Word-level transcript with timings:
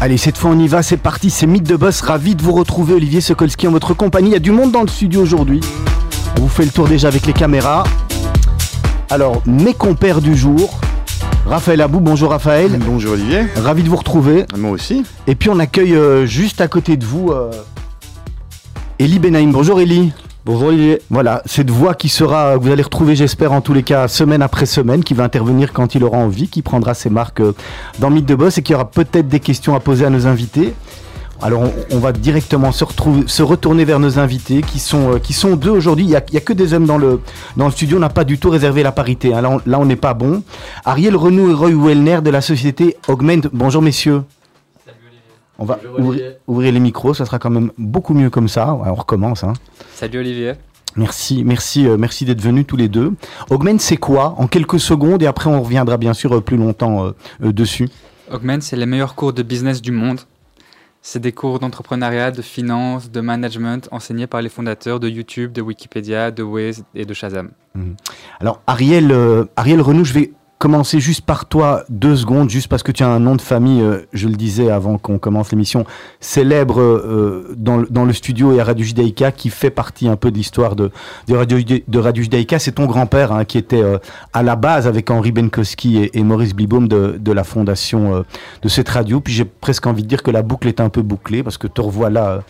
Allez, 0.00 0.16
cette 0.16 0.38
fois 0.38 0.50
on 0.50 0.58
y 0.58 0.68
va, 0.68 0.82
c'est 0.82 0.96
parti, 0.96 1.28
c'est 1.28 1.46
Mythe 1.46 1.66
de 1.66 1.76
Boss, 1.76 2.00
ravi 2.00 2.34
de 2.34 2.42
vous 2.42 2.52
retrouver 2.52 2.94
Olivier 2.94 3.20
Sokolski 3.20 3.66
en 3.66 3.72
votre 3.72 3.94
compagnie. 3.94 4.30
Il 4.30 4.32
y 4.32 4.36
a 4.36 4.40
du 4.40 4.52
monde 4.52 4.72
dans 4.72 4.82
le 4.82 4.88
studio 4.88 5.20
aujourd'hui. 5.20 5.60
On 6.38 6.42
vous 6.42 6.48
fait 6.48 6.64
le 6.64 6.70
tour 6.70 6.88
déjà 6.88 7.08
avec 7.08 7.26
les 7.26 7.32
caméras. 7.32 7.84
Alors, 9.10 9.42
mes 9.44 9.74
compères 9.74 10.20
du 10.20 10.36
jour, 10.36 10.78
Raphaël 11.46 11.80
Abou, 11.80 12.00
bonjour 12.00 12.30
Raphaël. 12.30 12.78
Bonjour 12.86 13.12
Olivier. 13.14 13.46
Ravi 13.56 13.82
de 13.82 13.88
vous 13.88 13.96
retrouver. 13.96 14.44
Moi 14.56 14.70
aussi. 14.70 15.02
Et 15.26 15.34
puis 15.34 15.50
on 15.50 15.58
accueille 15.58 15.96
euh, 15.96 16.26
juste 16.26 16.60
à 16.60 16.68
côté 16.68 16.96
de 16.96 17.04
vous 17.04 17.30
euh, 17.32 17.50
Elie 19.00 19.18
Benaïm. 19.18 19.50
Bonjour 19.52 19.80
Elie. 19.80 20.12
Voilà, 21.10 21.42
cette 21.44 21.70
voix 21.70 21.94
qui 21.94 22.08
sera, 22.08 22.56
vous 22.56 22.70
allez 22.70 22.82
retrouver 22.82 23.14
j'espère 23.14 23.52
en 23.52 23.60
tous 23.60 23.74
les 23.74 23.82
cas 23.82 24.08
semaine 24.08 24.40
après 24.40 24.64
semaine, 24.64 25.04
qui 25.04 25.12
va 25.12 25.24
intervenir 25.24 25.72
quand 25.74 25.94
il 25.94 26.02
aura 26.04 26.16
envie, 26.16 26.48
qui 26.48 26.62
prendra 26.62 26.94
ses 26.94 27.10
marques 27.10 27.40
euh, 27.40 27.52
dans 27.98 28.08
Mythe 28.08 28.24
de 28.26 28.34
Boss 28.34 28.56
et 28.56 28.62
qui 28.62 28.74
aura 28.74 28.90
peut-être 28.90 29.28
des 29.28 29.40
questions 29.40 29.74
à 29.74 29.80
poser 29.80 30.06
à 30.06 30.10
nos 30.10 30.26
invités. 30.26 30.72
Alors 31.42 31.62
on, 31.92 31.98
va 31.98 32.12
directement 32.12 32.72
se, 32.72 32.82
retrouver, 32.82 33.24
se 33.26 33.42
retourner 33.42 33.84
vers 33.84 34.00
nos 34.00 34.18
invités 34.18 34.62
qui 34.62 34.78
sont, 34.78 35.12
euh, 35.14 35.18
qui 35.18 35.34
sont 35.34 35.54
deux 35.54 35.70
aujourd'hui. 35.70 36.04
Il 36.06 36.08
n'y 36.08 36.16
a, 36.16 36.20
que 36.20 36.52
des 36.54 36.72
hommes 36.72 36.86
dans 36.86 36.98
le, 36.98 37.20
dans 37.56 37.66
le 37.66 37.70
studio, 37.70 37.98
on 37.98 38.00
n'a 38.00 38.08
pas 38.08 38.24
du 38.24 38.38
tout 38.38 38.48
réservé 38.50 38.82
la 38.82 38.90
parité. 38.90 39.34
hein. 39.34 39.42
Là, 39.42 39.50
on- 39.50 39.60
Là 39.66 39.78
on 39.78 39.84
n'est 39.84 39.96
pas 39.96 40.14
bon. 40.14 40.42
Ariel 40.84 41.14
Renou 41.14 41.50
et 41.50 41.54
Roy 41.54 41.70
Wellner 41.76 42.20
de 42.22 42.30
la 42.30 42.40
société 42.40 42.96
Augment. 43.06 43.42
Bonjour 43.52 43.82
messieurs. 43.82 44.22
On 45.58 45.64
va 45.64 45.78
ouvrir, 46.46 46.72
les 46.72 46.80
micros, 46.80 47.14
ça 47.14 47.24
sera 47.26 47.38
quand 47.38 47.50
même 47.50 47.72
beaucoup 47.78 48.14
mieux 48.14 48.30
comme 48.30 48.48
ça. 48.48 48.74
Ouais, 48.74 48.88
on 48.88 48.94
recommence. 48.94 49.42
Hein. 49.42 49.54
Salut 49.94 50.20
Olivier. 50.20 50.52
Merci, 50.96 51.44
merci, 51.44 51.86
euh, 51.86 51.96
merci 51.96 52.24
d'être 52.24 52.40
venus 52.40 52.66
tous 52.66 52.76
les 52.76 52.88
deux. 52.88 53.12
Augment, 53.50 53.78
c'est 53.78 53.96
quoi? 53.96 54.34
En 54.38 54.46
quelques 54.46 54.80
secondes, 54.80 55.22
et 55.22 55.26
après 55.26 55.50
on 55.50 55.62
reviendra 55.62 55.96
bien 55.96 56.14
sûr 56.14 56.36
euh, 56.36 56.40
plus 56.40 56.56
longtemps 56.56 57.06
euh, 57.06 57.10
euh, 57.42 57.52
dessus. 57.52 57.88
Augment, 58.32 58.60
c'est 58.60 58.76
les 58.76 58.86
meilleurs 58.86 59.14
cours 59.14 59.32
de 59.32 59.42
business 59.42 59.82
du 59.82 59.92
monde. 59.92 60.20
C'est 61.00 61.20
des 61.20 61.32
cours 61.32 61.58
d'entrepreneuriat, 61.60 62.30
de 62.30 62.42
finance, 62.42 63.10
de 63.10 63.20
management 63.20 63.88
enseignés 63.92 64.26
par 64.26 64.42
les 64.42 64.48
fondateurs 64.48 64.98
de 65.00 65.08
YouTube, 65.08 65.52
de 65.52 65.62
Wikipédia, 65.62 66.30
de 66.30 66.42
Waze 66.42 66.84
et 66.94 67.04
de 67.04 67.14
Shazam. 67.14 67.50
Alors 68.40 68.60
Ariel, 68.66 69.12
euh, 69.12 69.44
Ariel 69.56 69.80
Renou, 69.80 70.04
je 70.04 70.12
vais 70.12 70.32
commencer 70.58 70.98
juste 70.98 71.24
par 71.24 71.46
toi 71.46 71.84
deux 71.88 72.16
secondes, 72.16 72.50
juste 72.50 72.66
parce 72.66 72.82
que 72.82 72.90
tu 72.90 73.04
as 73.04 73.08
un 73.08 73.20
nom 73.20 73.36
de 73.36 73.40
famille, 73.40 73.80
euh, 73.80 74.00
je 74.12 74.28
le 74.28 74.34
disais 74.34 74.70
avant 74.70 74.98
qu'on 74.98 75.18
commence 75.18 75.52
l'émission, 75.52 75.84
célèbre 76.20 76.80
euh, 76.80 77.54
dans, 77.56 77.76
le- 78.04 78.12
studio 78.12 78.52
et 78.52 78.60
à 78.60 78.64
Radio 78.64 78.84
Judaïka, 78.84 79.30
qui 79.30 79.50
fait 79.50 79.70
partie 79.70 80.08
un 80.08 80.16
peu 80.16 80.32
de 80.32 80.36
l'histoire 80.36 80.74
de, 80.74 80.90
de, 81.28 81.34
Radio, 81.34 81.58
de. 81.60 82.58
C'est 82.58 82.72
ton 82.72 82.86
grand-père 82.86 83.32
hein, 83.32 83.44
qui 83.44 83.56
était 83.56 83.82
euh, 83.82 83.98
à 84.32 84.42
la 84.42 84.56
base 84.56 84.88
avec 84.88 85.10
Henri 85.10 85.30
Benkowski 85.30 86.10
et, 86.12 86.22
Maurice 86.22 86.54
Blibaum 86.54 86.88
de, 86.88 87.32
la 87.32 87.44
fondation 87.44 88.24
de 88.62 88.68
cette 88.68 88.88
radio. 88.88 89.20
Puis 89.20 89.32
j'ai 89.32 89.44
presque 89.44 89.86
envie 89.86 90.02
de 90.02 90.08
dire 90.08 90.22
que 90.22 90.30
la 90.30 90.42
boucle 90.42 90.66
est 90.66 90.80
un 90.80 90.88
peu 90.88 91.02
bouclée, 91.02 91.42
parce 91.42 91.58
que 91.58 91.66
te 91.66 91.80
revoilà... 91.80 92.42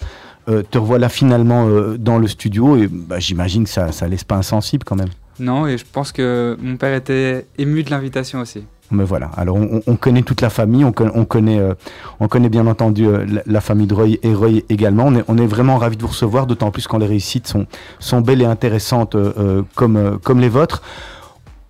te 0.47 1.09
finalement 1.09 1.69
dans 1.99 2.19
le 2.19 2.27
studio 2.27 2.77
et 2.77 2.89
bah, 2.89 3.19
j'imagine 3.19 3.65
que 3.65 3.71
ça, 3.71 3.93
ça 3.93 4.09
laisse 4.09 4.25
pas 4.25 4.37
insensible 4.37 4.85
quand 4.85 4.97
même. 4.97 5.11
Non, 5.39 5.67
et 5.67 5.79
je 5.79 5.85
pense 5.91 6.13
que 6.13 6.57
mon 6.61 6.77
père 6.77 6.95
était 6.95 7.47
ému 7.59 7.83
de 7.83 7.91
l'invitation 7.91 8.41
aussi. 8.41 8.65
Mais 8.91 9.05
voilà, 9.05 9.31
alors 9.37 9.57
on, 9.57 9.83
on 9.87 9.97
connaît 9.97 10.23
toute 10.23 10.41
la 10.41 10.49
famille, 10.49 10.83
on, 10.83 10.93
con- 10.93 11.13
on 11.15 11.27
connaît, 11.27 11.59
euh, 11.59 11.75
on 12.21 12.29
connaît 12.29 12.49
bien 12.49 12.67
entendu 12.67 13.07
euh, 13.07 13.27
la, 13.27 13.43
la 13.45 13.61
famille 13.61 13.87
de 13.87 13.95
Roy 13.95 14.17
et 14.23 14.33
Roy 14.35 14.63
également. 14.71 15.05
On 15.07 15.15
est, 15.15 15.25
on 15.29 15.37
est 15.37 15.47
vraiment 15.47 15.77
ravis 15.77 15.97
de 15.99 16.03
vous 16.03 16.09
recevoir, 16.09 16.47
d'autant 16.47 16.71
plus 16.71 16.87
quand 16.87 16.97
les 16.97 17.07
réussites 17.07 17.47
sont, 17.47 17.67
sont 17.99 18.23
belles 18.23 18.41
et 18.41 18.47
intéressantes 18.47 19.15
euh, 19.15 19.63
comme, 19.75 19.97
euh, 19.97 20.17
comme 20.17 20.41
les 20.41 20.49
vôtres. 20.49 20.83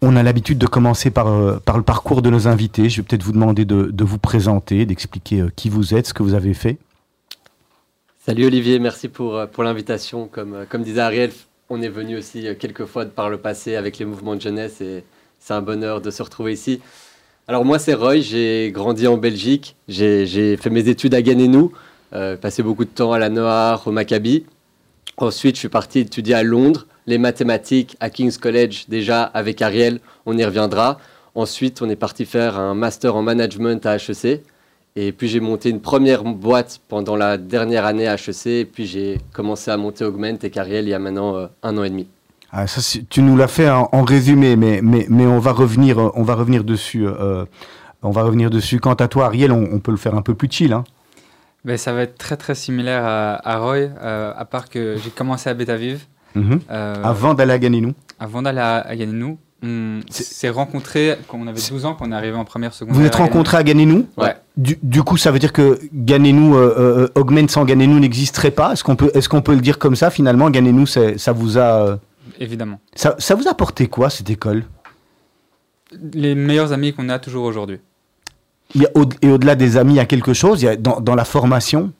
On 0.00 0.14
a 0.14 0.22
l'habitude 0.22 0.58
de 0.58 0.66
commencer 0.68 1.10
par, 1.10 1.26
euh, 1.26 1.58
par 1.58 1.76
le 1.76 1.82
parcours 1.82 2.22
de 2.22 2.30
nos 2.30 2.46
invités. 2.46 2.88
Je 2.88 2.98
vais 2.98 3.02
peut-être 3.02 3.24
vous 3.24 3.32
demander 3.32 3.64
de, 3.64 3.90
de 3.90 4.04
vous 4.04 4.18
présenter, 4.18 4.86
d'expliquer 4.86 5.40
euh, 5.40 5.50
qui 5.56 5.70
vous 5.70 5.94
êtes, 5.94 6.06
ce 6.06 6.14
que 6.14 6.22
vous 6.22 6.34
avez 6.34 6.54
fait. 6.54 6.78
Salut 8.24 8.46
Olivier, 8.46 8.78
merci 8.78 9.08
pour, 9.08 9.44
pour 9.48 9.64
l'invitation. 9.64 10.28
Comme, 10.28 10.66
comme 10.70 10.84
disait 10.84 11.00
Ariel, 11.00 11.32
on 11.70 11.82
est 11.82 11.88
venu 11.88 12.16
aussi 12.16 12.46
euh, 12.46 12.54
quelques 12.58 12.84
fois 12.84 13.04
par 13.06 13.30
le 13.30 13.38
passé 13.38 13.76
avec 13.76 13.98
les 13.98 14.04
mouvements 14.04 14.36
de 14.36 14.40
jeunesse 14.40 14.80
et 14.80 15.04
c'est 15.38 15.54
un 15.54 15.62
bonheur 15.62 16.00
de 16.00 16.10
se 16.10 16.22
retrouver 16.22 16.52
ici. 16.52 16.80
Alors 17.46 17.64
moi 17.64 17.78
c'est 17.78 17.94
Roy, 17.94 18.20
j'ai 18.20 18.70
grandi 18.72 19.06
en 19.06 19.16
Belgique, 19.16 19.76
j'ai 19.88 20.26
j'ai 20.26 20.56
fait 20.56 20.70
mes 20.70 20.88
études 20.88 21.14
à 21.14 21.22
Ganenou, 21.22 21.72
euh, 22.12 22.36
passé 22.36 22.62
beaucoup 22.62 22.84
de 22.84 22.90
temps 22.90 23.12
à 23.12 23.18
la 23.18 23.30
Noire, 23.30 23.86
au 23.86 23.92
Maccabi. 23.92 24.44
Ensuite 25.16 25.56
je 25.56 25.60
suis 25.60 25.68
parti 25.68 26.00
étudier 26.00 26.34
à 26.34 26.42
Londres 26.42 26.86
les 27.06 27.18
mathématiques 27.18 27.96
à 28.00 28.10
King's 28.10 28.36
College 28.36 28.84
déjà 28.88 29.22
avec 29.22 29.62
Ariel, 29.62 30.00
on 30.26 30.36
y 30.36 30.44
reviendra. 30.44 30.98
Ensuite 31.34 31.80
on 31.80 31.88
est 31.88 31.96
parti 31.96 32.24
faire 32.26 32.58
un 32.58 32.74
master 32.74 33.16
en 33.16 33.22
management 33.22 33.84
à 33.86 33.96
HEC. 33.96 34.42
Et 35.00 35.12
puis 35.12 35.28
j'ai 35.28 35.38
monté 35.38 35.70
une 35.70 35.80
première 35.80 36.24
boîte 36.24 36.80
pendant 36.88 37.14
la 37.14 37.36
dernière 37.38 37.84
année 37.86 38.08
à 38.08 38.14
HEC. 38.14 38.46
Et 38.46 38.64
puis 38.64 38.84
j'ai 38.86 39.18
commencé 39.32 39.70
à 39.70 39.76
monter 39.76 40.04
Augment 40.04 40.38
et 40.42 40.50
Cariel 40.50 40.86
il 40.86 40.90
y 40.90 40.94
a 40.94 40.98
maintenant 40.98 41.36
euh, 41.36 41.46
un 41.62 41.76
an 41.78 41.84
et 41.84 41.90
demi. 41.90 42.08
Ah, 42.50 42.66
ça, 42.66 42.80
tu 43.08 43.22
nous 43.22 43.36
l'as 43.36 43.46
fait 43.46 43.70
en, 43.70 43.88
en 43.92 44.02
résumé, 44.02 44.56
mais, 44.56 44.80
mais, 44.82 45.06
mais 45.08 45.26
on, 45.26 45.38
va 45.38 45.52
revenir, 45.52 45.98
euh, 46.00 46.10
on 46.14 46.22
va 46.24 46.34
revenir 46.34 46.64
dessus. 46.64 47.06
euh, 47.06 47.44
on 48.02 48.10
va 48.10 48.22
revenir 48.24 48.50
dessus. 48.50 48.80
Quant 48.80 48.94
à 48.94 49.06
toi, 49.06 49.26
Ariel, 49.26 49.52
on, 49.52 49.68
on 49.72 49.78
peut 49.78 49.90
le 49.92 49.98
faire 49.98 50.14
un 50.16 50.22
peu 50.22 50.34
plus 50.34 50.48
chill. 50.50 50.72
Hein. 50.72 50.82
Ben, 51.64 51.76
ça 51.76 51.92
va 51.92 52.02
être 52.02 52.16
très 52.18 52.36
très 52.36 52.54
similaire 52.54 53.04
à, 53.04 53.34
à 53.48 53.58
Roy, 53.58 53.76
euh, 54.02 54.32
à 54.36 54.44
part 54.46 54.68
que 54.68 54.96
j'ai 55.02 55.10
commencé 55.10 55.48
à 55.50 55.54
Betaviv. 55.54 56.06
Mhm. 56.34 56.60
Euh, 56.70 56.94
Avant 57.04 57.34
d'aller 57.34 57.52
à 57.52 57.58
Ganenou. 57.58 57.92
avant 58.18 58.42
d'aller 58.42 58.60
à, 58.60 58.76
à 58.80 58.96
Ganenou. 58.96 59.38
On 59.62 60.00
C'est- 60.08 60.22
s'est 60.22 60.48
rencontrés 60.50 61.16
quand 61.26 61.36
on 61.40 61.46
avait 61.48 61.60
12 61.68 61.84
ans, 61.84 61.94
quand 61.94 62.06
on 62.06 62.12
est 62.12 62.14
arrivé 62.14 62.36
en 62.36 62.44
première 62.44 62.72
seconde. 62.72 62.94
Vous 62.94 63.04
êtes 63.04 63.16
rencontrés 63.16 63.56
à 63.56 63.64
Ganenou 63.64 64.06
Ouais. 64.16 64.36
du, 64.56 64.78
du 64.84 65.02
coup, 65.02 65.16
ça 65.16 65.32
veut 65.32 65.40
dire 65.40 65.52
que 65.52 65.80
Ganenou, 65.92 66.56
euh, 66.56 66.74
euh, 66.78 67.08
Augment 67.20 67.48
sans 67.48 67.64
Ganenou 67.64 67.98
n'existerait 67.98 68.52
pas? 68.52 68.72
Est-ce 68.72 68.84
qu'on 68.84 68.94
peut, 68.94 69.10
est 69.14 69.26
qu'on 69.26 69.42
peut 69.42 69.54
le 69.56 69.60
dire 69.60 69.78
comme 69.80 69.96
ça 69.96 70.10
Finalement, 70.10 70.48
Ganenou, 70.50 70.86
c'est- 70.86 71.18
ça 71.18 71.32
vous 71.32 71.58
a, 71.58 71.86
euh, 71.88 71.96
Évidemment. 72.38 72.78
ça, 72.94 73.16
ça 73.18 73.34
vous 73.34 73.48
a 73.48 73.50
apporté 73.50 73.88
quoi 73.88 74.10
cette 74.10 74.30
école? 74.30 74.64
Les 76.12 76.36
meilleurs 76.36 76.72
amis 76.72 76.92
qu'on 76.92 77.08
a 77.08 77.18
toujours 77.18 77.44
aujourd'hui. 77.44 77.80
Et 78.76 79.28
au-delà 79.28 79.56
des 79.56 79.76
amis, 79.76 79.94
il 79.94 79.96
y 79.96 80.00
a 80.00 80.06
quelque 80.06 80.34
chose? 80.34 80.62
Il 80.62 80.66
y 80.66 80.68
a, 80.68 80.76
dans, 80.76 81.00
dans 81.00 81.14
la 81.16 81.24
formation? 81.24 81.92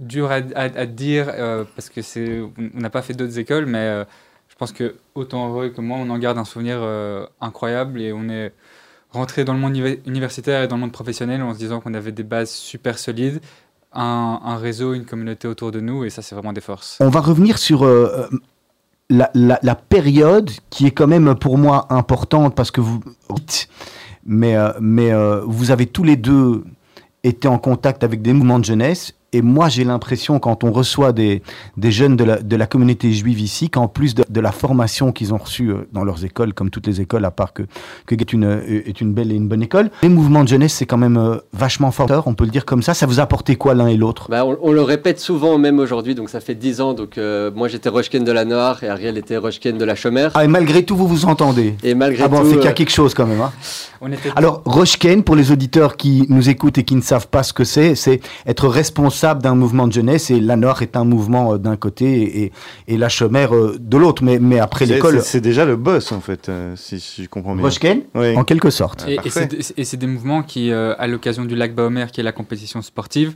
Dur 0.00 0.30
à, 0.30 0.36
à- 0.54 0.62
à 0.78 0.86
dire 0.86 1.26
euh, 1.30 1.64
parce 1.76 1.88
que 1.88 2.02
c'est 2.02 2.40
on 2.40 2.80
n'a 2.80 2.90
pas 2.90 3.00
fait 3.00 3.14
d'autres 3.14 3.38
écoles 3.38 3.64
mais 3.66 3.78
euh, 3.78 4.04
je 4.54 4.58
pense 4.58 4.72
que 4.72 4.94
autant 5.16 5.52
Roy 5.52 5.70
que 5.70 5.80
moi 5.80 5.98
on 6.00 6.08
en 6.10 6.18
garde 6.18 6.38
un 6.38 6.44
souvenir 6.44 6.76
euh, 6.80 7.26
incroyable 7.40 8.00
et 8.00 8.12
on 8.12 8.28
est 8.28 8.52
rentré 9.10 9.44
dans 9.44 9.52
le 9.52 9.58
monde 9.58 9.74
univer- 9.74 9.98
universitaire 10.06 10.62
et 10.62 10.68
dans 10.68 10.76
le 10.76 10.82
monde 10.82 10.92
professionnel 10.92 11.42
en 11.42 11.52
se 11.54 11.58
disant 11.58 11.80
qu'on 11.80 11.92
avait 11.94 12.12
des 12.12 12.22
bases 12.22 12.50
super 12.50 12.98
solides 12.98 13.40
un, 13.92 14.38
réseau 14.56 14.94
une 14.94 15.04
communauté 15.04 15.48
autour 15.48 15.70
de 15.72 15.80
nous 15.80 16.04
et 16.04 16.10
ça 16.10 16.22
c'est 16.22 16.34
vraiment 16.36 16.52
des 16.52 16.60
forces 16.60 16.98
On 17.00 17.08
va 17.10 17.20
revenir 17.20 17.58
sur 17.58 17.82
euh, 17.84 18.28
euh, 18.32 18.38
la, 19.10 19.30
la- 19.34 19.58
période 19.76 20.50
qui 20.70 20.86
est 20.86 20.90
quand 20.92 21.06
même 21.08 21.34
pour 21.34 21.58
moi 21.58 21.86
importante 21.90 22.54
parce 22.54 22.70
que 22.70 22.80
vous, 22.80 23.00
mais, 24.24 24.56
vous 25.46 25.70
avez 25.70 25.86
tous 25.86 26.04
les 26.04 26.16
deux 26.16 26.64
été 27.22 27.48
en 27.48 27.58
contact 27.58 28.04
avec 28.04 28.22
des 28.22 28.32
mouvements 28.32 28.58
de 28.58 28.64
jeunesse. 28.64 29.12
Et 29.34 29.42
moi, 29.42 29.68
j'ai 29.68 29.82
l'impression, 29.82 30.38
quand 30.38 30.62
on 30.62 30.70
reçoit 30.70 31.12
des, 31.12 31.42
des 31.76 31.90
jeunes 31.90 32.16
de 32.16 32.22
la, 32.22 32.40
de 32.40 32.54
la 32.54 32.66
communauté 32.66 33.10
juive 33.10 33.40
ici, 33.40 33.68
qu'en 33.68 33.88
plus 33.88 34.14
de, 34.14 34.24
de 34.28 34.40
la 34.40 34.52
formation 34.52 35.10
qu'ils 35.10 35.34
ont 35.34 35.38
reçue 35.38 35.70
euh, 35.70 35.88
dans 35.92 36.04
leurs 36.04 36.24
écoles, 36.24 36.54
comme 36.54 36.70
toutes 36.70 36.86
les 36.86 37.00
écoles, 37.00 37.24
à 37.24 37.32
part 37.32 37.52
que, 37.52 37.64
que 38.06 38.14
est 38.14 38.32
une, 38.32 38.44
euh, 38.44 38.82
est 38.86 39.00
une 39.00 39.12
belle 39.12 39.32
et 39.32 39.34
une 39.34 39.48
bonne 39.48 39.62
école, 39.62 39.90
les 40.04 40.08
mouvements 40.08 40.44
de 40.44 40.48
jeunesse, 40.48 40.74
c'est 40.74 40.86
quand 40.86 40.98
même 40.98 41.16
euh, 41.16 41.38
vachement 41.52 41.90
fort, 41.90 42.22
on 42.26 42.34
peut 42.34 42.44
le 42.44 42.50
dire 42.50 42.64
comme 42.64 42.80
ça. 42.80 42.94
Ça 42.94 43.06
vous 43.06 43.18
a 43.18 43.24
apporté 43.24 43.56
quoi 43.56 43.74
l'un 43.74 43.88
et 43.88 43.96
l'autre? 43.96 44.28
Bah, 44.30 44.44
on, 44.46 44.56
on 44.62 44.70
le 44.70 44.82
répète 44.82 45.18
souvent 45.18 45.58
même 45.58 45.80
aujourd'hui, 45.80 46.14
donc 46.14 46.30
ça 46.30 46.38
fait 46.38 46.54
10 46.54 46.80
ans. 46.80 46.94
Donc 46.94 47.18
euh, 47.18 47.50
moi 47.52 47.66
j'étais 47.66 47.88
Rochken 47.88 48.22
de 48.22 48.30
la 48.30 48.44
Noire 48.44 48.84
et 48.84 48.88
Ariel 48.88 49.18
était 49.18 49.36
Rochken 49.36 49.76
de 49.78 49.84
la 49.84 49.96
Chomère. 49.96 50.30
Ah, 50.34 50.44
et 50.44 50.48
malgré 50.48 50.84
tout, 50.84 50.94
vous 50.94 51.08
vous 51.08 51.24
entendez 51.24 51.74
Et 51.82 51.94
malgré 51.94 52.22
Ah 52.22 52.28
bon, 52.28 52.42
tout, 52.42 52.50
c'est 52.50 52.56
qu'il 52.56 52.64
y 52.66 52.68
a 52.68 52.72
quelque 52.72 52.92
chose 52.92 53.14
quand 53.14 53.26
même. 53.26 53.40
Hein. 53.40 53.52
on 54.00 54.12
était 54.12 54.30
Alors, 54.36 54.62
Rochken, 54.64 55.24
pour 55.24 55.34
les 55.34 55.50
auditeurs 55.50 55.96
qui 55.96 56.24
nous 56.28 56.48
écoutent 56.48 56.78
et 56.78 56.84
qui 56.84 56.94
ne 56.94 57.02
savent 57.02 57.26
pas 57.26 57.42
ce 57.42 57.52
que 57.52 57.64
c'est, 57.64 57.96
c'est 57.96 58.20
être 58.46 58.68
responsable 58.68 59.23
responsable 59.24 59.42
d'un 59.42 59.54
mouvement 59.54 59.86
de 59.88 59.92
jeunesse 59.92 60.30
et 60.30 60.38
la 60.40 60.56
Noire 60.56 60.82
est 60.82 60.96
un 60.96 61.04
mouvement 61.04 61.54
euh, 61.54 61.58
d'un 61.58 61.76
côté 61.76 62.42
et, 62.44 62.52
et 62.88 62.98
la 62.98 63.08
Chomère 63.08 63.54
euh, 63.54 63.76
de 63.80 63.96
l'autre. 63.96 64.22
Mais, 64.22 64.38
mais 64.38 64.58
après 64.58 64.84
l'école, 64.86 65.20
c'est- 65.22 65.40
déjà 65.40 65.64
le 65.64 65.76
boss, 65.76 66.12
en 66.12 66.20
fait, 66.20 66.48
euh, 66.48 66.74
si, 66.76 67.00
si 67.00 67.24
je 67.24 67.28
comprends 67.28 67.54
bien. 67.54 67.64
Rochken, 67.64 68.02
Oui. 68.14 68.36
en 68.36 68.44
quelque 68.44 68.70
sorte. 68.70 69.06
Et, 69.08 69.18
c'est 69.30 69.46
des- 69.46 69.72
et 69.76 69.84
c'est 69.84 69.96
des 69.96 70.06
mouvements 70.06 70.42
qui, 70.42 70.70
euh, 70.70 70.94
à 70.98 71.06
l'occasion 71.06 71.44
du 71.46 71.54
lac 71.56 71.74
Baomer, 71.74 72.06
qui 72.12 72.20
est 72.20 72.24
la 72.24 72.32
compétition 72.32 72.82
sportive, 72.82 73.32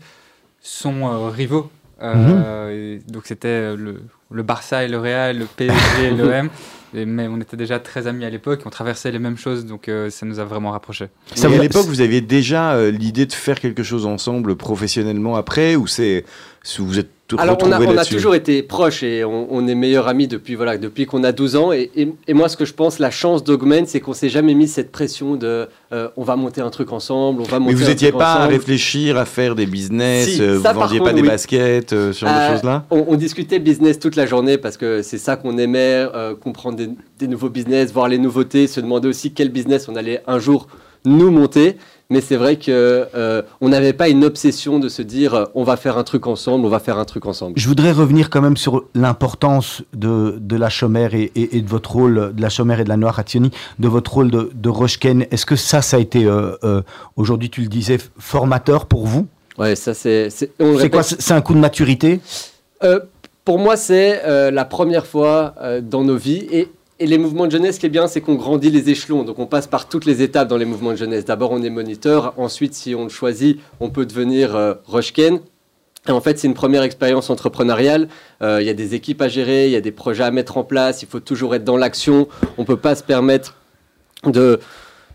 sont 0.60 1.06
euh, 1.08 1.28
rivaux. 1.30 1.70
Euh, 2.00 2.96
et 2.98 3.10
donc 3.10 3.22
c'était 3.24 3.74
le, 3.74 4.02
le 4.30 4.42
Barça 4.42 4.84
et 4.84 4.88
le 4.88 4.98
Real, 4.98 5.38
le 5.38 5.46
PSG 5.46 6.04
et 6.04 6.10
l'OM. 6.16 6.48
Et- 6.94 7.04
Mais 7.04 7.28
on 7.28 7.38
était 7.40 7.56
déjà 7.56 7.78
très 7.78 8.06
amis 8.06 8.24
à 8.24 8.30
l'époque, 8.30 8.60
on 8.64 8.70
traversait 8.70 9.10
les 9.10 9.18
mêmes 9.18 9.36
choses, 9.36 9.66
donc 9.66 9.88
euh, 9.88 10.10
ça 10.10 10.24
nous 10.26 10.38
a 10.40 10.44
vraiment 10.44 10.70
rapprochés. 10.70 11.08
Ça 11.34 11.46
à 11.48 11.50
l'époque, 11.50 11.86
vous 11.86 12.00
aviez 12.00 12.20
déjà 12.20 12.72
euh, 12.74 12.90
l'idée 12.90 13.26
de 13.26 13.32
faire 13.32 13.60
quelque 13.60 13.82
chose 13.82 14.06
ensemble 14.06 14.56
professionnellement 14.56 15.36
après, 15.36 15.76
ou 15.76 15.86
c'est 15.86 16.24
si 16.68 16.82
vous 16.82 16.98
êtes 16.98 17.08
tout 17.28 17.36
Alors, 17.38 17.56
on 17.62 17.72
a, 17.72 17.80
on 17.80 17.96
a 17.96 18.04
toujours 18.04 18.34
été 18.34 18.62
proches 18.62 19.02
et 19.02 19.22
on, 19.24 19.48
on 19.50 19.66
est 19.68 19.74
meilleurs 19.74 20.08
amis 20.08 20.28
depuis, 20.28 20.54
voilà, 20.54 20.78
depuis 20.78 21.04
qu'on 21.06 21.24
a 21.24 21.32
12 21.32 21.56
ans. 21.56 21.72
Et, 21.72 21.90
et- 21.94 22.12
et 22.26 22.32
moi, 22.34 22.48
ce 22.48 22.56
que 22.56 22.64
je 22.64 22.72
pense, 22.74 22.98
la 22.98 23.10
chance 23.10 23.44
d'Augment, 23.44 23.84
c'est 23.86 24.00
qu'on 24.00 24.12
s'est 24.14 24.28
jamais 24.30 24.54
mis 24.54 24.66
cette 24.68 24.90
pression 24.92 25.36
de 25.36 25.66
euh, 25.92 26.08
on 26.16 26.24
va 26.24 26.36
monter 26.36 26.60
un 26.62 26.70
truc 26.70 26.90
ensemble, 26.92 27.40
on 27.42 27.44
va 27.44 27.58
monter 27.58 27.74
Mais 27.74 27.80
vous 27.80 27.88
n'étiez 27.88 28.12
pas 28.12 28.34
à 28.34 28.46
réfléchir 28.46 29.16
à 29.18 29.24
faire 29.26 29.54
des 29.54 29.66
business, 29.66 30.28
Si, 30.28 30.42
euh, 30.42 30.56
vous 30.56 30.62
par 30.62 30.74
vendiez 30.74 30.98
contre, 30.98 31.10
pas 31.10 31.14
des 31.16 31.22
oui. 31.22 31.28
baskets, 31.28 31.92
euh, 31.92 32.12
ce 32.12 32.20
genre 32.26 32.34
Euh, 32.34 32.48
de 32.48 32.54
choses-là 32.54 32.84
On, 32.90 33.04
on 33.08 33.14
discutait 33.16 33.58
business 33.58 33.98
toute 33.98 34.16
la 34.16 34.24
journée 34.26 34.56
parce 34.58 34.76
que 34.76 35.02
c'est 35.02 35.18
ça 35.18 35.36
qu'on 35.36 35.56
aimait, 35.58 36.06
comprendre 36.42 36.76
des, 36.76 36.88
des 37.18 37.28
nouveaux 37.28 37.50
business, 37.50 37.92
voir 37.92 38.08
les 38.08 38.18
nouveautés, 38.18 38.66
se 38.66 38.80
demander 38.80 39.08
aussi 39.08 39.32
quel 39.32 39.50
business 39.50 39.88
on 39.88 39.96
allait 39.96 40.22
un 40.26 40.38
jour 40.38 40.66
nous 41.04 41.30
monter. 41.30 41.76
Mais 42.10 42.22
c'est 42.22 42.36
vrai 42.36 42.56
que 42.56 43.06
euh, 43.14 43.42
on 43.60 43.68
n'avait 43.68 43.92
pas 43.92 44.08
une 44.08 44.24
obsession 44.24 44.78
de 44.78 44.88
se 44.88 45.02
dire 45.02 45.48
on 45.54 45.62
va 45.62 45.76
faire 45.76 45.98
un 45.98 46.04
truc 46.04 46.26
ensemble, 46.26 46.64
on 46.64 46.70
va 46.70 46.78
faire 46.78 46.96
un 46.96 47.04
truc 47.04 47.26
ensemble. 47.26 47.52
Je 47.58 47.68
voudrais 47.68 47.92
revenir 47.92 48.30
quand 48.30 48.40
même 48.40 48.56
sur 48.56 48.84
l'importance 48.94 49.82
de, 49.92 50.38
de 50.40 50.56
la 50.56 50.70
chômère 50.70 51.12
et, 51.14 51.30
et- 51.34 51.58
et 51.58 51.60
de 51.60 51.68
votre 51.68 51.92
rôle, 51.92 52.32
de 52.34 52.40
la 52.40 52.48
chômère 52.48 52.80
et 52.80 52.84
de 52.84 52.88
la 52.88 52.96
Noire 52.96 53.18
à 53.18 53.24
Tioni, 53.24 53.50
de 53.78 53.88
votre 53.88 54.14
rôle 54.14 54.30
de, 54.30 54.50
de 54.54 54.68
Rochken. 54.70 55.26
Est-ce 55.30 55.44
que 55.44 55.54
ça, 55.56 55.82
ça 55.82 55.98
a 55.98 56.00
été, 56.00 56.24
euh, 56.24 56.52
euh, 56.64 56.80
aujourd'hui 57.16 57.50
tu 57.50 57.60
le 57.60 57.68
disais, 57.68 57.98
formateur 58.18 58.86
pour 58.86 59.06
vous? 59.06 59.26
Ouais, 59.58 59.76
ça 59.76 59.92
c'est. 59.92 60.30
c'est- 60.30 60.50
quoi. 60.88 61.02
C'est 61.02 61.32
un 61.34 61.42
coup 61.42 61.52
de 61.52 61.58
maturité? 61.60 62.20
Pour 63.44 63.58
moi, 63.58 63.76
c'est 63.76 64.22
euh, 64.24 64.50
la 64.50 64.64
première 64.64 65.06
fois 65.06 65.54
euh, 65.60 65.80
dans 65.82 66.04
nos 66.04 66.16
vies. 66.16 66.46
Et, 66.52 66.68
et 67.00 67.06
les 67.06 67.18
mouvements 67.18 67.46
de 67.46 67.52
jeunesse, 67.52 67.76
ce 67.76 67.80
qui 67.80 67.86
est 67.86 67.90
bien, 67.90 68.06
c'est 68.08 68.20
qu'on 68.20 68.34
grandit 68.34 68.70
les 68.70 68.90
échelons. 68.90 69.22
Donc, 69.24 69.38
on 69.38 69.46
passe 69.46 69.66
par 69.66 69.88
toutes 69.88 70.04
les 70.04 70.22
étapes 70.22 70.48
dans 70.48 70.56
les 70.56 70.64
mouvements 70.64 70.90
de 70.90 70.96
jeunesse. 70.96 71.24
D'abord, 71.24 71.52
on 71.52 71.62
est 71.62 71.70
moniteur. 71.70 72.34
Ensuite, 72.36 72.74
si 72.74 72.94
on 72.94 73.04
le 73.04 73.08
choisit, 73.08 73.60
on 73.80 73.90
peut 73.90 74.04
devenir 74.06 74.56
euh, 74.56 74.74
Rochken. 74.86 75.40
Et 76.08 76.10
en 76.10 76.20
fait, 76.20 76.38
c'est 76.38 76.46
une 76.48 76.54
première 76.54 76.82
expérience 76.82 77.28
entrepreneuriale. 77.30 78.08
Euh, 78.42 78.58
Il 78.60 78.66
y 78.66 78.70
a 78.70 78.74
des 78.74 78.94
équipes 78.94 79.20
à 79.22 79.28
gérer, 79.28 79.66
il 79.66 79.72
y 79.72 79.76
a 79.76 79.80
des 79.80 79.92
projets 79.92 80.24
à 80.24 80.30
mettre 80.30 80.56
en 80.56 80.64
place. 80.64 81.02
Il 81.02 81.08
faut 81.08 81.20
toujours 81.20 81.54
être 81.54 81.64
dans 81.64 81.76
l'action. 81.76 82.28
On 82.56 82.62
ne 82.62 82.66
peut 82.66 82.76
pas 82.78 82.94
se 82.94 83.02
permettre 83.02 83.54
de, 84.24 84.58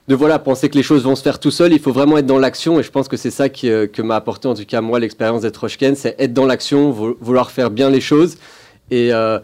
voilà, 0.07 0.37
penser 0.39 0.69
que 0.69 0.75
les 0.75 0.83
choses 0.83 1.03
vont 1.03 1.15
se 1.15 1.23
faire 1.23 1.39
tout 1.39 1.51
seul. 1.51 1.73
Il 1.73 1.79
faut 1.79 1.91
vraiment 1.91 2.17
être 2.17 2.25
dans 2.27 2.37
l'action. 2.39 2.79
Et 2.79 2.83
je 2.83 2.91
pense 2.91 3.07
que 3.07 3.17
c'est 3.17 3.31
ça 3.31 3.49
qui, 3.49 3.69
euh, 3.69 3.87
que 3.87 4.01
m'a 4.01 4.15
apporté, 4.15 4.47
en 4.47 4.53
tout 4.53 4.65
cas, 4.65 4.81
moi, 4.81 4.99
l'expérience 4.99 5.41
d'être 5.41 5.57
Rochken. 5.57 5.95
C'est 5.95 6.15
être 6.19 6.33
dans 6.33 6.45
l'action, 6.45 6.91
vou- 6.91 7.17
vouloir 7.19 7.49
faire 7.51 7.71
bien 7.71 7.89
les 7.89 8.01
choses 8.01 8.37
et, 8.91 9.11
euh, 9.13 9.39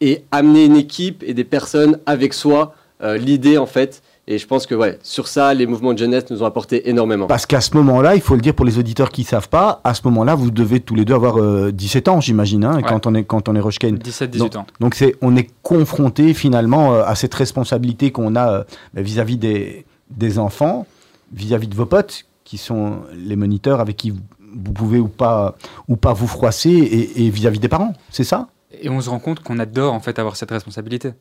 et 0.00 0.24
amener 0.30 0.64
une 0.64 0.76
équipe 0.76 1.22
et 1.26 1.34
des 1.34 1.44
personnes 1.44 1.98
avec 2.06 2.34
soi, 2.34 2.74
euh, 3.02 3.16
l'idée, 3.16 3.58
en 3.58 3.66
fait. 3.66 4.02
Et 4.26 4.38
je 4.38 4.46
pense 4.46 4.66
que, 4.66 4.74
ouais, 4.74 4.98
sur 5.02 5.28
ça, 5.28 5.52
les 5.52 5.66
mouvements 5.66 5.92
de 5.92 5.98
jeunesse 5.98 6.24
nous 6.30 6.42
ont 6.42 6.46
apporté 6.46 6.88
énormément. 6.88 7.26
Parce 7.26 7.44
qu'à 7.44 7.60
ce 7.60 7.76
moment-là, 7.76 8.14
il 8.14 8.22
faut 8.22 8.34
le 8.34 8.40
dire 8.40 8.54
pour 8.54 8.64
les 8.64 8.78
auditeurs 8.78 9.10
qui 9.10 9.20
ne 9.20 9.26
savent 9.26 9.50
pas, 9.50 9.82
à 9.84 9.92
ce 9.92 10.00
moment-là, 10.06 10.34
vous 10.34 10.50
devez 10.50 10.80
tous 10.80 10.94
les 10.94 11.04
deux 11.04 11.12
avoir 11.12 11.38
euh, 11.38 11.70
17 11.72 12.08
ans, 12.08 12.20
j'imagine, 12.22 12.64
hein, 12.64 12.76
Ouais. 12.76 12.82
quand 12.82 13.06
on 13.06 13.14
est, 13.14 13.24
quand 13.24 13.50
on 13.50 13.54
est 13.54 13.60
Rochken. 13.60 13.98
17-18 13.98 14.56
ans. 14.56 14.66
Donc 14.80 14.94
c'est, 14.94 15.14
on 15.20 15.36
est 15.36 15.50
confronté 15.62 16.32
finalement 16.32 16.94
euh, 16.94 17.02
à 17.04 17.14
cette 17.16 17.34
responsabilité 17.34 18.12
qu'on 18.12 18.34
a 18.34 18.50
euh, 18.50 18.64
bah, 18.94 19.02
vis-à-vis 19.02 19.36
des, 19.36 19.84
des 20.10 20.38
enfants, 20.38 20.86
vis-à-vis 21.34 21.68
de 21.68 21.74
vos 21.74 21.86
potes, 21.86 22.24
qui 22.44 22.56
sont 22.56 23.00
les 23.14 23.36
moniteurs 23.36 23.80
avec 23.80 23.98
qui 23.98 24.08
vous, 24.10 24.20
vous 24.56 24.72
pouvez 24.72 25.00
ou 25.00 25.08
pas, 25.08 25.54
ou 25.86 25.96
pas 25.96 26.14
vous 26.14 26.28
froisser, 26.28 26.70
et, 26.70 27.26
et 27.26 27.28
vis-à-vis 27.30 27.58
des 27.58 27.68
parents, 27.68 27.92
c'est 28.08 28.24
ça? 28.24 28.48
Et 28.80 28.88
on 28.88 29.00
se 29.00 29.10
rend 29.10 29.18
compte 29.18 29.40
qu'on 29.40 29.58
adore 29.58 29.92
en 29.94 30.00
fait 30.00 30.18
avoir 30.18 30.36
cette 30.36 30.50
responsabilité. 30.50 31.12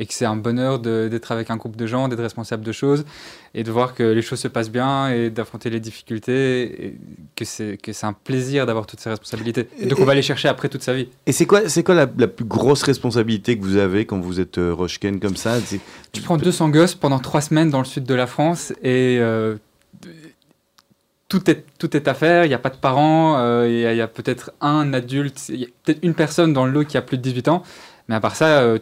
Et 0.00 0.06
que 0.06 0.14
c'est 0.14 0.26
un 0.26 0.36
bonheur 0.36 0.78
d'être 0.78 1.32
avec 1.32 1.50
un 1.50 1.56
groupe 1.56 1.74
de 1.74 1.84
gens, 1.88 2.06
d'être 2.06 2.22
responsable 2.22 2.62
de 2.64 2.70
choses, 2.70 3.04
et 3.52 3.64
de 3.64 3.70
voir 3.72 3.94
que 3.94 4.04
les 4.04 4.22
choses 4.22 4.38
se 4.38 4.46
passent 4.46 4.70
bien, 4.70 5.08
et 5.08 5.28
d'affronter 5.28 5.70
les 5.70 5.80
difficultés, 5.80 6.86
et 6.86 6.98
que 7.34 7.44
c'est 7.44 8.04
un 8.04 8.12
plaisir 8.12 8.64
d'avoir 8.64 8.86
toutes 8.86 9.00
ces 9.00 9.10
responsabilités. 9.10 9.68
Et 9.76 9.86
donc 9.86 9.98
on 9.98 10.04
va 10.04 10.14
les 10.14 10.22
chercher 10.22 10.46
après 10.46 10.68
toute 10.68 10.84
sa 10.84 10.94
vie. 10.94 11.08
Et 11.26 11.32
c'est 11.32 11.46
quoi, 11.46 11.62
quoi 11.84 11.96
la, 11.96 12.06
la 12.16 12.28
plus 12.28 12.44
grosse 12.44 12.84
responsabilité 12.84 13.58
que 13.58 13.64
vous 13.64 13.76
avez 13.76 14.06
quand 14.06 14.20
vous 14.20 14.38
êtes 14.38 14.58
euh, 14.58 14.72
Rochken 14.72 15.18
comme 15.18 15.34
ça? 15.34 15.56
Tu 16.12 16.22
prends 16.22 16.36
200 16.36 16.68
gosses 16.68 16.94
pendant 16.94 17.18
trois 17.18 17.40
semaines 17.40 17.70
dans 17.70 17.80
le 17.80 17.84
sud 17.84 18.04
de 18.04 18.14
la 18.14 18.28
France, 18.28 18.72
et 18.84 19.18
euh, 19.18 19.56
tout, 21.28 21.50
est, 21.50 21.64
tout 21.78 21.96
est 21.96 22.08
à 22.08 22.14
faire, 22.14 22.44
il 22.44 22.48
n'y 22.48 22.54
a 22.54 22.58
pas 22.58 22.70
de 22.70 22.76
parents, 22.76 23.36
euh, 23.38 23.68
il 23.68 23.96
y 23.96 24.00
a, 24.00 24.08
peut-être 24.08 24.52
un 24.60 24.92
adulte, 24.94 25.48
il 25.50 25.60
y 25.60 25.64
a 25.64 25.68
peut-être 25.84 25.98
une 26.02 26.14
personne 26.14 26.52
dans 26.52 26.64
le 26.64 26.72
lot 26.72 26.84
qui 26.84 26.96
a 26.96 27.02
plus 27.02 27.18
de 27.18 27.22
18 27.22 27.48
ans, 27.48 27.62
mais 28.08 28.14
à 28.14 28.20
part 28.20 28.34
ça, 28.34 28.60
euh, 28.60 28.78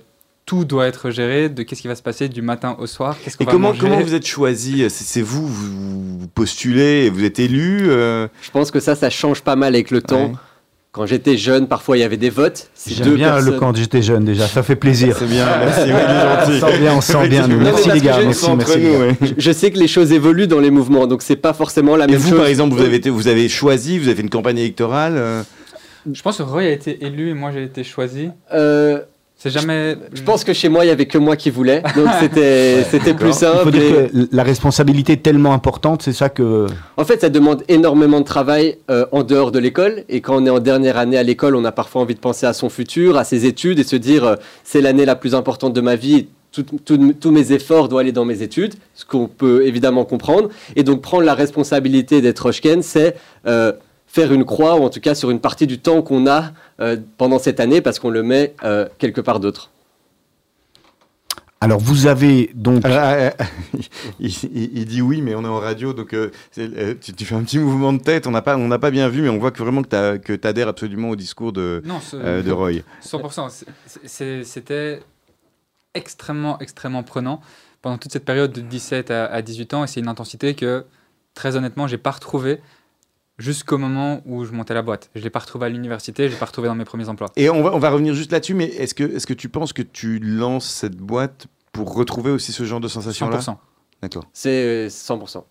tout 0.46 0.64
doit 0.64 0.86
être 0.86 1.10
géré 1.10 1.48
de 1.48 1.64
qu'est-ce 1.64 1.82
qui 1.82 1.88
va 1.88 1.96
se 1.96 2.02
passer 2.02 2.28
du 2.28 2.42
matin 2.42 2.76
au 2.78 2.86
soir, 2.86 3.16
qu'est-ce 3.22 3.36
qu'on 3.36 3.42
Et 3.44 3.46
va 3.46 3.52
comment, 3.52 3.68
manger. 3.68 3.80
comment 3.80 4.00
vous 4.00 4.14
êtes 4.14 4.26
choisi? 4.26 4.88
C'est 4.88 5.04
c'est 5.04 5.22
vous, 5.22 5.48
vous 5.48 6.28
postulez, 6.28 7.06
et 7.06 7.10
vous 7.10 7.24
êtes 7.24 7.40
élu 7.40 7.90
euh, 7.90 8.28
Je 8.42 8.50
pense 8.52 8.70
que 8.70 8.78
ça, 8.78 8.94
ça 8.94 9.10
change 9.10 9.42
pas 9.42 9.56
mal 9.56 9.74
avec 9.74 9.90
le 9.90 10.00
temps. 10.00 10.26
Ouais. 10.26 10.34
Quand 10.96 11.04
j'étais 11.04 11.36
jeune, 11.36 11.68
parfois, 11.68 11.98
il 11.98 12.00
y 12.00 12.04
avait 12.04 12.16
des 12.16 12.30
votes. 12.30 12.70
J'aime 12.86 13.16
bien 13.16 13.32
personnes- 13.32 13.52
le 13.52 13.58
quand 13.60 13.76
j'étais 13.76 14.00
jeune 14.00 14.24
déjà, 14.24 14.46
ça 14.46 14.62
fait 14.62 14.76
plaisir. 14.76 15.14
C'est 15.18 15.26
bien, 15.26 15.44
merci, 15.58 15.82
oui, 15.92 16.58
gentil. 16.58 16.78
bien, 16.78 16.94
on 16.94 17.00
sent 17.02 17.28
bien. 17.28 17.46
nous. 17.46 17.60
Merci 17.60 17.90
les 17.90 18.00
gars, 18.00 18.18
merci, 18.24 18.50
merci. 18.56 18.78
les 18.78 18.82
gars. 18.92 19.32
Je, 19.36 19.52
sais 19.52 19.70
que 19.70 19.78
les 19.78 19.88
choses 19.88 20.10
évoluent 20.12 20.46
dans 20.46 20.58
les 20.58 20.70
mouvements, 20.70 21.06
donc 21.06 21.20
c'est 21.20 21.36
pas 21.36 21.52
forcément 21.52 21.96
la 21.96 22.06
Et 22.06 22.12
même 22.12 22.16
vous, 22.16 22.30
chose. 22.30 22.38
par 22.38 22.46
exemple, 22.46 22.74
vous 22.74 22.80
avez, 22.82 22.96
été, 22.96 23.10
vous 23.10 23.28
avez 23.28 23.46
choisi, 23.50 23.98
vous 23.98 24.06
avez 24.06 24.16
fait 24.16 24.22
une 24.22 24.30
campagne 24.30 24.56
électorale 24.56 25.16
euh, 25.18 25.42
Je 26.10 26.22
pense 26.22 26.38
que 26.38 26.42
Roy 26.44 26.62
a 26.62 26.68
été 26.70 27.04
élu 27.04 27.28
et 27.28 27.34
moi 27.34 27.50
j'ai 27.52 27.64
été 27.64 27.84
choisi. 27.84 28.30
Euh, 28.54 29.00
C'est 29.38 29.50
jamais. 29.50 29.96
je 30.14 30.22
pense 30.22 30.44
que 30.44 30.54
chez 30.54 30.68
moi, 30.70 30.84
il 30.84 30.88
y 30.88 30.90
avait 30.90 31.04
que 31.06 31.18
moi 31.18 31.36
qui 31.36 31.50
voulais, 31.50 31.82
donc 31.94 32.08
c'était 32.20 32.82
c'était 32.90 33.12
plus 33.12 33.28
Il 33.28 33.32
faut 33.32 33.38
simple. 33.58 33.70
dire 33.70 33.82
et- 33.82 34.08
que 34.08 34.28
la 34.32 34.42
responsabilité 34.42 35.12
est 35.12 35.22
tellement 35.22 35.52
importante, 35.52 36.00
c'est 36.02 36.14
ça 36.14 36.28
que. 36.30 36.66
En 36.96 37.04
fait, 37.04 37.20
ça 37.20 37.28
demande 37.28 37.62
énormément 37.68 38.20
de 38.20 38.24
travail 38.24 38.78
euh, 38.90 39.04
en 39.12 39.22
dehors 39.24 39.52
de 39.52 39.58
l'école. 39.58 40.04
Et 40.08 40.22
quand 40.22 40.42
on 40.42 40.46
est 40.46 40.50
en 40.50 40.58
dernière 40.58 40.96
année 40.96 41.18
à 41.18 41.22
l'école, 41.22 41.54
on 41.54 41.64
a 41.66 41.72
parfois 41.72 42.00
envie 42.02 42.14
de 42.14 42.20
penser 42.20 42.46
à 42.46 42.54
son 42.54 42.70
futur, 42.70 43.18
à 43.18 43.24
ses 43.24 43.44
études 43.44 43.78
et 43.78 43.84
se 43.84 43.96
dire 43.96 44.24
euh, 44.24 44.36
c'est 44.64 44.80
l'année 44.80 45.04
la 45.04 45.16
plus 45.16 45.34
importante 45.34 45.74
de 45.74 45.80
ma 45.82 45.96
vie. 45.96 46.28
tous 47.20 47.30
mes 47.30 47.52
efforts 47.52 47.88
doivent 47.90 48.00
aller 48.00 48.12
dans 48.12 48.24
mes 48.24 48.40
études, 48.40 48.74
ce 48.94 49.04
qu'on 49.04 49.28
peut 49.28 49.66
évidemment 49.66 50.06
comprendre. 50.06 50.48
Et 50.76 50.82
donc 50.82 51.02
prendre 51.02 51.24
la 51.24 51.34
responsabilité 51.34 52.22
d'être 52.22 52.40
Rochken, 52.40 52.80
c'est 52.82 53.14
euh, 53.46 53.72
faire 54.16 54.32
une 54.32 54.44
croix, 54.46 54.76
ou 54.76 54.82
en 54.82 54.88
tout 54.90 55.00
cas 55.00 55.14
sur 55.14 55.30
une 55.30 55.40
partie 55.40 55.66
du 55.66 55.78
temps 55.78 56.00
qu'on 56.00 56.26
a 56.26 56.52
euh, 56.80 56.96
pendant 57.18 57.38
cette 57.38 57.60
année, 57.60 57.80
parce 57.82 57.98
qu'on 57.98 58.08
le 58.10 58.22
met 58.22 58.54
euh, 58.64 58.88
quelque 58.98 59.20
part 59.20 59.40
d'autre. 59.40 59.70
Alors 61.60 61.80
vous 61.80 62.06
avez 62.06 62.50
donc. 62.54 62.84
Alors, 62.84 62.98
euh, 63.02 63.30
il, 64.20 64.84
dit 64.86 65.00
oui, 65.02 65.20
mais 65.22 65.34
on 65.34 65.42
est 65.42 65.48
en 65.48 65.58
radio, 65.58 65.92
donc 65.92 66.12
euh, 66.14 66.30
euh, 66.58 66.94
tu, 67.00 67.12
tu 67.14 67.24
fais 67.24 67.34
un 67.34 67.42
petit 67.42 67.58
mouvement 67.58 67.92
de 67.92 67.98
tête. 67.98 68.26
On 68.26 68.30
n'a 68.30 68.42
pas, 68.42 68.56
on 68.56 68.68
n'a 68.68 68.78
pas 68.78 68.90
bien 68.90 69.08
vu, 69.08 69.22
mais 69.22 69.28
on 69.30 69.38
voit 69.38 69.50
que 69.50 69.62
vraiment 69.62 69.82
que 69.82 70.34
tu 70.36 70.46
adhères 70.48 70.68
absolument 70.68 71.10
au 71.10 71.16
discours 71.16 71.52
de, 71.52 71.82
Non, 71.84 72.00
ce- 72.00 72.16
euh, 72.16 72.42
de 72.42 72.52
Roy. 72.52 72.80
100%. 73.02 73.48
C'est- 73.50 73.66
c'est- 74.04 74.44
C'était 74.44 75.00
extrêmement, 75.94 76.58
extrêmement 76.60 77.02
prenant 77.02 77.40
pendant 77.82 77.96
toute 77.98 78.12
cette 78.12 78.24
période 78.26 78.52
de 78.52 78.60
17 78.60 79.10
à, 79.10 79.26
à 79.26 79.40
18 79.42 79.72
ans. 79.74 79.84
Et 79.84 79.86
c'est 79.86 80.00
une 80.00 80.08
intensité 80.08 80.54
que, 80.54 80.84
très 81.34 81.56
honnêtement, 81.56 81.86
j'ai 81.86 81.98
pas 81.98 82.10
retrouvée 82.12 82.60
jusqu'au 83.38 83.78
moment 83.78 84.22
où 84.26 84.44
je 84.44 84.52
montais 84.52 84.74
la 84.74 84.82
boîte. 84.82 85.10
Je 85.14 85.22
l'ai 85.22 85.30
pas 85.30 85.40
retrouvée 85.40 85.66
à 85.66 85.68
l'université, 85.68 86.26
je 86.28 86.32
l'ai 86.32 86.38
pas 86.38 86.46
retrouvée 86.46 86.68
dans 86.68 86.74
mes 86.74 86.84
premiers 86.84 87.08
emplois. 87.08 87.30
Et 87.36 87.50
on 87.50 87.62
va, 87.62 87.74
on 87.74 87.78
va 87.78 87.90
revenir 87.90 88.14
juste 88.14 88.32
là-dessus, 88.32 88.54
mais 88.54 88.66
est-ce 88.66 88.94
que, 88.94 89.04
est-ce 89.04 89.26
que 89.26 89.34
tu 89.34 89.48
penses 89.48 89.72
que 89.72 89.82
tu 89.82 90.18
lances 90.18 90.66
cette 90.68 90.96
boîte 90.96 91.46
pour 91.72 91.94
retrouver 91.94 92.30
aussi 92.30 92.52
ce 92.52 92.64
genre 92.64 92.80
de 92.80 92.88
sensation-là 92.88 93.38
100%. 93.38 93.56
D'accord. 94.02 94.24
C'est 94.32 94.86
100%. 94.88 95.44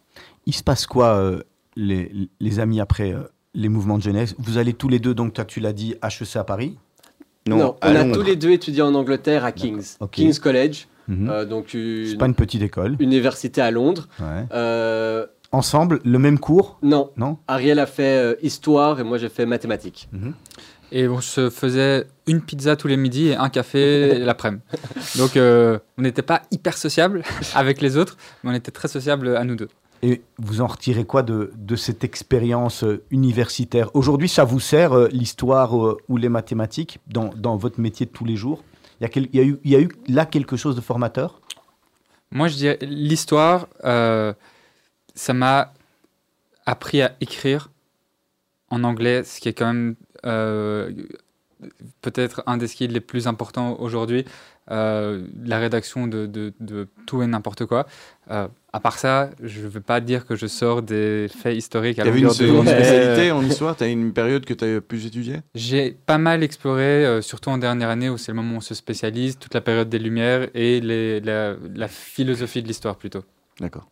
Il 0.48 0.54
se 0.56 0.64
passe 0.64 0.88
quoi, 0.88 1.16
euh, 1.18 1.42
les, 1.76 2.12
les 2.40 2.60
amis, 2.60 2.80
après 2.80 3.12
euh, 3.14 3.22
les 3.54 3.70
mouvements 3.70 3.98
de 3.98 4.04
jeunesse? 4.04 4.36
Vous 4.40 4.58
allez 4.58 4.74
tous 4.74 4.90
les 4.90 5.00
deux, 5.00 5.14
donc 5.14 5.34
toi 5.34 5.46
tu 5.46 5.60
l'as 5.60 5.74
dit, 5.74 5.96
HEC 6.04 6.36
à 6.36 6.44
Paris? 6.44 6.78
Non, 7.48 7.76
à 7.82 7.90
on 7.92 7.96
a 7.96 8.04
Londres. 8.04 8.16
tous 8.16 8.24
les 8.24 8.36
deux 8.36 8.50
étudié 8.52 8.82
en 8.82 8.96
Angleterre 8.96 9.46
à 9.46 9.52
King's. 9.52 10.00
King's 10.12 10.40
College, 10.40 10.88
Mhm. 11.08 11.30
euh, 11.30 11.46
donc 11.46 11.76
une 11.76 12.18
pas 12.18 12.26
une 12.26 12.34
petite 12.34 12.64
école. 12.64 12.96
université 13.00 13.62
à 13.62 13.70
Londres. 13.70 14.08
Ouais. 14.20 14.48
Ensemble, 15.56 16.02
le 16.04 16.20
même 16.20 16.38
cours? 16.38 16.78
Non, 16.84 17.12
Non? 17.16 17.38
Ariel 17.48 17.80
a 17.80 17.86
fait 17.86 18.18
euh, 18.18 18.36
histoire 18.42 19.00
et 19.00 19.04
moi 19.04 19.18
j'ai 19.18 19.30
fait 19.30 19.46
mathématiques. 19.46 20.10
Et 20.92 21.08
on 21.08 21.22
se 21.22 21.50
faisait 21.50 22.08
une 22.28 22.42
pizza 22.42 22.76
tous 22.76 22.90
les 22.90 22.98
midis 22.98 23.30
et 23.30 23.36
un 23.36 23.48
café 23.48 24.20
l'après-midi. 24.20 24.64
Donc 25.18 25.38
euh, 25.38 25.80
on 25.98 26.02
n'était 26.02 26.22
pas 26.24 26.42
hyper 26.52 26.78
sociable 26.78 27.24
avec 27.56 27.82
les 27.82 27.96
autres, 27.96 28.18
mais 28.44 28.52
on 28.52 28.54
était 28.54 28.72
très 28.72 28.90
sociable 28.90 29.38
à 29.38 29.46
nous 29.46 29.56
deux. 29.56 29.70
Et 30.02 30.24
vous 30.38 30.60
en 30.60 30.68
retirez 30.68 31.06
quoi 31.06 31.24
de, 31.24 31.52
de 31.56 31.76
cette 31.78 32.04
expérience 32.04 32.84
euh, 32.84 33.02
universitaire? 33.10 33.90
Aujourd'hui, 33.96 34.28
ça 34.28 34.44
vous 34.44 34.60
sert 34.60 34.92
euh, 34.94 35.08
l'histoire 35.12 35.78
euh, 35.78 35.98
ou 36.10 36.18
les 36.18 36.28
mathématiques 36.28 37.00
dans, 37.08 37.30
dans, 37.34 37.56
votre 37.56 37.80
métier 37.80 38.06
de 38.06 38.12
tous 38.12 38.26
les 38.26 38.36
jours? 38.36 38.64
Il 39.00 39.04
y, 39.04 39.06
a 39.06 39.10
quel, 39.10 39.30
il, 39.32 39.36
y 39.36 39.40
a 39.40 39.44
eu, 39.46 39.58
il 39.64 39.72
y, 39.72 39.76
a 39.76 39.80
eu, 39.80 39.90
là 40.10 40.26
quelque 40.26 40.58
chose 40.58 40.76
de 40.76 40.82
formateur? 40.82 41.40
Moi, 42.32 42.48
je 42.50 42.56
dirais 42.56 42.78
l'histoire, 42.82 43.68
euh, 43.86 44.34
ça 45.16 45.34
m'a 45.34 45.74
appris 46.66 47.02
à 47.02 47.16
écrire 47.22 47.72
en 48.70 48.84
anglais, 48.84 49.24
ce 49.24 49.40
qui 49.40 49.50
est 49.50 49.54
quand 49.54 49.68
même 49.68 49.96
euh, 50.26 50.92
peut-être 52.02 52.44
un 52.46 52.58
des 52.58 52.68
skills 52.68 52.88
les 52.88 53.00
plus 53.02 53.28
importants 53.28 53.78
aujourd'hui. 53.80 54.26
Euh, 54.72 55.28
la 55.44 55.60
rédaction 55.60 56.08
de, 56.08 56.26
de, 56.26 56.52
de 56.60 56.88
tout 57.06 57.22
et 57.22 57.28
n'importe 57.28 57.68
quoi. 57.68 57.86
Euh, 58.32 58.48
à 58.74 58.80
part 58.80 58.98
ça, 58.98 59.30
je 59.44 59.62
ne 59.62 59.68
veux 59.68 59.80
pas 59.80 60.02
dire 60.02 60.26
que 60.26 60.36
je 60.36 60.48
sors 60.48 60.82
des 60.82 61.28
faits 61.30 61.56
historiques. 61.56 61.98
Tu 61.98 62.02
avais 62.02 62.20
une, 62.20 62.26
une 62.26 62.32
spécialité 62.32 63.32
en 63.32 63.44
histoire? 63.44 63.76
Tu 63.78 63.84
as 63.84 63.88
une 63.88 64.12
période 64.12 64.44
que 64.44 64.56
tu 64.56 64.66
as 64.66 64.82
pu 64.82 65.06
étudier 65.06 65.42
J'ai 65.54 65.92
pas 65.92 66.18
mal 66.18 66.42
exploré, 66.42 67.06
euh, 67.06 67.22
surtout 67.22 67.52
en 67.52 67.60
dernière 67.60 67.90
année 67.90 68.10
où 68.10 68.18
c'est 68.18 68.32
le 68.32 68.38
moment 68.38 68.56
où 68.56 68.58
on 68.58 68.62
se 68.62 68.74
spécialise, 68.74 69.38
toute 69.38 69.54
la 69.54 69.62
période 69.62 69.88
des 69.88 70.00
Lumières 70.00 70.50
et 70.56 70.82
les, 70.82 71.20
la, 71.20 71.54
la 71.76 71.88
philosophie 71.88 72.64
de 72.64 72.68
l'histoire 72.68 72.96
plutôt. 72.96 73.24
D'accord. 73.60 73.88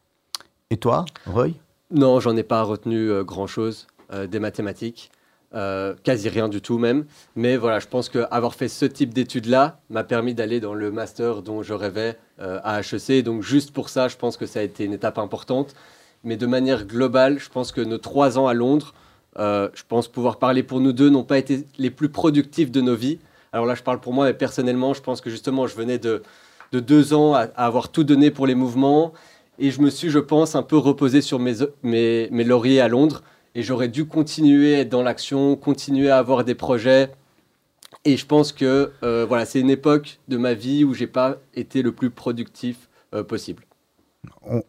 Et 0.74 0.77
toi, 0.77 1.06
Roy 1.27 1.50
Non, 1.92 2.20
j'en 2.20 2.36
ai 2.36 2.42
pas 2.42 2.63
retenu 2.63 3.12
euh, 3.12 3.24
grand-chose 3.24 3.86
euh, 4.12 4.25
des 4.25 4.39
mathématiques. 4.39 5.12
Euh, 5.53 5.94
quasi 6.03 6.30
rien 6.30 6.50
du 6.50 6.62
tout 6.62 6.80
même. 6.80 7.06
Mais 7.36 7.58
voilà, 7.58 7.77
je 7.77 7.86
pense 7.86 8.10
qu'avoir 8.10 8.56
fait 8.56 8.68
ce 8.70 8.86
type 8.86 9.13
d'études-là 9.13 9.80
m'a 9.92 10.03
permis 10.03 10.34
d'aller 10.34 10.60
dans 10.60 10.74
le 10.74 10.92
master 10.92 11.44
dont 11.44 11.62
je 11.62 11.75
rêvais 11.75 12.18
à 12.39 12.80
HEC. 12.80 13.24
Donc 13.24 13.44
juste 13.44 13.70
pour 13.70 13.89
ça, 13.89 14.08
je 14.08 14.18
pense 14.18 14.36
que 14.36 14.48
ça 14.48 14.62
a 14.62 14.63
été 14.63 14.84
une 14.84 14.94
étape 14.94 15.20
importante. 15.20 15.75
Mais 16.24 16.38
de 16.38 16.48
manière 16.48 16.88
globale, 16.88 17.38
je 17.38 17.50
pense 17.50 17.72
que 17.72 17.82
nos 17.82 18.00
trois 18.00 18.39
ans 18.39 18.48
à 18.48 18.56
Londres, 18.56 18.96
je 19.38 19.84
pense 19.88 20.08
pouvoir 20.08 20.39
parler 20.39 20.63
pour 20.63 20.80
nous 20.80 20.92
deux, 20.92 21.12
n'ont 21.12 21.24
pas 21.24 21.38
été 21.38 21.68
les 21.77 21.92
plus 21.92 22.10
productifs 22.10 22.72
de 22.72 22.82
nos 22.82 22.96
vies. 22.96 23.20
Alors 23.51 23.68
là, 23.68 23.75
je 23.75 23.84
parle 23.84 24.00
pour 24.00 24.13
moi, 24.13 24.25
mais 24.25 24.34
personnellement, 24.34 24.96
je 24.96 25.03
pense 25.03 25.22
que 25.22 25.30
justement, 25.30 25.68
je 25.68 25.75
venais 25.75 26.00
de, 26.00 26.24
de 26.72 26.80
deux 26.80 27.13
ans 27.13 27.36
à 27.36 27.42
avoir 27.56 27.89
tout 27.89 28.03
donné 28.03 28.32
pour 28.32 28.48
les 28.48 28.56
mouvements. 28.56 29.13
Et 29.60 29.72
je 29.72 29.81
me 29.81 29.89
suis, 29.89 30.10
je 30.10 30.19
pense, 30.19 30.55
un 30.55 30.63
peu 30.63 30.77
reposé 30.77 31.22
sur 31.22 31.39
mes, 31.39 31.55
mes, 31.83 32.27
mes 32.31 32.43
lauriers 32.43 32.81
à 32.81 32.88
Londres 32.88 33.24
et 33.55 33.63
j'aurais 33.63 33.88
dû 33.88 34.05
continuer 34.05 34.75
à 34.75 34.79
être 34.79 34.89
dans 34.89 35.03
l'action, 35.03 35.55
continuer 35.55 36.10
à 36.10 36.17
avoir 36.17 36.43
des 36.43 36.55
projets. 36.55 37.12
Et 38.05 38.17
je 38.17 38.25
pense 38.25 38.51
que 38.51 38.91
euh, 39.03 39.25
voilà, 39.27 39.45
c'est 39.45 39.60
une 39.60 39.69
époque 39.69 40.19
de 40.27 40.38
ma 40.38 40.53
vie 40.53 40.83
où 40.83 40.93
j'ai 40.93 41.07
pas 41.07 41.38
été 41.53 41.81
le 41.81 41.91
plus 41.91 42.10
productif 42.10 42.89
euh, 43.13 43.24
possible. 43.24 43.63
On, 44.41 44.63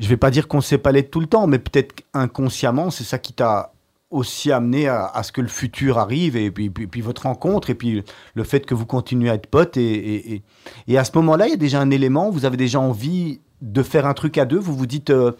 je 0.00 0.08
vais 0.08 0.16
pas 0.16 0.30
dire 0.30 0.48
qu'on 0.48 0.60
sait 0.60 0.78
pas 0.78 0.92
l'être 0.92 1.10
tout 1.10 1.20
le 1.20 1.26
temps, 1.26 1.46
mais 1.46 1.58
peut-être 1.58 1.94
inconsciemment, 2.12 2.90
c'est 2.90 3.04
ça 3.04 3.18
qui 3.18 3.32
t'a 3.32 3.72
aussi 4.10 4.52
amené 4.52 4.88
à, 4.88 5.06
à, 5.06 5.22
ce 5.22 5.32
que 5.32 5.40
le 5.40 5.48
futur 5.48 5.98
arrive 5.98 6.36
et 6.36 6.50
puis, 6.50 6.70
puis, 6.70 6.86
puis, 6.86 7.00
votre 7.00 7.22
rencontre 7.22 7.70
et 7.70 7.74
puis 7.74 8.04
le 8.34 8.44
fait 8.44 8.64
que 8.64 8.74
vous 8.74 8.86
continuez 8.86 9.30
à 9.30 9.34
être 9.34 9.48
potes. 9.48 9.76
Et, 9.76 9.94
et, 9.94 10.34
et, 10.34 10.42
et 10.88 10.98
à 10.98 11.04
ce 11.04 11.12
moment-là, 11.16 11.46
il 11.46 11.50
y 11.50 11.54
a 11.54 11.58
déjà 11.58 11.80
un 11.80 11.90
élément, 11.90 12.30
vous 12.30 12.44
avez 12.44 12.56
déjà 12.56 12.78
envie 12.78 13.40
de 13.62 13.82
faire 13.82 14.06
un 14.06 14.14
truc 14.14 14.38
à 14.38 14.44
deux, 14.44 14.58
vous 14.58 14.74
vous 14.76 14.86
dites... 14.86 15.10
Euh, 15.10 15.32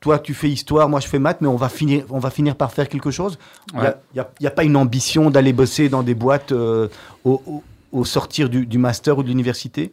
toi 0.00 0.18
tu 0.18 0.34
fais 0.34 0.50
histoire, 0.50 0.86
moi 0.90 1.00
je 1.00 1.08
fais 1.08 1.18
maths, 1.18 1.40
mais 1.40 1.48
on 1.48 1.56
va 1.56 1.70
finir, 1.70 2.04
on 2.10 2.18
va 2.18 2.28
finir 2.28 2.56
par 2.56 2.72
faire 2.72 2.90
quelque 2.90 3.10
chose. 3.10 3.38
Il 3.72 3.80
Ouais. 3.80 3.94
n'y 4.14 4.46
a, 4.46 4.50
pas 4.50 4.62
une 4.64 4.76
ambition 4.76 5.30
d'aller 5.30 5.54
bosser 5.54 5.88
dans 5.88 6.02
des 6.02 6.14
boîtes 6.14 6.52
euh, 6.52 6.88
au, 7.24 7.40
au, 7.46 7.62
au, 7.90 8.04
sortir 8.04 8.50
du, 8.50 8.66
du, 8.66 8.76
master 8.76 9.16
ou 9.16 9.22
de 9.22 9.28
l'université? 9.28 9.92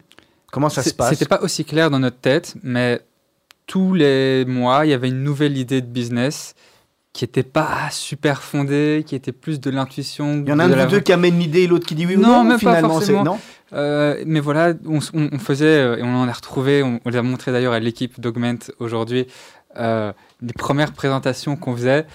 Comment 0.51 0.67
ça 0.67 0.83
se 0.83 0.93
passe? 0.93 1.11
C'était 1.11 1.29
pas 1.29 1.41
aussi 1.41 1.63
clair 1.63 1.89
dans 1.89 1.99
notre 1.99 2.17
tête, 2.17 2.55
mais 2.61 2.99
tous 3.67 3.93
les 3.93 4.43
mois, 4.43 4.85
il 4.85 4.89
y 4.89 4.93
avait 4.93 5.07
une 5.07 5.23
nouvelle 5.23 5.57
idée 5.57 5.79
de 5.79 5.87
business 5.87 6.55
qui 7.13 7.25
n'était 7.25 7.43
pas 7.43 7.89
super 7.91 8.41
fondée, 8.41 9.03
qui 9.05 9.15
était 9.15 9.33
plus 9.33 9.59
de 9.59 9.69
l'intuition. 9.69 10.41
Il 10.45 10.49
y 10.49 10.53
en 10.53 10.59
a 10.59 10.65
un 10.65 10.69
de 10.69 10.75
la... 10.75 10.85
deux 10.85 11.01
qui 11.01 11.11
amène 11.11 11.37
l'idée 11.37 11.63
et 11.63 11.67
l'autre 11.67 11.85
qui 11.85 11.95
dit 11.95 12.05
oui 12.05 12.15
ou 12.15 12.21
non, 12.21 12.43
même 12.43 12.57
finalement, 12.57 12.87
pas 12.87 12.93
forcément. 12.93 13.23
non 13.23 13.39
euh, 13.73 14.21
mais 14.25 14.41
voilà, 14.41 14.73
on, 14.85 14.99
on, 15.13 15.29
on, 15.31 15.39
faisait, 15.39 15.99
et 15.99 16.03
on 16.03 16.13
en 16.13 16.27
a 16.27 16.31
retrouvé, 16.31 16.83
on, 16.83 16.99
on 17.05 17.09
les 17.09 17.17
a 17.17 17.21
montré 17.21 17.53
d'ailleurs 17.53 17.73
à 17.73 17.79
l'équipe 17.79 18.19
d'Augment 18.19 18.57
aujourd'hui, 18.79 19.27
euh, 19.77 20.11
les 20.41 20.53
premières 20.53 20.91
présentations 20.91 21.55
qu'on 21.55 21.75
faisait, 21.75 22.05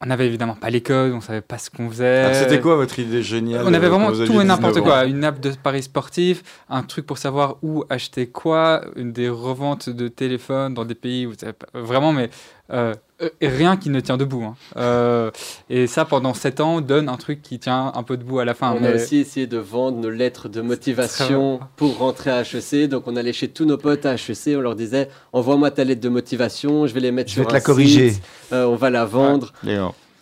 on 0.00 0.06
n'avait 0.06 0.26
évidemment 0.26 0.54
pas 0.54 0.68
les 0.68 0.82
codes, 0.82 1.12
on 1.12 1.20
savait 1.20 1.40
pas 1.40 1.56
ce 1.58 1.70
qu'on 1.70 1.88
faisait. 1.88 2.32
C'était 2.34 2.60
quoi 2.60 2.76
votre 2.76 2.98
idée 2.98 3.22
géniale 3.22 3.62
On 3.66 3.72
avait 3.72 3.88
vraiment 3.88 4.12
tout 4.12 4.40
et 4.40 4.44
n'importe 4.44 4.80
quoi. 4.82 5.06
Une 5.06 5.24
app 5.24 5.40
de 5.40 5.50
paris 5.50 5.82
sportif, 5.82 6.42
un 6.68 6.82
truc 6.82 7.06
pour 7.06 7.18
savoir 7.18 7.56
où 7.62 7.84
acheter 7.88 8.26
quoi, 8.26 8.82
une 8.96 9.12
des 9.12 9.28
reventes 9.28 9.88
de 9.88 10.08
téléphone 10.08 10.74
dans 10.74 10.84
des 10.84 10.94
pays 10.94 11.26
où 11.26 11.32
vraiment, 11.72 12.12
mais 12.12 12.28
euh, 12.72 12.92
rien 13.40 13.76
qui 13.76 13.90
ne 13.90 14.00
tient 14.00 14.16
debout. 14.16 14.44
Hein. 14.44 14.56
Euh, 14.76 15.30
et 15.70 15.86
ça, 15.86 16.04
pendant 16.04 16.34
7 16.34 16.60
ans, 16.60 16.80
donne 16.80 17.08
un 17.08 17.16
truc 17.16 17.42
qui 17.42 17.58
tient 17.58 17.92
un 17.94 18.02
peu 18.02 18.16
debout 18.16 18.38
à 18.38 18.44
la 18.44 18.54
fin. 18.54 18.72
On 18.72 18.80
mais... 18.80 18.88
a 18.88 18.94
aussi 18.94 19.18
essayé 19.18 19.46
de 19.46 19.58
vendre 19.58 19.98
nos 19.98 20.10
lettres 20.10 20.48
de 20.48 20.60
motivation 20.60 21.60
pour 21.76 21.98
rentrer 21.98 22.30
à 22.30 22.42
HEC. 22.42 22.88
Donc, 22.88 23.04
on 23.06 23.16
allait 23.16 23.32
chez 23.32 23.48
tous 23.48 23.64
nos 23.64 23.78
potes 23.78 24.06
à 24.06 24.14
HEC. 24.14 24.56
On 24.56 24.60
leur 24.60 24.76
disait 24.76 25.08
Envoie-moi 25.32 25.70
ta 25.70 25.84
lettre 25.84 26.00
de 26.00 26.08
motivation, 26.08 26.86
je 26.86 26.94
vais 26.94 27.00
les 27.00 27.12
mettre 27.12 27.30
je 27.30 27.34
sur 27.34 27.42
vais 27.42 27.48
te 27.48 27.52
un 27.52 27.54
la 27.54 27.60
corriger. 27.60 28.10
Site, 28.10 28.22
euh, 28.52 28.66
on 28.66 28.76
va 28.76 28.90
la 28.90 29.04
vendre. 29.04 29.52
Ouais. 29.64 29.78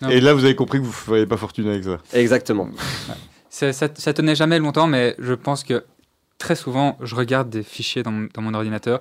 Et, 0.08 0.16
et 0.16 0.20
là, 0.20 0.34
vous 0.34 0.44
avez 0.44 0.54
compris 0.54 0.78
que 0.78 0.84
vous 0.84 0.90
ne 0.90 0.94
feriez 0.94 1.26
pas 1.26 1.36
fortune 1.36 1.68
avec 1.68 1.84
ça. 1.84 1.98
Exactement. 2.12 2.64
Ouais. 2.64 3.14
Ça, 3.50 3.72
ça, 3.72 3.88
tenait 3.88 4.34
jamais 4.34 4.58
longtemps, 4.58 4.88
mais 4.88 5.14
je 5.18 5.32
pense 5.32 5.62
que 5.62 5.84
très 6.38 6.56
souvent, 6.56 6.98
je 7.00 7.14
regarde 7.14 7.50
des 7.50 7.62
fichiers 7.62 8.02
dans 8.02 8.42
mon 8.42 8.54
ordinateur 8.54 9.00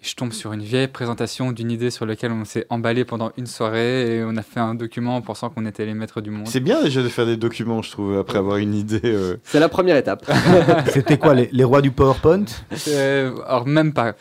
je 0.00 0.14
tombe 0.14 0.32
sur 0.32 0.52
une 0.52 0.62
vieille 0.62 0.86
présentation 0.86 1.50
d'une 1.50 1.72
idée 1.72 1.90
sur 1.90 2.06
laquelle 2.06 2.30
on 2.30 2.44
s'est 2.44 2.66
emballé 2.70 3.04
pendant 3.04 3.32
une 3.36 3.46
soirée 3.46 4.16
et 4.16 4.24
on 4.24 4.36
a 4.36 4.42
fait 4.42 4.60
un 4.60 4.76
document 4.76 5.16
en 5.16 5.22
pensant 5.22 5.50
qu'on 5.50 5.66
était 5.66 5.84
les 5.84 5.94
maîtres 5.94 6.20
du 6.20 6.30
monde. 6.30 6.46
C'est 6.46 6.60
bien 6.60 6.82
déjà 6.82 7.02
de 7.02 7.08
faire 7.08 7.26
des 7.26 7.36
documents, 7.36 7.82
je 7.82 7.90
trouve, 7.90 8.16
après 8.16 8.38
avoir 8.38 8.58
une 8.58 8.74
idée. 8.74 9.00
Euh... 9.04 9.36
C'est 9.42 9.58
la 9.58 9.68
première 9.68 9.96
étape. 9.96 10.24
C'était 10.92 11.18
quoi, 11.18 11.34
les, 11.34 11.48
les, 11.52 11.64
rois 11.64 11.82
du 11.82 11.90
PowerPoint? 11.90 12.44
Euh, 12.88 13.32
Alors, 13.46 13.66
même 13.66 13.92
pas. 13.92 14.14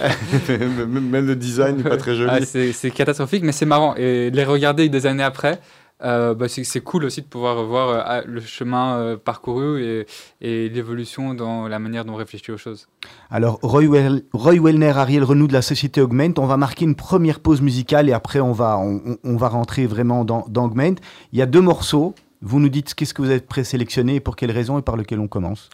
même 0.48 1.26
le 1.26 1.36
design 1.36 1.76
n'est 1.76 1.82
pas 1.82 1.98
très 1.98 2.14
joli. 2.14 2.30
Ah, 2.32 2.40
c'est 2.42 2.90
catastrophique, 2.90 3.44
mais 3.44 3.52
c'est 3.52 3.66
marrant. 3.66 3.94
Et 3.96 4.30
les 4.30 4.44
regarder 4.44 4.88
des 4.88 5.06
années 5.06 5.22
après, 5.22 5.60
euh, 6.02 6.34
bah 6.34 6.46
c'est 6.48 6.80
cool 6.80 7.04
aussi 7.04 7.22
de 7.22 7.26
pouvoir 7.26 7.62
voir 7.64 7.88
euh, 8.08 8.22
le 8.26 8.40
chemin 8.40 8.96
euh, 8.96 9.16
parcouru 9.16 9.82
et, 9.82 10.06
et 10.40 10.68
l'évolution 10.68 11.34
dans 11.34 11.68
la 11.68 11.78
manière 11.78 12.04
dont 12.04 12.14
on 12.14 12.16
réfléchit 12.16 12.52
aux 12.52 12.56
choses. 12.56 12.88
Alors, 13.30 13.58
Roy, 13.62 13.86
well, 13.86 14.22
Roy 14.32 14.60
Wellner, 14.60 14.92
Ariel 14.96 15.24
Renou 15.24 15.46
de 15.46 15.52
la 15.52 15.62
société 15.62 16.00
Augment, 16.00 16.32
on 16.38 16.46
va 16.46 16.56
marquer 16.56 16.84
une 16.84 16.94
première 16.94 17.40
pause 17.40 17.60
musicale 17.60 18.08
et 18.08 18.12
après 18.12 18.40
on 18.40 18.52
va, 18.52 18.78
on, 18.78 19.18
on 19.22 19.36
va 19.36 19.48
rentrer 19.48 19.86
vraiment 19.86 20.24
dans, 20.24 20.44
dans, 20.48 20.66
Augment. 20.66 20.96
Il 21.32 21.38
y 21.38 21.42
a 21.42 21.46
deux 21.46 21.62
morceaux. 21.62 22.14
Vous 22.42 22.60
nous 22.60 22.70
dites 22.70 22.94
qu'est-ce 22.94 23.12
que 23.12 23.22
vous 23.22 23.30
avez 23.30 23.40
présélectionné 23.40 24.16
et 24.16 24.20
pour 24.20 24.36
quelles 24.36 24.50
raisons 24.50 24.78
et 24.78 24.82
par 24.82 24.96
lequel 24.96 25.20
on 25.20 25.28
commence. 25.28 25.68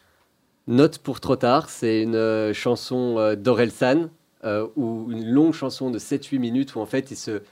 Note 0.66 0.98
pour 0.98 1.20
trop 1.20 1.36
tard, 1.36 1.70
c'est 1.70 2.02
une 2.02 2.16
euh, 2.16 2.52
chanson 2.52 3.36
d'Orelsan 3.38 4.08
euh, 4.46 4.68
ou 4.76 5.10
une 5.10 5.28
longue 5.28 5.54
chanson 5.54 5.90
de 5.90 5.98
7-8 5.98 6.38
minutes 6.38 6.74
où 6.76 6.80
en 6.80 6.86
fait 6.86 7.10
il, 7.10 7.16
se, 7.16 7.42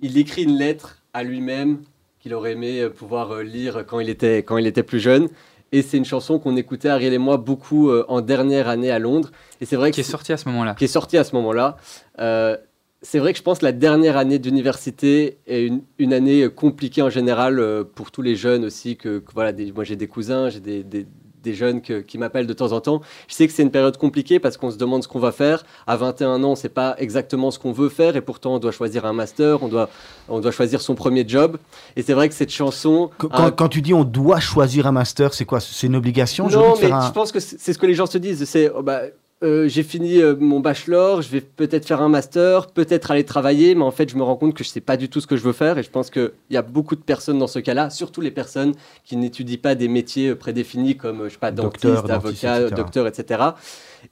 il 0.00 0.18
écrit 0.18 0.42
une 0.42 0.56
lettre 0.56 1.02
à 1.12 1.22
lui-même 1.22 1.82
qu'il 2.20 2.34
aurait 2.34 2.52
aimé 2.52 2.80
euh, 2.80 2.90
pouvoir 2.90 3.42
lire 3.42 3.84
quand 3.86 3.98
il 3.98 4.08
était, 4.08 4.38
quand 4.38 4.58
il 4.58 4.66
était 4.66 4.82
plus 4.82 5.00
jeune. 5.00 5.28
Et 5.72 5.82
c'est 5.82 5.96
une 5.96 6.04
chanson 6.04 6.38
qu'on 6.38 6.56
écoutait, 6.56 6.88
Ariel 6.88 7.12
et 7.12 7.18
moi, 7.18 7.36
beaucoup 7.36 7.90
euh, 7.90 8.04
en 8.08 8.20
dernière 8.20 8.68
année 8.68 8.90
à 8.90 8.98
Londres. 8.98 9.30
Et 9.60 9.66
c'est 9.66 9.76
vrai 9.76 9.92
qui 9.92 10.00
est, 10.00 10.02
est 10.02 10.10
sortie 10.10 10.32
à 10.32 10.36
ce 10.36 10.48
moment-là. 10.48 10.74
Qui 10.74 10.84
est 10.84 10.88
sortie 10.88 11.16
à 11.16 11.24
ce 11.24 11.34
moment-là. 11.36 11.76
Euh, 12.18 12.56
c'est 13.02 13.18
vrai 13.18 13.32
que 13.32 13.38
je 13.38 13.42
pense 13.42 13.60
que 13.60 13.64
la 13.64 13.72
dernière 13.72 14.16
année 14.16 14.38
d'université 14.38 15.38
est 15.46 15.64
une, 15.64 15.82
une, 15.98 16.12
année 16.12 16.48
compliquée 16.50 17.02
en 17.02 17.08
général 17.08 17.58
euh, 17.58 17.84
pour 17.84 18.10
tous 18.10 18.20
les 18.20 18.36
jeunes 18.36 18.64
aussi. 18.64 18.96
Que, 18.96 19.20
que 19.20 19.32
voilà, 19.32 19.52
des, 19.52 19.72
moi 19.72 19.84
j'ai 19.84 19.96
des 19.96 20.08
cousins, 20.08 20.50
j'ai 20.50 20.60
des, 20.60 20.82
des, 20.82 21.06
des, 21.42 21.54
jeunes 21.54 21.82
que, 21.82 22.00
qui 22.00 22.18
m'appellent 22.18 22.46
de 22.46 22.52
temps 22.52 22.72
en 22.72 22.80
temps. 22.80 23.00
Je 23.28 23.34
sais 23.34 23.46
que 23.46 23.52
c'est 23.52 23.62
une 23.62 23.70
période 23.70 23.96
compliquée 23.96 24.38
parce 24.38 24.56
qu'on 24.56 24.70
se 24.70 24.76
demande 24.76 25.02
ce 25.02 25.08
qu'on 25.08 25.18
va 25.18 25.32
faire. 25.32 25.64
À 25.86 25.96
21 25.96 26.42
ans, 26.42 26.48
on 26.48 26.50
ne 26.50 26.54
sait 26.54 26.68
pas 26.68 26.94
exactement 26.98 27.50
ce 27.50 27.58
qu'on 27.58 27.72
veut 27.72 27.88
faire 27.88 28.16
et 28.16 28.20
pourtant 28.20 28.54
on 28.54 28.58
doit 28.58 28.72
choisir 28.72 29.04
un 29.04 29.12
master, 29.12 29.62
on 29.62 29.68
doit, 29.68 29.88
on 30.28 30.40
doit 30.40 30.52
choisir 30.52 30.80
son 30.80 30.94
premier 30.94 31.26
job. 31.26 31.58
Et 31.96 32.02
c'est 32.02 32.14
vrai 32.14 32.28
que 32.28 32.34
cette 32.34 32.50
chanson. 32.52 33.10
Quand, 33.18 33.68
tu 33.68 33.82
dis 33.82 33.94
on 33.94 34.04
doit 34.04 34.40
choisir 34.40 34.86
un 34.86 34.92
master, 34.92 35.34
c'est 35.34 35.44
quoi? 35.44 35.60
C'est 35.60 35.86
une 35.86 35.96
obligation? 35.96 36.48
Non, 36.48 36.74
mais 36.80 36.90
un... 36.90 37.06
je 37.06 37.12
pense 37.12 37.32
que 37.32 37.40
c'est 37.40 37.72
ce 37.72 37.78
que 37.78 37.86
les 37.86 37.94
gens 37.94 38.06
se 38.06 38.18
disent. 38.18 38.44
C'est. 38.44 38.70
Oh 38.74 38.82
bah, 38.82 39.02
euh, 39.42 39.68
j'ai 39.68 39.82
fini 39.82 40.20
euh, 40.20 40.36
mon 40.38 40.60
bachelor, 40.60 41.22
je 41.22 41.30
vais 41.30 41.40
peut-être 41.40 41.86
faire 41.86 42.02
un 42.02 42.10
master, 42.10 42.66
peut-être 42.66 43.10
aller 43.10 43.24
travailler, 43.24 43.74
mais 43.74 43.84
en 43.84 43.90
fait, 43.90 44.10
je 44.10 44.16
me 44.16 44.22
rends 44.22 44.36
compte 44.36 44.54
que 44.54 44.62
je 44.62 44.68
ne 44.68 44.72
sais 44.72 44.82
pas 44.82 44.98
du 44.98 45.08
tout 45.08 45.20
ce 45.20 45.26
que 45.26 45.36
je 45.36 45.42
veux 45.42 45.54
faire. 45.54 45.78
Et 45.78 45.82
je 45.82 45.90
pense 45.90 46.10
qu'il 46.10 46.30
y 46.50 46.58
a 46.58 46.62
beaucoup 46.62 46.94
de 46.94 47.00
personnes 47.00 47.38
dans 47.38 47.46
ce 47.46 47.58
cas-là, 47.58 47.88
surtout 47.88 48.20
les 48.20 48.30
personnes 48.30 48.74
qui 49.04 49.16
n'étudient 49.16 49.56
pas 49.56 49.74
des 49.74 49.88
métiers 49.88 50.34
prédéfinis 50.34 50.96
comme, 50.96 51.24
je 51.24 51.30
sais 51.30 51.38
pas, 51.38 51.52
dentiste, 51.52 51.86
docteur, 51.86 52.10
avocat, 52.10 52.20
dentiste, 52.20 52.44
etc. 52.44 52.74
docteur, 52.76 53.06
etc. 53.06 53.42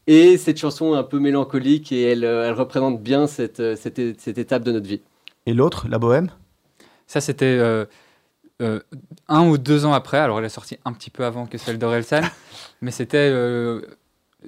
Et 0.06 0.38
cette 0.38 0.58
chanson 0.58 0.94
est 0.94 0.98
un 0.98 1.02
peu 1.02 1.18
mélancolique 1.18 1.92
et 1.92 2.02
elle, 2.02 2.24
elle 2.24 2.54
représente 2.54 3.02
bien 3.02 3.26
cette, 3.26 3.76
cette, 3.76 4.20
cette, 4.20 4.38
étape 4.38 4.62
de 4.62 4.72
notre 4.72 4.86
vie. 4.86 5.02
Et 5.44 5.52
l'autre, 5.52 5.88
la 5.88 5.98
bohème? 5.98 6.30
Ça, 7.06 7.20
c'était. 7.20 7.44
Euh... 7.44 7.84
Euh, 8.60 8.80
un 9.28 9.46
ou 9.46 9.56
deux 9.56 9.84
ans 9.84 9.92
après, 9.92 10.18
alors 10.18 10.40
elle 10.40 10.44
est 10.44 10.48
sortie 10.48 10.78
un 10.84 10.92
petit 10.92 11.10
peu 11.10 11.24
avant 11.24 11.46
que 11.46 11.58
celle 11.58 11.78
d'Orelsan, 11.78 12.22
mais 12.82 12.90
c'était 12.90 13.30
euh, 13.30 13.82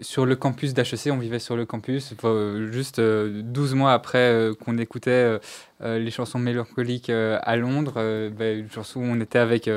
sur 0.00 0.26
le 0.26 0.37
campus 0.37 0.75
d'HEC, 0.75 1.12
on 1.12 1.19
vivait 1.19 1.38
sur 1.38 1.57
le 1.57 1.66
campus, 1.66 2.14
juste 2.71 3.00
12 3.00 3.75
mois 3.75 3.92
après 3.92 4.50
qu'on 4.64 4.78
écoutait 4.78 5.38
les 5.80 6.11
chansons 6.11 6.38
mélancoliques 6.38 7.11
à 7.11 7.57
Londres, 7.57 7.95
ben, 8.30 8.59
une 8.59 8.71
chanson 8.71 9.00
où 9.00 9.04
on 9.04 9.21
était 9.21 9.38
avec 9.38 9.69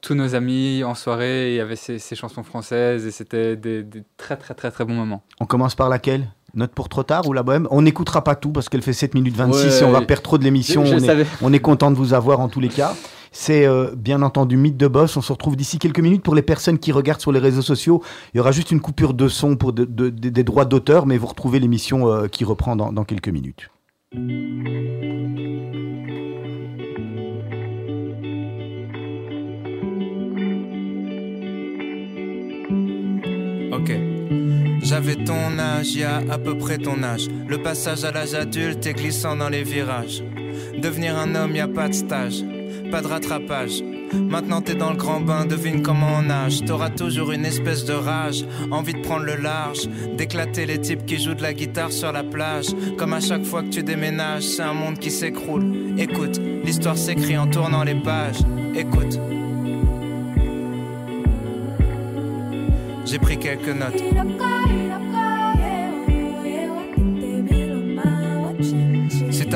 tous 0.00 0.14
nos 0.14 0.34
amis 0.34 0.82
en 0.84 0.94
soirée, 0.94 1.50
il 1.50 1.56
y 1.56 1.60
avait 1.60 1.76
ces, 1.76 1.98
chansons 2.14 2.42
françaises 2.42 3.06
et 3.06 3.10
c'était 3.10 3.56
des, 3.56 3.84
très 4.16 4.36
très 4.36 4.54
très 4.54 4.70
très 4.70 4.84
bons 4.84 4.94
moments. 4.94 5.22
On 5.40 5.46
commence 5.46 5.74
par 5.74 5.88
laquelle? 5.88 6.28
Note 6.54 6.72
pour 6.72 6.88
trop 6.88 7.04
tard 7.04 7.28
ou 7.28 7.32
la 7.32 7.44
bohème? 7.44 7.68
On 7.70 7.82
n'écoutera 7.82 8.24
pas 8.24 8.34
tout 8.34 8.50
parce 8.50 8.68
qu'elle 8.68 8.82
fait 8.82 8.92
7 8.92 9.14
minutes 9.14 9.36
26 9.36 9.82
et 9.82 9.84
on 9.84 9.92
va 9.92 10.00
perdre 10.02 10.22
trop 10.22 10.36
de 10.36 10.42
l'émission. 10.42 10.82
On, 10.84 11.24
on, 11.42 11.52
est 11.52 11.60
content 11.60 11.92
de 11.92 11.96
vous 11.96 12.12
avoir 12.12 12.40
en 12.40 12.48
tous 12.48 12.58
les 12.58 12.68
cas. 12.68 12.96
C'est 13.32 13.66
euh, 13.66 13.94
bien 13.96 14.22
entendu 14.22 14.56
Mythe 14.56 14.76
de 14.76 14.88
Boss. 14.88 15.16
On 15.16 15.20
se 15.20 15.32
retrouve 15.32 15.56
d'ici 15.56 15.78
quelques 15.78 16.00
minutes 16.00 16.22
pour 16.22 16.34
les 16.34 16.42
personnes 16.42 16.78
qui 16.78 16.92
regardent 16.92 17.20
sur 17.20 17.32
les 17.32 17.38
réseaux 17.38 17.62
sociaux. 17.62 18.02
Il 18.34 18.38
y 18.38 18.40
aura 18.40 18.52
juste 18.52 18.70
une 18.70 18.80
coupure 18.80 19.14
de 19.14 19.28
son 19.28 19.56
pour 19.56 19.72
des 19.72 20.44
droits 20.44 20.64
d'auteur, 20.64 21.06
mais 21.06 21.16
vous 21.16 21.28
retrouvez 21.28 21.60
l'émission 21.60 22.08
euh, 22.08 22.26
qui 22.26 22.44
reprend 22.44 22.76
dans, 22.76 23.04
quelques 23.04 23.28
minutes. 23.28 23.70
Ok. 33.72 33.92
J'avais 34.82 35.14
ton 35.24 35.58
âge, 35.58 35.94
y 35.94 36.02
a 36.02 36.16
à 36.30 36.38
peu 36.38 36.58
près 36.58 36.78
ton 36.78 37.02
âge. 37.02 37.28
Le 37.46 37.62
passage 37.62 38.04
à 38.04 38.10
l'âge 38.10 38.34
adulte 38.34 38.84
est 38.86 38.94
glissant 38.94 39.36
dans 39.36 39.48
les 39.48 39.62
virages. 39.62 40.22
Devenir 40.82 41.16
un 41.16 41.34
homme, 41.34 41.54
y 41.54 41.60
a 41.60 41.68
pas 41.68 41.88
de 41.88 41.94
stage, 41.94 42.44
pas 42.90 43.02
de 43.02 43.06
rattrapage. 43.06 43.82
Maintenant 44.12 44.60
t'es 44.60 44.74
dans 44.74 44.90
le 44.90 44.96
grand 44.96 45.20
bain, 45.20 45.46
devine 45.46 45.82
comment 45.82 46.18
on 46.18 46.22
nage. 46.22 46.64
T'auras 46.64 46.90
toujours 46.90 47.30
une 47.30 47.44
espèce 47.44 47.84
de 47.84 47.92
rage, 47.92 48.44
envie 48.70 48.94
de 48.94 49.00
prendre 49.00 49.24
le 49.24 49.36
large, 49.36 49.88
d'éclater 50.16 50.66
les 50.66 50.80
types 50.80 51.06
qui 51.06 51.18
jouent 51.22 51.34
de 51.34 51.42
la 51.42 51.54
guitare 51.54 51.92
sur 51.92 52.10
la 52.12 52.24
plage. 52.24 52.66
Comme 52.98 53.12
à 53.12 53.20
chaque 53.20 53.44
fois 53.44 53.62
que 53.62 53.68
tu 53.68 53.82
déménages, 53.82 54.42
c'est 54.42 54.62
un 54.62 54.74
monde 54.74 54.98
qui 54.98 55.10
s'écroule. 55.10 55.94
Écoute, 55.98 56.40
l'histoire 56.64 56.98
s'écrit 56.98 57.38
en 57.38 57.46
tournant 57.46 57.84
les 57.84 57.94
pages. 57.94 58.40
Écoute. 58.74 59.18
J'ai 63.06 63.18
pris 63.18 63.38
quelques 63.38 63.68
notes. 63.68 64.02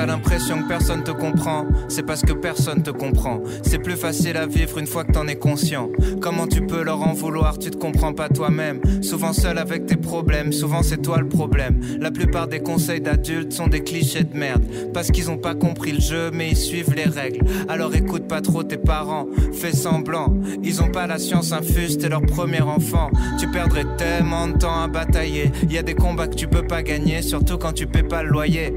T'as 0.05 0.13
l'impression 0.13 0.63
que 0.63 0.69
personne 0.69 1.03
te 1.03 1.13
comprend, 1.13 1.65
c'est 1.89 2.03
parce 2.03 2.21
que 2.21 2.35
personne 2.35 2.83
te 2.83 2.91
comprend. 2.91 3.41
C'est 3.63 3.79
plus 3.79 3.97
facile 3.97 4.37
à 4.37 4.47
vivre 4.47 4.77
une 4.77 4.87
fois 4.87 5.03
que 5.03 5.13
t'en 5.13 5.27
es 5.29 5.37
conscient. 5.37 5.89
Comment 6.21 6.47
tu 6.47 6.61
peux 6.61 6.83
leur 6.83 7.01
en 7.03 7.15
vouloir, 7.15 7.59
tu 7.59 7.71
te 7.71 7.77
comprends 7.79 8.13
pas 8.13 8.29
toi-même. 8.29 8.81
Souvent 9.03 9.33
seul 9.33 9.57
avec 9.57 9.87
tes 9.87 9.97
problèmes, 9.97 10.53
souvent 10.53 10.83
c'est 10.83 11.01
toi 11.01 11.19
le 11.21 11.29
problème. 11.29 11.81
La 12.01 12.11
plupart 12.11 12.49
des 12.49 12.61
conseils 12.61 13.01
d'adultes 13.01 13.53
sont 13.53 13.67
des 13.67 13.83
clichés 13.83 14.25
de 14.25 14.37
merde. 14.37 14.65
Parce 14.93 15.11
qu'ils 15.11 15.31
ont 15.31 15.39
pas 15.39 15.55
compris 15.55 15.93
le 15.93 16.01
jeu, 16.01 16.31
mais 16.31 16.51
ils 16.51 16.57
suivent 16.57 16.95
les 16.95 17.05
règles. 17.05 17.47
Alors 17.69 17.95
écoute 17.95 18.29
pas 18.29 18.43
trop 18.43 18.63
tes 18.63 18.77
parents, 18.77 19.27
fais 19.55 19.73
semblant. 19.73 20.35
Ils 20.63 20.83
ont 20.83 20.91
pas 20.91 21.07
la 21.07 21.19
science 21.19 21.53
infuse, 21.53 21.97
t'es 21.97 22.11
leur 22.11 22.23
premier 22.23 22.61
enfant. 22.61 23.11
Tu 23.39 23.51
perdrais 23.51 23.87
tellement 23.97 24.49
de 24.49 24.59
temps 24.59 24.83
à 24.83 24.87
batailler. 24.87 25.51
Y 25.71 25.79
a 25.79 25.83
des 25.83 25.95
combats 25.95 26.29
que 26.29 26.37
tu 26.37 26.47
peux 26.47 26.67
pas 26.67 26.83
gagner, 26.83 27.23
surtout 27.23 27.57
quand 27.57 27.73
tu 27.73 27.87
paies 27.87 28.03
pas 28.03 28.23
le 28.23 28.29
loyer. 28.29 28.75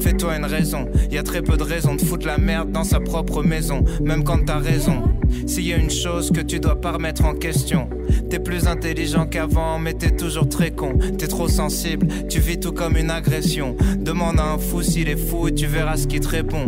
Fais-toi 0.00 0.36
une 0.36 0.44
raison, 0.44 0.86
y 1.10 1.18
a 1.18 1.22
très 1.22 1.42
peu 1.42 1.56
de 1.56 1.62
raisons 1.62 1.94
de 1.94 2.02
foutre 2.02 2.26
la 2.26 2.38
merde 2.38 2.70
dans 2.72 2.84
sa 2.84 3.00
propre 3.00 3.42
maison, 3.42 3.84
même 4.02 4.24
quand 4.24 4.44
t'as 4.46 4.58
raison. 4.58 5.02
S'il 5.46 5.66
y 5.66 5.72
a 5.72 5.76
une 5.76 5.90
chose 5.90 6.30
que 6.30 6.40
tu 6.40 6.60
dois 6.60 6.80
pas 6.80 6.92
remettre 6.92 7.24
en 7.24 7.34
question, 7.34 7.88
t'es 8.30 8.38
plus 8.38 8.66
intelligent 8.66 9.26
qu'avant, 9.26 9.78
mais 9.78 9.94
t'es 9.94 10.10
toujours 10.10 10.48
très 10.48 10.70
con. 10.70 10.98
T'es 11.18 11.26
trop 11.26 11.48
sensible, 11.48 12.06
tu 12.28 12.38
vis 12.40 12.60
tout 12.60 12.72
comme 12.72 12.96
une 12.96 13.10
agression. 13.10 13.76
Demande 13.98 14.38
à 14.38 14.52
un 14.52 14.58
fou 14.58 14.82
s'il 14.82 15.08
est 15.08 15.16
fou 15.16 15.48
et 15.48 15.54
tu 15.54 15.66
verras 15.66 15.96
ce 15.96 16.06
qu'il 16.06 16.20
te 16.20 16.28
répond. 16.28 16.66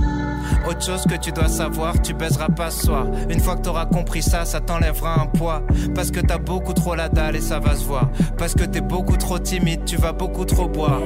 Autre 0.69 0.85
chose 0.85 1.05
que 1.05 1.17
tu 1.17 1.31
dois 1.33 1.49
savoir, 1.49 2.01
tu 2.01 2.15
baiseras 2.15 2.49
pas 2.49 2.71
ce 2.71 2.87
soir. 2.87 3.07
Une 3.31 3.41
fois 3.41 3.57
que 3.57 3.63
t'auras 3.63 3.87
compris 3.87 4.23
ça, 4.23 4.45
ça 4.45 4.61
t'enlèvera 4.61 5.21
un 5.21 5.27
poids. 5.27 5.63
Parce 5.95 6.11
que 6.11 6.21
t'as 6.21 6.39
beaucoup 6.39 6.73
trop 6.73 6.95
la 6.95 7.09
dalle 7.09 7.37
et 7.37 7.41
ça 7.41 7.61
va 7.61 7.75
se 7.77 7.85
voir. 7.85 8.11
Parce 8.39 8.55
que 8.55 8.65
t'es 8.65 8.81
beaucoup 8.81 9.17
trop 9.17 9.39
timide, 9.39 9.85
tu 9.85 9.97
vas 9.97 10.13
beaucoup 10.13 10.45
trop 10.45 10.69
boire. 10.69 11.03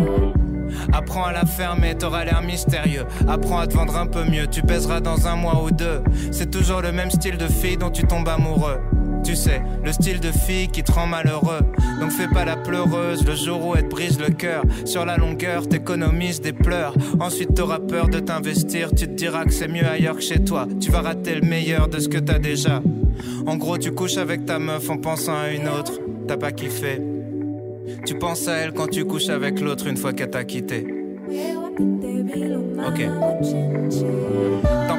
Apprends 0.92 1.24
à 1.24 1.32
la 1.32 1.46
fermer, 1.46 1.94
t'auras 1.96 2.24
l'air 2.24 2.42
mystérieux. 2.42 3.04
Apprends 3.28 3.58
à 3.58 3.66
te 3.66 3.74
vendre 3.74 3.96
un 3.96 4.06
peu 4.06 4.24
mieux, 4.24 4.46
tu 4.46 4.62
pèseras 4.62 5.00
dans 5.00 5.26
un 5.26 5.36
mois 5.36 5.62
ou 5.62 5.70
deux. 5.70 6.02
C'est 6.30 6.50
toujours 6.50 6.82
le 6.82 6.92
même 6.92 7.10
style 7.10 7.36
de 7.36 7.46
fille 7.46 7.76
dont 7.76 7.90
tu 7.90 8.04
tombes 8.04 8.28
amoureux. 8.28 8.78
Tu 9.24 9.36
sais, 9.36 9.62
le 9.84 9.92
style 9.92 10.20
de 10.20 10.30
fille 10.30 10.68
qui 10.68 10.82
te 10.82 10.92
rend 10.92 11.06
malheureux. 11.06 11.60
Donc 12.00 12.10
fais 12.10 12.28
pas 12.28 12.44
la 12.44 12.56
pleureuse 12.56 13.26
le 13.26 13.34
jour 13.34 13.66
où 13.66 13.74
elle 13.74 13.84
te 13.84 13.90
brise 13.90 14.18
le 14.18 14.30
cœur. 14.30 14.62
Sur 14.84 15.04
la 15.04 15.16
longueur, 15.16 15.68
t'économises 15.68 16.40
des 16.40 16.52
pleurs. 16.52 16.94
Ensuite, 17.20 17.54
t'auras 17.54 17.80
peur 17.80 18.08
de 18.08 18.20
t'investir. 18.20 18.90
Tu 18.90 19.06
te 19.06 19.12
diras 19.12 19.44
que 19.44 19.52
c'est 19.52 19.68
mieux 19.68 19.86
ailleurs 19.86 20.16
que 20.16 20.22
chez 20.22 20.42
toi. 20.44 20.66
Tu 20.80 20.90
vas 20.90 21.02
rater 21.02 21.34
le 21.34 21.46
meilleur 21.46 21.88
de 21.88 21.98
ce 21.98 22.08
que 22.08 22.18
t'as 22.18 22.38
déjà. 22.38 22.80
En 23.46 23.56
gros, 23.56 23.76
tu 23.76 23.92
couches 23.92 24.16
avec 24.16 24.46
ta 24.46 24.58
meuf 24.58 24.88
en 24.88 24.96
pensant 24.96 25.36
à 25.36 25.50
une 25.50 25.68
autre. 25.68 25.92
T'as 26.26 26.36
pas 26.36 26.52
kiffé. 26.52 27.17
Tu 28.06 28.14
penses 28.14 28.48
à 28.48 28.56
elle 28.56 28.72
quand 28.72 28.88
tu 28.88 29.04
couches 29.04 29.28
avec 29.28 29.60
l'autre 29.60 29.86
une 29.86 29.96
fois 29.96 30.12
qu'elle 30.12 30.30
t'a 30.30 30.44
quitté. 30.44 30.86
Ok. 32.86 33.00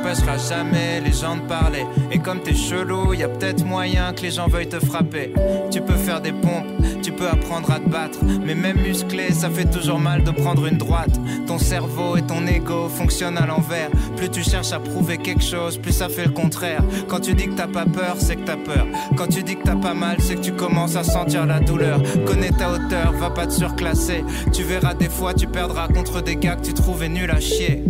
T'empêcheras 0.10 0.38
jamais 0.50 1.02
les 1.02 1.12
gens 1.12 1.36
de 1.36 1.42
parler. 1.42 1.86
Et 2.12 2.18
comme 2.18 2.40
t'es 2.40 2.56
chelou, 2.56 3.14
y 3.14 3.22
a 3.22 3.30
peut-être 3.30 3.64
moyen 3.64 4.12
que 4.12 4.24
les 4.24 4.32
gens 4.32 4.48
veuillent 4.48 4.68
te 4.68 4.84
frapper. 4.84 5.32
Tu 5.70 5.82
peux 5.82 5.94
faire 5.94 6.20
des 6.20 6.32
pompes, 6.32 6.66
tu 7.04 7.12
peux 7.12 7.28
apprendre 7.28 7.70
à 7.70 7.80
te 7.80 7.88
battre. 7.88 8.18
Mais 8.44 8.56
même 8.56 8.82
musclé, 8.82 9.32
ça 9.32 9.52
fait 9.52 9.70
toujours 9.70 10.00
mal 10.00 10.24
de 10.24 10.32
prendre 10.32 10.66
une 10.66 10.78
droite. 10.78 11.20
Ton 11.46 11.60
cerveau 11.60 12.18
et 12.18 12.24
ton 12.24 12.48
ego 12.48 12.90
fonctionnent 12.90 13.38
à 13.38 13.46
l'envers. 13.46 13.92
Plus 14.18 14.30
tu 14.30 14.42
cherches 14.42 14.72
à 14.72 14.80
prouver 14.80 15.20
quelque 15.20 15.44
chose, 15.44 15.78
plus 15.78 15.94
ça 15.94 16.10
fait 16.10 16.26
le 16.26 16.32
contraire. 16.32 16.82
Quand 17.08 17.20
tu 17.20 17.36
dis 17.36 17.46
que 17.46 17.56
t'as 17.56 17.68
pas 17.68 17.86
peur, 17.86 18.16
c'est 18.18 18.38
que 18.38 18.46
t'as 18.46 18.58
peur. 18.58 18.88
Quand 19.16 19.28
tu 19.28 19.44
dis 19.44 19.58
que 19.58 19.64
t'as 19.64 19.76
pas 19.76 19.94
mal, 19.94 20.18
c'est 20.22 20.38
que 20.38 20.42
tu 20.42 20.54
commences 20.54 20.96
à 20.96 21.04
sentir 21.04 21.46
la 21.46 21.60
douleur. 21.60 22.02
Connais 22.26 22.50
ta 22.50 22.72
hauteur, 22.72 23.12
va 23.20 23.30
pas 23.30 23.46
te 23.46 23.54
surclasser. 23.54 24.24
Tu 24.54 24.64
verras 24.64 24.96
des 24.96 25.10
fois, 25.10 25.36
tu 25.36 25.46
perdras 25.46 25.88
contre 25.88 26.24
des 26.24 26.36
gars 26.36 26.56
que 26.56 26.66
tu 26.66 26.74
trouvais 26.74 27.10
nuls 27.10 27.30
à 27.30 27.40
chier. 27.40 27.84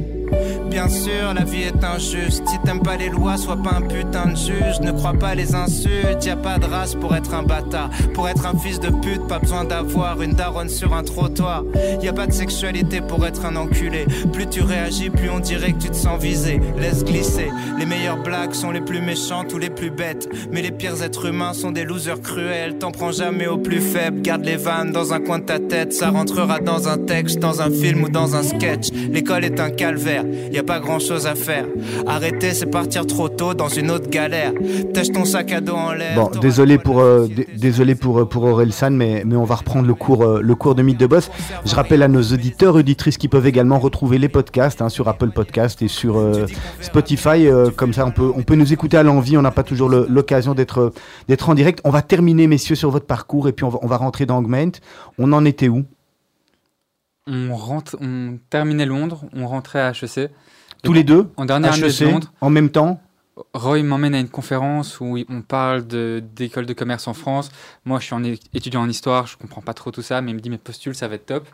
Bien 0.69 0.87
sûr, 0.87 1.33
la 1.33 1.43
vie 1.43 1.63
est 1.63 1.83
injuste. 1.83 2.43
Si 2.47 2.59
t'aimes 2.63 2.81
pas 2.81 2.95
les 2.95 3.09
lois, 3.09 3.37
sois 3.37 3.57
pas 3.57 3.77
un 3.77 3.81
putain 3.81 4.27
de 4.27 4.35
juge. 4.35 4.79
Ne 4.81 4.91
crois 4.91 5.13
pas 5.13 5.33
les 5.33 5.55
insultes. 5.55 6.23
Y 6.23 6.29
a 6.29 6.35
pas 6.35 6.59
de 6.59 6.65
race 6.65 6.93
pour 6.93 7.15
être 7.15 7.33
un 7.33 7.41
bâtard. 7.41 7.89
Pour 8.13 8.29
être 8.29 8.45
un 8.45 8.57
fils 8.57 8.79
de 8.79 8.89
pute, 8.89 9.27
pas 9.27 9.39
besoin 9.39 9.63
d'avoir 9.63 10.21
une 10.21 10.33
daronne 10.33 10.69
sur 10.69 10.93
un 10.93 11.03
trottoir. 11.03 11.63
Y 12.03 12.07
a 12.07 12.13
pas 12.13 12.27
de 12.27 12.33
sexualité 12.33 13.01
pour 13.01 13.25
être 13.25 13.45
un 13.45 13.55
enculé. 13.55 14.05
Plus 14.31 14.45
tu 14.47 14.61
réagis, 14.61 15.09
plus 15.09 15.29
on 15.29 15.39
dirait 15.39 15.73
que 15.73 15.79
tu 15.79 15.89
te 15.89 15.95
sens 15.95 16.21
visé. 16.21 16.59
Laisse 16.77 17.03
glisser. 17.03 17.49
Les 17.79 17.85
meilleures 17.87 18.21
blagues 18.21 18.53
sont 18.53 18.71
les 18.71 18.81
plus 18.81 19.01
méchantes 19.01 19.51
ou 19.53 19.57
les 19.57 19.71
plus 19.71 19.89
bêtes. 19.89 20.29
Mais 20.51 20.61
les 20.61 20.71
pires 20.71 21.01
êtres 21.01 21.25
humains 21.25 21.53
sont 21.53 21.71
des 21.71 21.83
losers 21.83 22.21
cruels. 22.21 22.77
T'en 22.77 22.91
prends 22.91 23.11
jamais 23.11 23.47
au 23.47 23.57
plus 23.57 23.81
faible. 23.81 24.21
Garde 24.21 24.45
les 24.45 24.57
vannes 24.57 24.91
dans 24.91 25.13
un 25.13 25.19
coin 25.19 25.39
de 25.39 25.45
ta 25.45 25.57
tête. 25.57 25.93
Ça 25.93 26.11
rentrera 26.11 26.59
dans 26.59 26.87
un 26.87 26.99
texte, 26.99 27.39
dans 27.39 27.61
un 27.61 27.71
film 27.71 28.03
ou 28.03 28.09
dans 28.09 28.35
un 28.35 28.43
sketch. 28.43 28.91
L'école 29.11 29.45
est 29.45 29.59
un 29.59 29.71
calvaire 29.71 30.25
pas 30.63 30.79
grand 30.79 30.99
chose 30.99 31.27
à 31.27 31.35
faire. 31.35 31.65
Arrêter, 32.07 32.53
c'est 32.53 32.65
partir 32.65 33.05
trop 33.05 33.29
tôt 33.29 33.53
dans 33.53 33.69
une 33.69 33.91
autre 33.91 34.09
galère. 34.09 34.53
Tâche 34.93 35.11
ton 35.11 35.25
sac 35.25 35.51
à 35.51 35.61
dos 35.61 35.73
en 35.73 35.93
l'air. 35.93 36.15
Bon, 36.15 36.29
désolé 36.39 36.77
pour, 36.77 36.99
euh, 36.99 37.27
désolé 37.55 37.95
pour, 37.95 38.19
euh, 38.19 38.25
pour 38.25 38.43
Aurel 38.43 38.73
San, 38.73 38.95
mais, 38.95 39.23
mais 39.25 39.35
on 39.35 39.43
va 39.43 39.55
reprendre 39.55 39.87
le 39.87 39.93
cours, 39.93 40.23
euh, 40.23 40.41
le 40.41 40.55
cours 40.55 40.75
de 40.75 40.81
Mythe 40.81 40.99
de 40.99 41.07
Boss. 41.07 41.29
Je 41.65 41.75
rappelle 41.75 42.03
à 42.03 42.07
nos 42.07 42.21
auditeurs, 42.21 42.75
auditrices 42.75 43.17
qui 43.17 43.27
peuvent 43.27 43.47
également 43.47 43.79
retrouver 43.79 44.17
les 44.17 44.29
podcasts 44.29 44.81
hein, 44.81 44.89
sur 44.89 45.07
Apple 45.07 45.31
Podcast 45.31 45.81
et 45.81 45.87
sur 45.87 46.21
Spotify. 46.81 47.47
comme 47.75 47.93
ça, 47.93 48.05
on 48.05 48.11
peut, 48.11 48.31
on 48.35 48.43
peut 48.43 48.55
nous 48.55 48.73
écouter 48.73 48.97
à 48.97 49.03
l'envie. 49.03 49.37
On 49.37 49.41
n'a 49.41 49.51
pas 49.51 49.63
toujours 49.63 49.89
l'occasion 49.89 50.53
d'être 50.53 50.93
d'être 51.27 51.49
en 51.49 51.55
direct. 51.55 51.79
On 51.83 51.89
va 51.89 52.01
terminer, 52.01 52.47
messieurs, 52.47 52.75
sur 52.75 52.89
votre 52.91 53.05
parcours 53.05 53.47
et 53.47 53.53
puis 53.53 53.65
on 53.65 53.69
va, 53.69 53.79
on 53.81 53.87
va 53.87 53.97
rentrer 53.97 54.25
dans 54.25 54.37
Augment. 54.37 54.71
On 55.17 55.33
en 55.33 55.45
était 55.45 55.67
où? 55.67 55.85
On, 57.29 57.55
rentre, 57.55 57.97
on 58.01 58.37
terminait 58.49 58.85
Londres, 58.85 59.25
on 59.33 59.47
rentrait 59.47 59.79
à 59.79 59.91
HEC. 59.91 60.31
Tous 60.83 60.93
les 60.93 61.03
deux 61.03 61.29
En 61.35 61.45
dernière 61.45 61.73
année 61.73 61.89
de 61.89 62.05
Londres. 62.05 62.31
En 62.41 62.49
même 62.49 62.69
temps 62.69 63.01
Roy 63.53 63.83
m'emmène 63.83 64.15
à 64.15 64.19
une 64.19 64.29
conférence 64.29 64.99
où 64.99 65.17
on 65.29 65.41
parle 65.41 65.85
d'école 65.85 66.65
de, 66.65 66.73
commerce 66.73 67.07
en 67.07 67.13
France. 67.13 67.49
Moi, 67.85 67.99
je 67.99 68.05
suis 68.05 68.13
en, 68.13 68.23
étudiant 68.23 68.81
en 68.81 68.89
histoire, 68.89 69.27
je 69.27 69.37
comprends 69.37 69.61
pas 69.61 69.73
trop 69.73 69.91
tout 69.91 70.01
ça, 70.01 70.21
mais 70.21 70.31
il 70.31 70.35
me 70.35 70.39
dit, 70.39 70.49
mais 70.49 70.57
postule, 70.57 70.95
ça 70.95 71.07
va 71.07 71.15
être 71.15 71.25
top. 71.25 71.47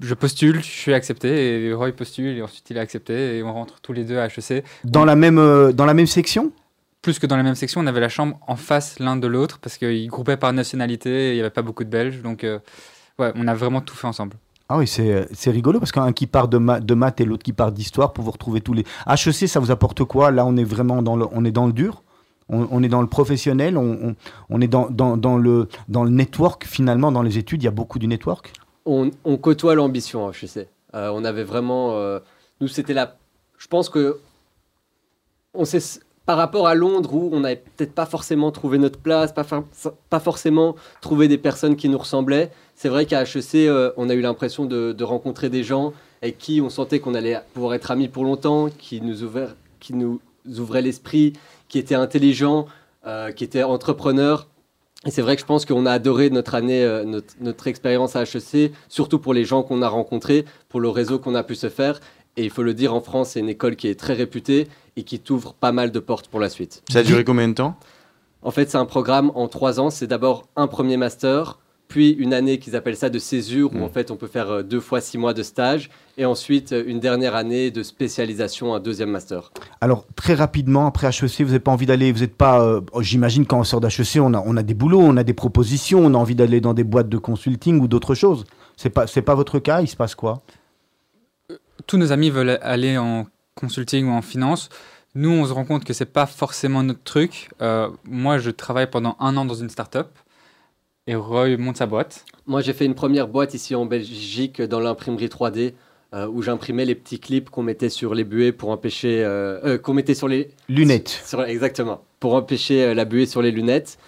Je, 0.00 0.14
postule, 0.14 0.56
je 0.56 0.68
suis 0.68 0.92
accepté, 0.92 1.66
et 1.66 1.72
Roy 1.72 1.92
postule, 1.92 2.36
et 2.36 2.42
ensuite 2.42 2.68
il 2.68 2.76
est 2.76 2.80
accepté, 2.80 3.38
et 3.38 3.42
on 3.42 3.52
rentre 3.52 3.80
tous 3.80 3.92
les 3.92 4.04
deux 4.04 4.18
à 4.18 4.26
HEC. 4.26 4.64
Dans, 4.84 5.04
la, 5.04 5.16
même, 5.16 5.38
euh, 5.38 5.72
dans 5.72 5.86
la 5.86 5.94
même 5.94 6.06
section? 6.06 6.52
Plus 7.00 7.18
que 7.18 7.26
dans 7.26 7.36
la 7.36 7.42
même 7.42 7.54
section, 7.54 7.80
on 7.80 7.86
avait 7.86 8.00
la 8.00 8.08
chambre 8.08 8.38
en 8.46 8.56
face 8.56 8.98
l'un 8.98 9.16
de 9.16 9.26
l'autre 9.26 9.58
parce 9.58 9.76
qu'ils 9.76 10.06
groupaient 10.06 10.36
par 10.36 10.52
nationalité, 10.52 11.30
il 11.30 11.34
n'y 11.34 11.40
avait 11.40 11.50
pas 11.50 11.62
beaucoup 11.62 11.82
de 11.82 11.88
Belges, 11.88 12.22
donc 12.22 12.44
euh, 12.44 12.60
ouais, 13.18 13.32
on 13.34 13.48
a 13.48 13.54
vraiment 13.54 13.80
tout 13.80 13.96
fait 13.96 14.06
ensemble. 14.06 14.36
Ah 14.68 14.78
oui, 14.78 14.86
c'est 14.86 15.50
rigolo 15.50 15.78
parce 15.78 15.92
qu'un 15.92 16.12
qui 16.12 16.26
part 16.26 16.48
de, 16.48 16.58
de 16.80 16.94
maths 16.94 17.20
et 17.20 17.24
l'autre 17.24 17.42
qui 17.42 17.52
part 17.52 17.72
d'histoire 17.72 18.12
pour 18.12 18.24
vous 18.24 18.30
retrouver 18.30 18.60
tous 18.60 18.72
les. 18.72 18.84
HEC, 19.06 19.48
ça 19.48 19.60
vous 19.60 19.70
apporte 19.70 20.04
quoi? 20.04 20.30
Là, 20.30 20.46
on 20.46 20.56
est 20.56 20.64
vraiment 20.64 21.02
dans 21.02 21.16
le, 21.16 21.26
on 21.32 21.44
est 21.44 21.50
dans 21.50 21.66
le 21.66 21.72
dur? 21.72 22.02
On, 22.48 22.82
est 22.82 22.88
dans 22.88 23.00
le 23.00 23.06
professionnel, 23.06 23.78
on, 23.78 24.14
on 24.50 24.60
est 24.60 24.68
dans, 24.68 24.90
dans, 24.90 25.16
dans, 25.16 25.38
le, 25.38 25.68
dans 25.88 26.04
le 26.04 26.10
network 26.10 26.66
finalement, 26.66 27.10
dans 27.10 27.22
les 27.22 27.38
études, 27.38 27.62
il 27.62 27.64
y 27.64 27.68
a 27.68 27.70
beaucoup 27.70 27.98
du 27.98 28.06
network? 28.06 28.52
On, 28.84 29.10
on 29.24 29.38
côtoie 29.38 29.74
l'ambition 29.74 30.30
je 30.32 30.44
sais. 30.44 30.68
on 30.92 31.24
avait 31.24 31.44
vraiment... 31.44 31.96
nous, 32.60 32.68
c'était 32.68 32.92
la... 32.92 33.16
Je 33.56 33.68
pense 33.68 33.88
que... 33.88 34.18
On 35.54 35.64
s'est 35.64 35.80
par 36.26 36.36
rapport 36.36 36.68
à 36.68 36.74
Londres 36.74 37.14
où 37.14 37.30
on 37.32 37.40
n'avait 37.40 37.62
peut-être 37.76 37.94
pas 37.94 38.06
forcément 38.06 38.52
trouvé 38.52 38.78
notre 38.78 38.98
place, 38.98 39.32
pas, 39.32 39.44
pas 40.08 40.20
forcément 40.20 40.76
trouvé 41.00 41.28
des 41.28 41.38
personnes 41.38 41.76
qui 41.76 41.88
nous 41.88 41.98
ressemblaient, 41.98 42.50
c'est 42.74 42.88
vrai 42.88 43.06
qu'à 43.06 43.22
HEC, 43.22 43.54
euh, 43.54 43.92
on 43.96 44.08
a 44.08 44.14
eu 44.14 44.20
l'impression 44.20 44.64
de, 44.64 45.04
rencontrer 45.04 45.50
des 45.50 45.62
gens 45.62 45.92
avec 46.20 46.38
qui 46.38 46.60
on 46.60 46.70
sentait 46.70 47.00
qu'on 47.00 47.14
allait 47.14 47.40
pouvoir 47.54 47.74
être 47.74 47.90
amis 47.90 48.08
pour 48.08 48.24
longtemps, 48.24 48.68
qui 48.76 49.00
nous, 49.00 49.22
ouvraient, 49.22 49.48
qui 49.80 49.94
nous 49.94 50.20
ouvraient 50.58 50.82
l'esprit, 50.82 51.32
qui 51.68 51.78
étaient 51.78 51.94
intelligents, 51.94 52.66
euh, 53.06 53.32
qui 53.32 53.44
étaient 53.44 53.62
entrepreneurs. 53.62 54.48
Et 55.04 55.10
c'est 55.10 55.22
vrai 55.22 55.34
que 55.34 55.40
je 55.42 55.46
pense 55.46 55.64
qu'on 55.66 55.84
a 55.84 55.92
adoré 55.92 56.30
notre 56.30 56.54
année, 56.54 56.84
euh, 56.84 57.04
notre, 57.04 57.34
notre 57.40 57.66
expérience 57.66 58.14
à 58.14 58.22
HEC, 58.22 58.72
surtout 58.88 59.18
pour 59.18 59.34
les 59.34 59.44
gens 59.44 59.64
qu'on 59.64 59.82
a 59.82 59.88
rencontrés, 59.88 60.44
pour 60.68 60.80
le 60.80 60.88
réseau 60.88 61.18
qu'on 61.18 61.34
a 61.34 61.42
pu 61.42 61.56
se 61.56 61.68
faire. 61.68 62.00
Et 62.36 62.44
il 62.44 62.50
faut 62.50 62.62
le 62.62 62.72
dire, 62.72 62.94
en 62.94 63.00
France, 63.00 63.30
c'est 63.30 63.40
une 63.40 63.48
école 63.48 63.76
qui 63.76 63.88
est 63.88 63.98
très 63.98 64.14
réputée 64.14 64.68
et 64.96 65.02
qui 65.02 65.18
t'ouvre 65.18 65.54
pas 65.54 65.72
mal 65.72 65.90
de 65.90 65.98
portes 65.98 66.28
pour 66.28 66.40
la 66.40 66.48
suite. 66.48 66.82
Ça 66.90 67.00
a 67.00 67.02
duré 67.02 67.24
combien 67.24 67.48
de 67.48 67.54
temps? 67.54 67.76
En 68.42 68.50
fait, 68.50 68.70
c'est 68.70 68.78
un 68.78 68.86
programme 68.86 69.30
en 69.34 69.48
trois 69.48 69.80
ans. 69.80 69.90
C'est 69.90 70.06
d'abord 70.06 70.48
un 70.56 70.66
premier 70.66 70.96
master, 70.96 71.58
puis 71.92 72.08
une 72.08 72.32
année 72.32 72.58
qu'ils 72.58 72.74
appellent 72.74 72.96
ça 72.96 73.10
de 73.10 73.18
césure, 73.18 73.70
où 73.74 73.82
en 73.82 73.90
fait 73.90 74.10
on 74.10 74.16
peut 74.16 74.26
faire 74.26 74.50
euh, 74.50 74.62
deux 74.62 74.80
fois 74.80 75.02
six 75.02 75.18
mois 75.18 75.34
de 75.34 75.42
stage, 75.42 75.90
et 76.16 76.24
ensuite 76.24 76.72
euh, 76.72 76.82
une 76.86 77.00
dernière 77.00 77.36
année 77.36 77.70
de 77.70 77.82
spécialisation, 77.82 78.74
un 78.74 78.80
deuxième 78.80 79.10
master. 79.10 79.52
Alors 79.82 80.06
très 80.16 80.32
rapidement, 80.32 80.86
après 80.86 81.08
HEC, 81.08 81.40
vous 81.40 81.48
n'avez 81.48 81.60
pas 81.60 81.70
envie 81.70 81.84
d'aller, 81.84 82.10
vous 82.10 82.20
n'êtes 82.20 82.34
pas, 82.34 82.62
euh, 82.62 82.80
j'imagine 83.00 83.44
quand 83.44 83.60
on 83.60 83.64
sort 83.64 83.82
d'HEC, 83.82 84.22
on 84.22 84.32
a, 84.32 84.42
on 84.42 84.56
a 84.56 84.62
des 84.62 84.72
boulots, 84.72 85.02
on 85.02 85.18
a 85.18 85.22
des 85.22 85.34
propositions, 85.34 85.98
on 85.98 86.14
a 86.14 86.16
envie 86.16 86.34
d'aller 86.34 86.62
dans 86.62 86.72
des 86.72 86.82
boîtes 86.82 87.10
de 87.10 87.18
consulting 87.18 87.78
ou 87.78 87.88
d'autres 87.88 88.14
choses. 88.14 88.44
C'est 88.78 88.88
pas, 88.88 89.06
c'est 89.06 89.20
pas 89.20 89.34
votre 89.34 89.58
cas, 89.58 89.82
il 89.82 89.86
se 89.86 89.96
passe 89.96 90.14
quoi? 90.14 90.40
Tous 91.86 91.98
nos 91.98 92.10
amis 92.10 92.30
veulent 92.30 92.58
aller 92.62 92.96
en 92.96 93.26
consulting 93.54 94.08
ou 94.08 94.12
en 94.12 94.22
finance. 94.22 94.70
Nous, 95.14 95.28
on 95.28 95.44
se 95.44 95.52
rend 95.52 95.66
compte 95.66 95.84
que 95.84 95.92
c'est 95.92 96.06
pas 96.06 96.24
forcément 96.24 96.82
notre 96.82 97.02
truc. 97.02 97.50
Euh, 97.60 97.90
moi, 98.04 98.38
je 98.38 98.48
travaille 98.48 98.88
pendant 98.88 99.14
un 99.20 99.36
an 99.36 99.44
dans 99.44 99.52
une 99.52 99.68
start-up 99.68 100.08
et 101.06 101.14
Roy 101.14 101.56
monte 101.56 101.76
sa 101.76 101.86
boîte. 101.86 102.24
Moi, 102.46 102.60
j'ai 102.60 102.72
fait 102.72 102.84
une 102.84 102.94
première 102.94 103.28
boîte 103.28 103.54
ici 103.54 103.74
en 103.74 103.86
Belgique 103.86 104.62
dans 104.62 104.80
l'imprimerie 104.80 105.26
3D 105.26 105.74
euh, 106.14 106.26
où 106.26 106.42
j'imprimais 106.42 106.84
les 106.84 106.94
petits 106.94 107.18
clips 107.18 107.50
qu'on 107.50 107.62
mettait 107.62 107.88
sur 107.88 108.14
les 108.14 108.24
buées 108.24 108.52
pour 108.52 108.70
empêcher. 108.70 109.22
Euh, 109.24 109.78
qu'on 109.78 109.94
mettait 109.94 110.14
sur 110.14 110.28
les. 110.28 110.50
Lunettes. 110.68 111.24
exactement. 111.46 112.04
Pour 112.20 112.34
empêcher 112.34 112.94
la 112.94 113.04
buée 113.04 113.26
sur 113.26 113.42
les 113.42 113.50
lunettes. 113.50 113.98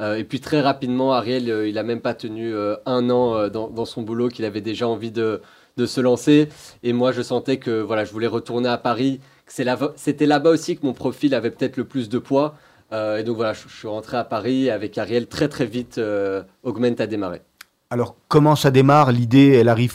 et 0.00 0.24
puis 0.24 0.40
très 0.40 0.60
rapidement, 0.60 1.12
Ariel, 1.12 1.48
il 1.66 1.76
a 1.76 1.82
même 1.82 2.00
pas 2.00 2.14
tenu 2.14 2.54
un 2.86 3.10
an 3.10 3.48
dans, 3.48 3.68
dans, 3.68 3.84
son 3.84 4.02
boulot 4.02 4.28
qu'il 4.28 4.44
avait 4.44 4.60
déjà 4.60 4.88
envie 4.88 5.10
de, 5.10 5.42
de 5.76 5.86
se 5.86 6.00
lancer. 6.00 6.48
Et 6.82 6.92
moi, 6.92 7.12
je 7.12 7.22
sentais 7.22 7.56
que 7.58 7.80
voilà, 7.80 8.04
je 8.04 8.12
voulais 8.12 8.26
retourner 8.26 8.68
à 8.68 8.78
Paris. 8.78 9.20
C'était 9.46 10.26
là-bas 10.26 10.50
aussi 10.50 10.76
que 10.76 10.84
mon 10.84 10.92
profil 10.92 11.34
avait 11.34 11.50
peut-être 11.50 11.76
le 11.78 11.84
plus 11.84 12.08
de 12.08 12.18
poids. 12.18 12.54
Euh, 12.92 13.18
et 13.18 13.24
donc 13.24 13.36
voilà, 13.36 13.52
je, 13.52 13.68
suis 13.68 13.88
rentré 13.88 14.16
à 14.16 14.24
Paris 14.24 14.70
avec 14.70 14.96
Ariel 14.96 15.26
très 15.26 15.48
très 15.48 15.66
vite. 15.66 15.98
Euh, 15.98 16.42
Augment 16.62 16.94
a 16.98 17.06
démarré. 17.06 17.42
Alors 17.90 18.16
comment 18.28 18.56
ça 18.56 18.70
démarre 18.70 19.12
L'idée, 19.12 19.54
elle 19.54 19.68
arrive. 19.68 19.94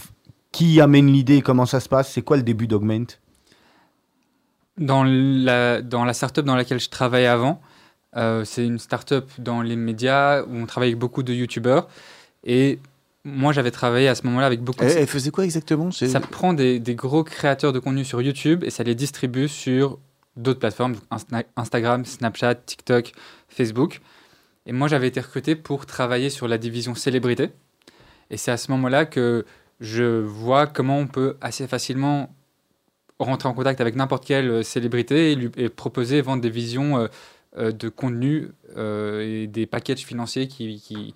Qui 0.51 0.79
amène 0.81 1.07
l'idée 1.07 1.41
Comment 1.41 1.65
ça 1.65 1.79
se 1.79 1.89
passe? 1.89 2.11
C'est 2.11 2.21
quoi 2.21 2.37
le 2.37 2.43
début 2.43 2.67
d'Augment 2.67 3.05
dans 4.77 5.03
la, 5.03 5.81
dans 5.81 6.05
la 6.05 6.13
startup 6.13 6.45
dans 6.45 6.55
laquelle 6.55 6.79
je 6.79 6.89
travaillais 6.89 7.27
avant, 7.27 7.61
euh, 8.15 8.43
c'est 8.45 8.65
une 8.65 8.79
startup 8.79 9.25
dans 9.37 9.61
les 9.61 9.75
médias 9.75 10.43
où 10.43 10.55
on 10.55 10.65
travaille 10.65 10.89
avec 10.89 10.99
beaucoup 10.99 11.23
de 11.23 11.33
youtubeurs. 11.33 11.87
Et 12.43 12.79
moi, 13.23 13.53
j'avais 13.53 13.71
travaillé 13.71 14.07
à 14.07 14.15
ce 14.15 14.25
moment-là 14.25 14.45
avec 14.45 14.61
beaucoup. 14.61 14.83
de... 14.83 14.89
elle 14.89 15.07
faisait 15.07 15.31
quoi 15.31 15.45
exactement? 15.45 15.91
Ça 15.91 16.19
prend 16.19 16.53
des, 16.53 16.79
gros 16.95 17.23
créateurs 17.23 17.73
de 17.73 17.79
contenu 17.79 18.03
sur 18.03 18.21
YouTube 18.21 18.63
et 18.63 18.69
ça 18.69 18.83
les 18.83 18.95
distribue 18.95 19.47
sur 19.47 19.99
d'autres 20.35 20.59
plateformes, 20.59 20.95
Instagram, 21.55 22.05
Snapchat, 22.05 22.55
TikTok, 22.55 23.11
Facebook. 23.49 24.01
Et 24.65 24.71
moi, 24.71 24.87
j'avais 24.87 25.07
été 25.07 25.19
recruté 25.19 25.55
pour 25.55 25.85
travailler 25.85 26.29
sur 26.29 26.47
la 26.47 26.57
division 26.57 26.95
célébrité. 26.95 27.51
Et 28.29 28.37
c'est 28.37 28.51
à 28.51 28.57
ce 28.57 28.71
moment-là 28.71 29.05
que 29.05 29.45
je 29.79 30.21
vois 30.21 30.67
comment 30.67 30.97
on 30.97 31.07
peut 31.07 31.37
assez 31.41 31.67
facilement 31.67 32.33
rentrer 33.19 33.49
en 33.49 33.53
contact 33.53 33.81
avec 33.81 33.95
n'importe 33.95 34.25
quelle 34.25 34.49
euh, 34.49 34.63
célébrité 34.63 35.31
et 35.31 35.35
lui 35.35 35.49
proposer, 35.69 36.21
vendre 36.21 36.41
des 36.41 36.49
visions 36.49 36.97
euh, 36.97 37.07
euh, 37.57 37.71
de 37.71 37.89
contenu 37.89 38.49
et 38.75 39.45
des 39.47 39.67
packages 39.67 40.03
financiers 40.03 40.47
qui, 40.47 40.81
qui, 40.81 41.13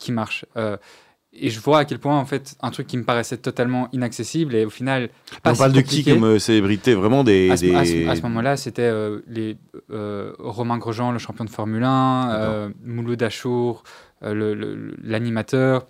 qui 0.00 0.10
marchent 0.10 0.44
et 1.40 1.50
je 1.50 1.60
vois 1.60 1.80
à 1.80 1.84
quel 1.84 1.98
point 1.98 2.18
en 2.18 2.24
fait 2.24 2.56
un 2.60 2.70
truc 2.70 2.86
qui 2.86 2.96
me 2.96 3.04
paraissait 3.04 3.36
totalement 3.36 3.88
inaccessible 3.92 4.54
et 4.54 4.64
au 4.64 4.70
final 4.70 5.10
on 5.44 5.54
parle 5.54 5.72
de 5.72 5.80
qui 5.80 6.04
comme 6.04 6.24
euh, 6.24 6.38
célébrité 6.38 6.94
vraiment 6.94 7.24
des 7.24 7.50
à 7.50 7.56
ce, 7.56 8.22
moment-là 8.22 8.56
c'était 8.56 8.82
euh, 8.82 9.20
les 9.28 9.56
euh, 9.90 10.32
Romain 10.38 10.78
Grosjean 10.78 11.12
le 11.12 11.18
champion 11.18 11.44
de 11.44 11.50
Formule 11.50 11.84
1 11.84 12.72
Mouloud 12.84 13.22
Achour 13.22 13.84
l'animateur 14.22 15.86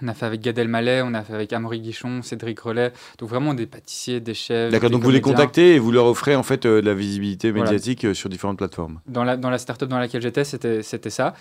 on 0.00 0.06
a 0.06 0.14
fait 0.14 0.24
avec 0.24 0.40
Gad 0.40 0.56
Elmaleh, 0.56 1.02
on 1.04 1.14
a 1.14 1.24
fait 1.24 1.34
avec 1.34 1.52
Amaury 1.52 1.80
Guichon, 1.80 2.22
Cédric 2.22 2.60
Rollet, 2.60 2.92
donc 3.18 3.28
vraiment 3.28 3.54
des 3.54 3.66
pâtissiers, 3.66 4.20
des 4.20 4.34
chefs. 4.34 4.70
D'accord, 4.70 4.88
donc 4.88 5.02
vous 5.02 5.10
les 5.10 5.20
contactez 5.20 5.74
et 5.74 5.78
vous 5.80 5.90
leur 5.90 6.06
offrez 6.06 6.36
en 6.36 6.44
fait 6.44 6.62
de 6.62 6.80
la 6.80 6.94
visibilité 6.94 7.50
médiatique 7.50 8.14
sur 8.14 8.28
différentes 8.28 8.58
plateformes. 8.58 9.00
Dans 9.08 9.24
la, 9.24 9.36
dans 9.36 9.50
la 9.50 9.58
startup 9.58 9.88
dans 9.88 9.98
laquelle 9.98 10.22
j'étais, 10.22 10.44
c'était 10.44 11.10
ça. 11.10 11.34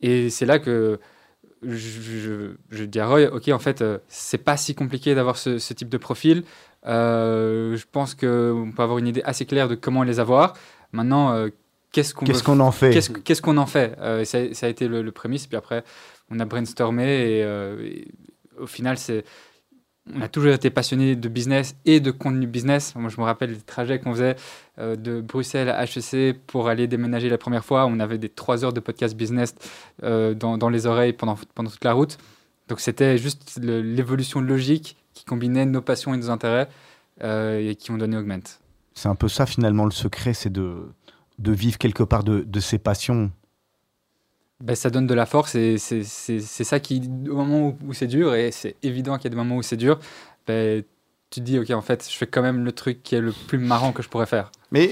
Et 0.00 0.30
c'est 0.30 0.46
là 0.46 0.58
que 0.58 0.98
je, 1.62 2.52
je, 2.70 2.84
dis 2.84 3.00
à 3.00 3.06
Roy, 3.06 3.26
ok, 3.32 3.48
en 3.48 3.58
fait, 3.58 3.82
euh, 3.82 3.98
c'est 4.08 4.38
pas 4.38 4.56
si 4.56 4.74
compliqué 4.74 5.14
d'avoir 5.14 5.36
ce, 5.36 5.58
type 5.72 5.88
de 5.88 5.98
profil. 5.98 6.44
Euh, 6.86 7.76
je 7.76 7.84
pense 7.90 8.14
qu'on 8.14 8.72
peut 8.74 8.82
avoir 8.82 8.98
une 8.98 9.06
idée 9.06 9.22
assez 9.24 9.44
claire 9.44 9.68
de 9.68 9.74
comment 9.74 10.02
les 10.02 10.20
avoir. 10.20 10.54
Maintenant, 10.92 11.32
euh, 11.32 11.48
qu'est-ce 11.92 12.14
qu'on 12.14 12.24
qu'est-ce 12.24 12.42
qu'on 12.42 12.60
en 12.60 12.72
fait 12.72 12.90
Qu'est-ce 13.24 13.42
qu'on 13.42 13.58
en 13.58 13.66
fait? 13.66 13.94
Ça, 14.24 14.54
ça, 14.54 14.66
a 14.66 14.68
été 14.68 14.88
le, 14.88 15.02
le, 15.02 15.12
prémisse. 15.12 15.46
Puis 15.46 15.56
après, 15.56 15.84
on 16.30 16.40
a 16.40 16.44
brainstormé 16.46 17.40
et 17.40 18.06
au 18.58 18.66
final, 18.66 18.96
c'est 18.96 19.24
on 20.14 20.20
a 20.20 20.28
toujours 20.28 20.52
été 20.52 20.70
passionné 20.70 21.16
de 21.16 21.28
business 21.28 21.76
et 21.84 22.00
de 22.00 22.10
contenu 22.10 22.46
business. 22.46 22.94
Moi, 22.94 23.10
je 23.10 23.20
me 23.20 23.24
rappelle 23.24 23.54
des 23.54 23.60
trajets 23.60 23.98
qu'on 23.98 24.12
faisait 24.12 24.36
euh, 24.78 24.96
de 24.96 25.20
Bruxelles 25.20 25.68
à 25.68 25.84
HEC 25.84 26.38
pour 26.46 26.68
aller 26.68 26.86
déménager 26.86 27.28
la 27.28 27.38
première 27.38 27.64
fois. 27.64 27.86
On 27.86 28.00
avait 28.00 28.18
des 28.18 28.28
trois 28.28 28.64
heures 28.64 28.72
de 28.72 28.80
podcast 28.80 29.16
business 29.16 29.54
euh, 30.02 30.34
dans, 30.34 30.68
les 30.68 30.86
oreilles 30.86 31.12
pendant, 31.12 31.36
toute 31.36 31.84
la 31.84 31.92
route. 31.92 32.18
Donc, 32.68 32.80
c'était 32.80 33.18
juste 33.18 33.58
l'évolution 33.62 34.40
logique 34.40 34.96
qui 35.14 35.24
combinait 35.24 35.66
nos 35.66 35.82
passions 35.82 36.14
et 36.14 36.16
nos 36.16 36.30
intérêts 36.30 36.68
euh, 37.22 37.68
et 37.68 37.74
qui 37.74 37.90
ont 37.90 37.98
donné 37.98 38.16
Augment. 38.16 38.40
C'est 38.94 39.08
un 39.08 39.14
peu 39.14 39.28
ça, 39.28 39.46
finalement, 39.46 39.84
le 39.84 39.90
secret, 39.90 40.34
c'est 40.34 40.52
de, 40.52 40.88
de 41.38 41.52
vivre 41.52 41.78
quelque 41.78 42.02
part 42.02 42.24
de, 42.24 42.40
de 42.40 42.60
ses 42.60 42.78
passions 42.78 43.30
ben, 44.60 44.76
ça 44.76 44.90
donne 44.90 45.06
de 45.06 45.14
la 45.14 45.26
force 45.26 45.54
et 45.54 45.78
c'est 45.78 46.04
ça 46.04 46.80
qui, 46.80 47.02
au 47.30 47.36
moment 47.36 47.76
où, 47.86 47.92
c'est 47.94 48.06
dur, 48.06 48.34
et 48.34 48.50
c'est 48.50 48.76
évident 48.82 49.16
qu'il 49.16 49.24
y 49.24 49.26
a 49.28 49.30
des 49.30 49.36
moments 49.36 49.56
où 49.56 49.62
c'est 49.62 49.76
dur, 49.76 49.98
ben, 50.46 50.82
tu 51.30 51.40
te 51.40 51.44
dis, 51.44 51.58
ok, 51.58 51.70
en 51.70 51.80
fait, 51.80 52.06
je 52.10 52.16
fais 52.16 52.26
quand 52.26 52.42
même 52.42 52.64
le 52.64 52.72
truc 52.72 53.02
qui 53.04 53.14
est 53.14 53.20
le 53.20 53.32
plus 53.46 53.58
marrant 53.58 53.92
que 53.92 54.02
je 54.02 54.08
pourrais 54.08 54.26
faire. 54.26 54.50
Mais 54.72 54.90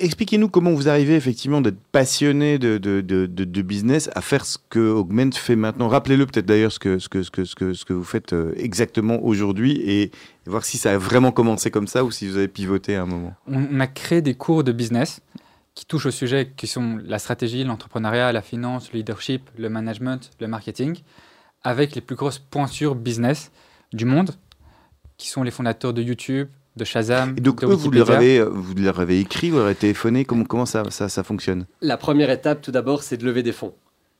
expliquez-nous 0.00 0.48
comment 0.48 0.72
vous 0.72 0.88
arrivez 0.88 1.14
effectivement 1.16 1.60
d'être 1.60 1.80
passionné 1.92 2.58
de, 2.58 2.78
de, 2.78 3.00
de, 3.00 3.26
de, 3.26 3.62
business 3.62 4.08
à 4.14 4.20
faire 4.20 4.44
ce 4.44 4.58
que 4.70 4.78
Augment 4.78 5.32
fait 5.32 5.56
maintenant. 5.56 5.88
Rappelez-le 5.88 6.26
peut-être 6.26 6.46
d'ailleurs 6.46 6.72
ce 6.72 6.78
que, 6.78 6.98
ce, 6.98 7.08
que, 7.08 7.22
ce, 7.22 7.30
que, 7.30 7.44
ce, 7.44 7.54
que, 7.54 7.74
ce 7.74 7.84
que 7.84 7.92
vous 7.92 8.04
faites 8.04 8.32
euh, 8.32 8.52
exactement 8.56 9.22
aujourd'hui 9.22 9.80
et 9.84 10.10
voir 10.46 10.64
si 10.64 10.78
ça 10.78 10.92
a 10.92 10.98
vraiment 10.98 11.30
commencé 11.30 11.70
comme 11.70 11.86
ça 11.86 12.04
ou 12.04 12.10
si 12.10 12.26
vous 12.28 12.36
avez 12.36 12.48
pivoté 12.48 12.96
à 12.96 13.02
un 13.02 13.06
moment. 13.06 13.34
On 13.46 13.78
a 13.78 13.86
créé 13.86 14.20
des 14.20 14.34
cours 14.34 14.64
de 14.64 14.72
business 14.72 15.20
qui 15.78 15.86
touchent 15.86 16.06
au 16.06 16.10
sujet 16.10 16.52
qui 16.56 16.66
sont 16.66 16.98
la 17.04 17.20
stratégie, 17.20 17.62
l'entrepreneuriat, 17.62 18.32
la 18.32 18.42
finance, 18.42 18.92
le 18.92 18.96
leadership, 18.96 19.48
le 19.56 19.68
management, 19.68 20.32
le 20.40 20.48
marketing, 20.48 20.98
avec 21.62 21.94
les 21.94 22.00
plus 22.00 22.16
grosses 22.16 22.40
pointures 22.40 22.96
business 22.96 23.52
du 23.92 24.04
monde, 24.04 24.32
qui 25.18 25.28
sont 25.28 25.44
les 25.44 25.52
fondateurs 25.52 25.92
de 25.92 26.02
YouTube, 26.02 26.48
de 26.74 26.84
Shazam. 26.84 27.34
Et 27.36 27.40
donc, 27.40 27.60
de 27.60 27.66
vous, 27.66 27.92
leur 27.92 28.10
avez, 28.10 28.42
vous 28.42 28.74
leur 28.74 28.98
avez 28.98 29.20
écrit, 29.20 29.50
vous 29.50 29.58
leur 29.58 29.66
avez 29.66 29.76
téléphoné, 29.76 30.24
comment, 30.24 30.42
comment 30.42 30.66
ça, 30.66 30.82
ça, 30.90 31.08
ça 31.08 31.22
fonctionne? 31.22 31.64
La 31.80 31.96
première 31.96 32.30
étape, 32.30 32.60
tout 32.60 32.72
d'abord, 32.72 33.04
c'est 33.04 33.16
de 33.16 33.24
lever 33.24 33.44
des 33.44 33.52
fonds. 33.52 33.72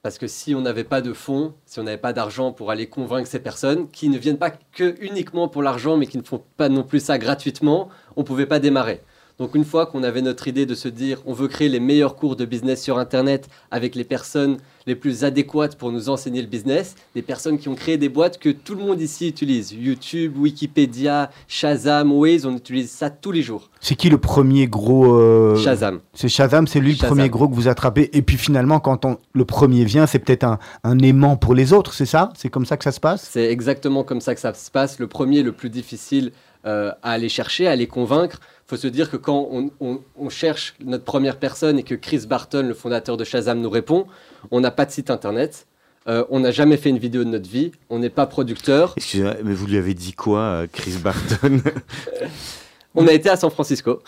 Parce 0.05 0.17
que 0.17 0.29
si 0.29 0.55
on 0.55 0.61
n'avait 0.61 0.85
pas 0.85 1.01
de 1.01 1.13
fonds, 1.13 1.55
si 1.67 1.81
on 1.81 1.83
n'avait 1.83 1.99
pas 1.99 2.13
d'argent 2.13 2.53
pour 2.53 2.71
aller 2.71 2.87
convaincre 2.87 3.27
ces 3.27 3.41
personnes 3.41 3.89
qui 3.91 4.11
ne 4.11 4.17
viennent 4.17 4.39
pas 4.39 4.53
que 4.53 4.95
uniquement 5.01 5.49
pour 5.49 5.65
l'argent, 5.65 5.97
mais 5.97 6.07
qui 6.07 6.19
ne 6.19 6.23
font 6.23 6.41
pas 6.57 6.69
non 6.69 6.85
plus 6.85 7.01
ça 7.01 7.19
gratuitement, 7.19 7.89
on 8.15 8.21
ne 8.21 8.27
pouvait 8.27 8.47
pas 8.47 8.61
démarrer. 8.61 9.01
Donc 9.39 9.55
une 9.55 9.65
fois 9.65 9.87
qu'on 9.87 10.03
avait 10.03 10.21
notre 10.21 10.49
idée 10.49 10.67
de 10.67 10.75
se 10.75 10.89
dire 10.89 11.23
on 11.25 11.33
veut 11.33 11.47
créer 11.47 11.69
les 11.69 11.79
meilleurs 11.79 12.17
cours 12.17 12.35
de 12.35 12.45
business 12.45 12.83
sur 12.83 12.99
Internet 12.99 13.49
avec 13.71 13.95
les 13.95 14.03
personnes 14.03 14.57
les 14.89 14.97
plus 14.97 15.23
adéquates 15.23 15.77
pour 15.77 15.93
nous 15.93 16.09
enseigner 16.09 16.41
le 16.41 16.49
business, 16.49 16.97
des 17.15 17.23
personnes 17.23 17.59
qui 17.59 17.69
ont 17.69 17.77
créé 17.77 17.99
des 17.99 18.09
boîtes 18.09 18.39
que 18.39 18.49
tout 18.49 18.75
le 18.75 18.83
monde 18.83 19.01
ici 19.01 19.29
utilise, 19.29 19.73
YouTube, 19.73 20.37
Wikipédia, 20.39 21.31
Shazam, 21.47 22.11
Waze, 22.11 22.47
on 22.47 22.57
utilise 22.57 22.91
ça 22.91 23.11
tous 23.11 23.31
les 23.31 23.43
jours. 23.43 23.71
C'est 23.81 23.95
qui 23.95 24.09
le 24.09 24.19
premier 24.19 24.67
gros 24.67 25.15
euh, 25.15 25.57
Shazam. 25.57 26.01
C'est 26.15 26.29
Shazam, 26.29 26.67
c'est 26.67 26.81
lui 26.81 26.95
le 27.01 27.07
premier 27.07 27.29
gros 27.29 27.49
que 27.49 27.55
vous 27.55 27.69
attrapez. 27.69 28.11
Et 28.15 28.23
puis 28.23 28.39
finalement, 28.39 28.81
quand 28.81 29.05
on, 29.05 29.19
le 29.35 29.45
premier 29.45 29.85
vient, 29.85 30.07
c'est 30.07 30.19
peut-être 30.19 30.45
un, 30.45 30.59
un 30.83 30.99
aimant 30.99 31.37
pour 31.37 31.55
les 31.55 31.73
autres, 31.73 31.93
c'est 31.93 32.07
ça? 32.07 32.33
C'est 32.35 32.49
comme 32.49 32.67
ça 32.67 32.77
que 32.77 32.85
ça 32.85 32.93
se 32.93 33.01
passe? 33.01 33.29
C'est 33.31 33.53
exactement 33.53 34.03
comme 34.03 34.21
ça 34.21 34.35
que 34.35 34.41
ça 34.41 34.53
se 34.55 34.71
passe. 34.71 34.99
Le 34.99 35.07
premier, 35.07 35.43
le 35.43 35.53
plus 35.53 35.71
difficile 35.71 36.33
euh, 36.69 36.93
à 37.03 37.11
aller 37.13 37.29
chercher, 37.29 37.67
à 37.67 37.75
les 37.75 37.87
convaincre. 37.89 38.39
Il 38.67 38.69
faut 38.71 38.77
se 38.77 38.87
dire 38.89 39.11
que 39.11 39.17
quand 39.17 39.49
on, 39.51 39.71
on- 39.81 40.01
on 40.17 40.29
cherche 40.29 40.75
notre 40.85 41.05
première 41.05 41.39
personne 41.39 41.79
et 41.79 41.83
que 41.83 41.95
Chris 41.97 42.27
Barton, 42.29 42.63
le 42.69 42.75
fondateur 42.75 43.17
de 43.17 43.25
Shazam, 43.25 43.61
nous 43.61 43.71
répond, 43.71 44.07
on 44.51 44.61
n'a 44.61 44.71
pas 44.71 44.85
de 44.85 44.91
site 44.91 45.11
internet, 45.11 45.67
euh, 46.09 46.25
on 46.31 46.41
n'a 46.41 46.51
jamais 46.51 46.77
fait 46.77 46.91
une 46.91 46.99
vidéo 46.99 47.25
de 47.25 47.31
notre 47.31 47.49
vie, 47.49 47.73
on 47.91 47.99
n'est 47.99 48.11
pas 48.11 48.27
producteur, 48.27 48.95
Excusez-moi, 48.97 49.35
mais 49.45 49.55
vous 49.55 49.67
lui 49.67 49.77
avez 49.79 49.95
dit 49.95 50.13
quoi, 50.13 50.41
euh, 50.41 50.67
Chris 50.73 50.97
Barton 51.03 51.61
on 52.95 53.07
a 53.07 53.13
été 53.13 53.29
à 53.29 53.37
San 53.37 53.51
Francisco. 53.51 54.03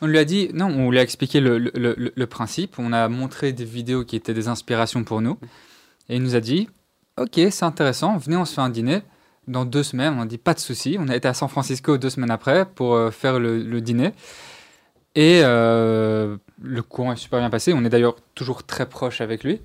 On 0.00 0.06
lui 0.06 0.18
a 0.18 0.24
dit, 0.24 0.50
non, 0.54 0.66
on 0.66 0.90
lui 0.90 0.98
a 0.98 1.02
expliqué 1.02 1.40
le, 1.40 1.58
le- 1.58 1.70
le- 1.74 2.12
le 2.14 2.26
principe, 2.26 2.78
on 2.78 2.92
a 2.92 3.08
montré 3.08 3.52
des 3.52 3.64
vidéos 3.64 4.04
qui 4.04 4.16
étaient 4.16 4.34
des 4.34 4.48
inspirations 4.48 5.04
pour 5.04 5.20
nous, 5.20 5.38
et 6.08 6.16
il 6.16 6.22
nous 6.22 6.34
a 6.36 6.40
dit, 6.40 6.68
ok, 7.18 7.40
c'est 7.50 7.64
intéressant, 7.64 8.16
venez, 8.18 8.36
on 8.36 8.44
se 8.44 8.54
fait 8.54 8.60
un 8.60 8.70
dîner. 8.70 9.00
Dans 9.48 9.64
deux 9.64 9.82
semaines, 9.82 10.14
on 10.16 10.22
a 10.22 10.26
dit, 10.26 10.38
pas 10.38 10.54
de 10.54 10.60
souci. 10.60 10.96
On 11.00 11.08
a 11.08 11.16
été 11.16 11.26
à 11.26 11.34
San 11.34 11.48
Francisco 11.48 11.98
deux 11.98 12.10
semaines 12.10 12.30
après 12.30 12.66
pour 12.66 12.94
euh, 12.94 13.10
faire 13.10 13.40
le, 13.40 13.80
dîner. 13.80 14.12
Et 15.14 15.40
euh, 15.44 16.36
le 16.62 16.82
courant 16.82 17.12
est 17.12 17.16
super 17.16 17.40
bien 17.40 17.50
passé. 17.50 17.72
On 17.72 17.84
est 17.84 17.88
d'ailleurs 17.88 18.16
toujours 18.34 18.62
très 18.64 18.88
proche 18.88 19.20
avec 19.20 19.42
lui. 19.42 19.60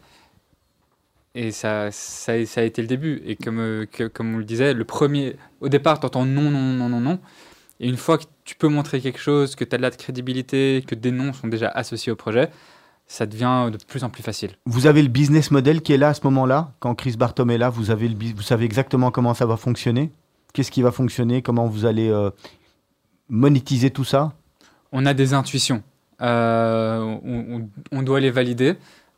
Et 1.35 1.51
ça, 1.51 1.91
ça, 1.91 2.31
a- 2.31 2.35
été 2.63 2.81
le 2.81 2.88
début. 2.88 3.21
Et 3.25 3.35
comme, 3.35 3.59
euh, 3.59 3.85
comme 4.13 4.35
on 4.35 4.38
le 4.38 4.45
disait, 4.45 4.73
le 4.73 4.85
premier, 4.85 5.35
au 5.59 5.69
départ, 5.69 5.99
tu 5.99 6.05
entends 6.05 6.25
non, 6.25 6.49
non, 6.49 6.73
non, 6.73 6.89
non, 6.89 7.01
non. 7.01 7.19
Et 7.79 7.89
une 7.89 7.97
fois 7.97 8.17
que 8.17 8.23
tu 8.45 8.55
peux 8.55 8.69
montrer 8.69 9.01
quelque 9.01 9.19
chose, 9.19 9.55
que 9.55 9.65
tu 9.65 9.75
as 9.75 9.77
de 9.77 9.81
la 9.83 9.91
crédibilité, 9.91 10.83
que 10.88 10.95
des 10.95 11.11
noms 11.11 11.33
sont 11.33 11.47
déjà 11.49 11.67
associés 11.69 12.11
au 12.11 12.15
projet, 12.15 12.49
ça 13.07 13.25
devient 13.25 13.69
de 13.71 13.77
plus 13.85 14.03
en 14.03 14.09
plus 14.09 14.23
facile. 14.23 14.51
Vous 14.65 14.87
avez 14.87 15.01
le 15.01 15.09
business 15.09 15.51
model 15.51 15.81
qui 15.81 15.93
est 15.93 15.97
là 15.97 16.09
à 16.09 16.13
ce 16.13 16.21
moment-là 16.23 16.71
Quand 16.79 16.95
Chris 16.95 17.15
Bartom 17.17 17.51
est 17.51 17.57
là, 17.57 17.69
vous, 17.69 17.91
avez 17.91 18.07
le, 18.07 18.15
vous 18.15 18.41
savez 18.41 18.65
exactement 18.65 19.11
comment 19.11 19.33
ça 19.33 19.45
va 19.45 19.57
fonctionner? 19.57 20.11
Qu'est-ce 20.53 20.71
qui 20.71 20.81
va 20.81 20.91
fonctionner? 20.91 21.41
Comment 21.41 21.67
vous 21.67 21.85
allez 21.85 22.09
euh, 22.09 22.31
monétiser 23.29 23.91
tout 23.91 24.05
ça? 24.05 24.33
On 24.91 25.05
a 25.05 25.13
des 25.13 25.33
intuitions. 25.33 25.83
Euh, 26.21 27.17
on, 27.91 28.01
doit 28.03 28.19
les 28.21 28.31
valider. 28.31 28.75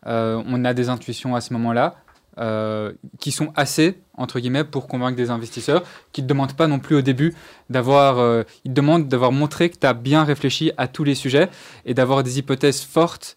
Euh, 0.07 0.41
on 0.47 0.65
a 0.65 0.73
des 0.73 0.89
intuitions 0.89 1.35
à 1.35 1.41
ce 1.41 1.53
moment-là 1.53 1.95
euh, 2.39 2.93
qui 3.19 3.31
sont 3.31 3.53
assez, 3.55 3.99
entre 4.15 4.39
guillemets, 4.39 4.63
pour 4.63 4.87
convaincre 4.87 5.15
des 5.15 5.29
investisseurs 5.29 5.83
qui 6.11 6.21
ne 6.21 6.27
te 6.27 6.29
demandent 6.33 6.55
pas 6.55 6.67
non 6.67 6.79
plus 6.79 6.95
au 6.95 7.01
début 7.01 7.35
d'avoir... 7.69 8.19
euh, 8.19 8.43
ils 8.65 8.73
demandent 8.73 9.07
d'avoir 9.07 9.31
montré 9.31 9.69
que 9.69 9.77
tu 9.77 9.87
as 9.87 9.93
bien 9.93 10.23
réfléchi 10.23 10.71
à 10.77 10.87
tous 10.87 11.03
les 11.03 11.15
sujets 11.15 11.49
et 11.85 11.93
d'avoir 11.93 12.23
des 12.23 12.39
hypothèses 12.39 12.81
fortes 12.81 13.36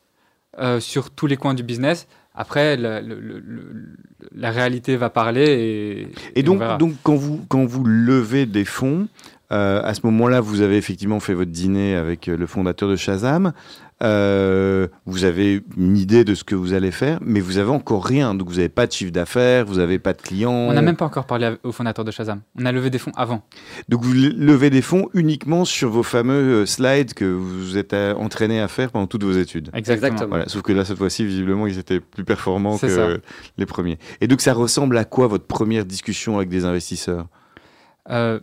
euh, 0.58 0.80
sur 0.80 1.10
tous 1.10 1.26
les 1.26 1.36
coins 1.36 1.54
du 1.54 1.62
business. 1.62 2.06
Après, 2.34 2.76
la, 2.76 3.00
le- 3.00 3.20
le- 3.20 3.38
le- 3.40 3.96
la 4.34 4.50
réalité 4.50 4.96
va 4.96 5.10
parler 5.10 6.08
et, 6.34 6.38
Et 6.38 6.42
donc 6.42 6.60
quand, 7.02 7.14
vous, 7.16 7.44
quand 7.48 7.64
vous 7.64 7.84
levez 7.84 8.46
des 8.46 8.64
fonds, 8.64 9.08
euh, 9.52 9.82
à 9.82 9.94
ce 9.94 10.00
moment-là, 10.04 10.40
vous 10.40 10.60
avez 10.60 10.76
effectivement 10.76 11.18
fait 11.20 11.34
votre 11.34 11.50
dîner 11.50 11.96
avec 11.96 12.28
euh, 12.28 12.36
le 12.36 12.46
fondateur 12.46 12.88
de 12.88 12.96
Shazam. 12.96 13.52
Euh, 14.02 14.88
vous 15.04 15.24
avez 15.24 15.62
une 15.76 15.96
idée 15.96 16.24
de 16.24 16.34
ce 16.34 16.42
que 16.42 16.54
vous 16.54 16.72
allez 16.72 16.90
faire, 16.90 17.18
mais 17.22 17.40
vous 17.40 17.58
avez 17.58 17.70
encore 17.70 18.04
rien. 18.04 18.34
Donc, 18.34 18.48
vous 18.48 18.56
n'avez 18.56 18.70
pas 18.70 18.86
de 18.86 18.92
chiffre 18.92 19.12
d'affaires, 19.12 19.66
vous 19.66 19.76
n'avez 19.76 19.98
pas 19.98 20.14
de 20.14 20.22
clients. 20.22 20.52
On 20.52 20.72
n'a 20.72 20.80
même 20.80 20.96
pas 20.96 21.04
encore 21.04 21.26
parlé 21.26 21.56
au 21.62 21.72
fondateur 21.72 22.04
de 22.04 22.10
Shazam. 22.10 22.40
On 22.58 22.64
a 22.64 22.72
levé 22.72 22.88
des 22.88 22.98
fonds 22.98 23.12
avant. 23.16 23.42
Donc, 23.88 24.02
vous 24.02 24.14
levez 24.14 24.70
des 24.70 24.80
fonds 24.82 25.08
uniquement 25.12 25.64
sur 25.64 25.90
vos 25.90 26.02
fameux 26.02 26.62
euh, 26.62 26.66
slides 26.66 27.12
que 27.12 27.26
vous 27.26 27.76
êtes 27.76 27.92
euh, 27.92 28.14
entraîné 28.14 28.60
à 28.60 28.68
faire 28.68 28.90
pendant 28.90 29.06
toutes 29.06 29.24
vos 29.24 29.32
études. 29.32 29.70
Exactement. 29.74 30.28
Voilà, 30.28 30.48
sauf 30.48 30.62
que 30.62 30.72
là, 30.72 30.84
cette 30.84 30.98
fois-ci, 30.98 31.26
visiblement, 31.26 31.66
ils 31.66 31.78
étaient 31.78 32.00
plus 32.00 32.24
performants 32.24 32.78
que 32.78 32.88
ça. 32.88 33.08
les 33.58 33.66
premiers. 33.66 33.98
Et 34.20 34.28
donc, 34.28 34.40
ça 34.40 34.54
ressemble 34.54 34.96
à 34.96 35.04
quoi 35.04 35.26
votre 35.26 35.46
première 35.46 35.84
discussion 35.84 36.36
avec 36.36 36.48
des 36.48 36.64
investisseurs? 36.64 37.26
Euh, 38.08 38.40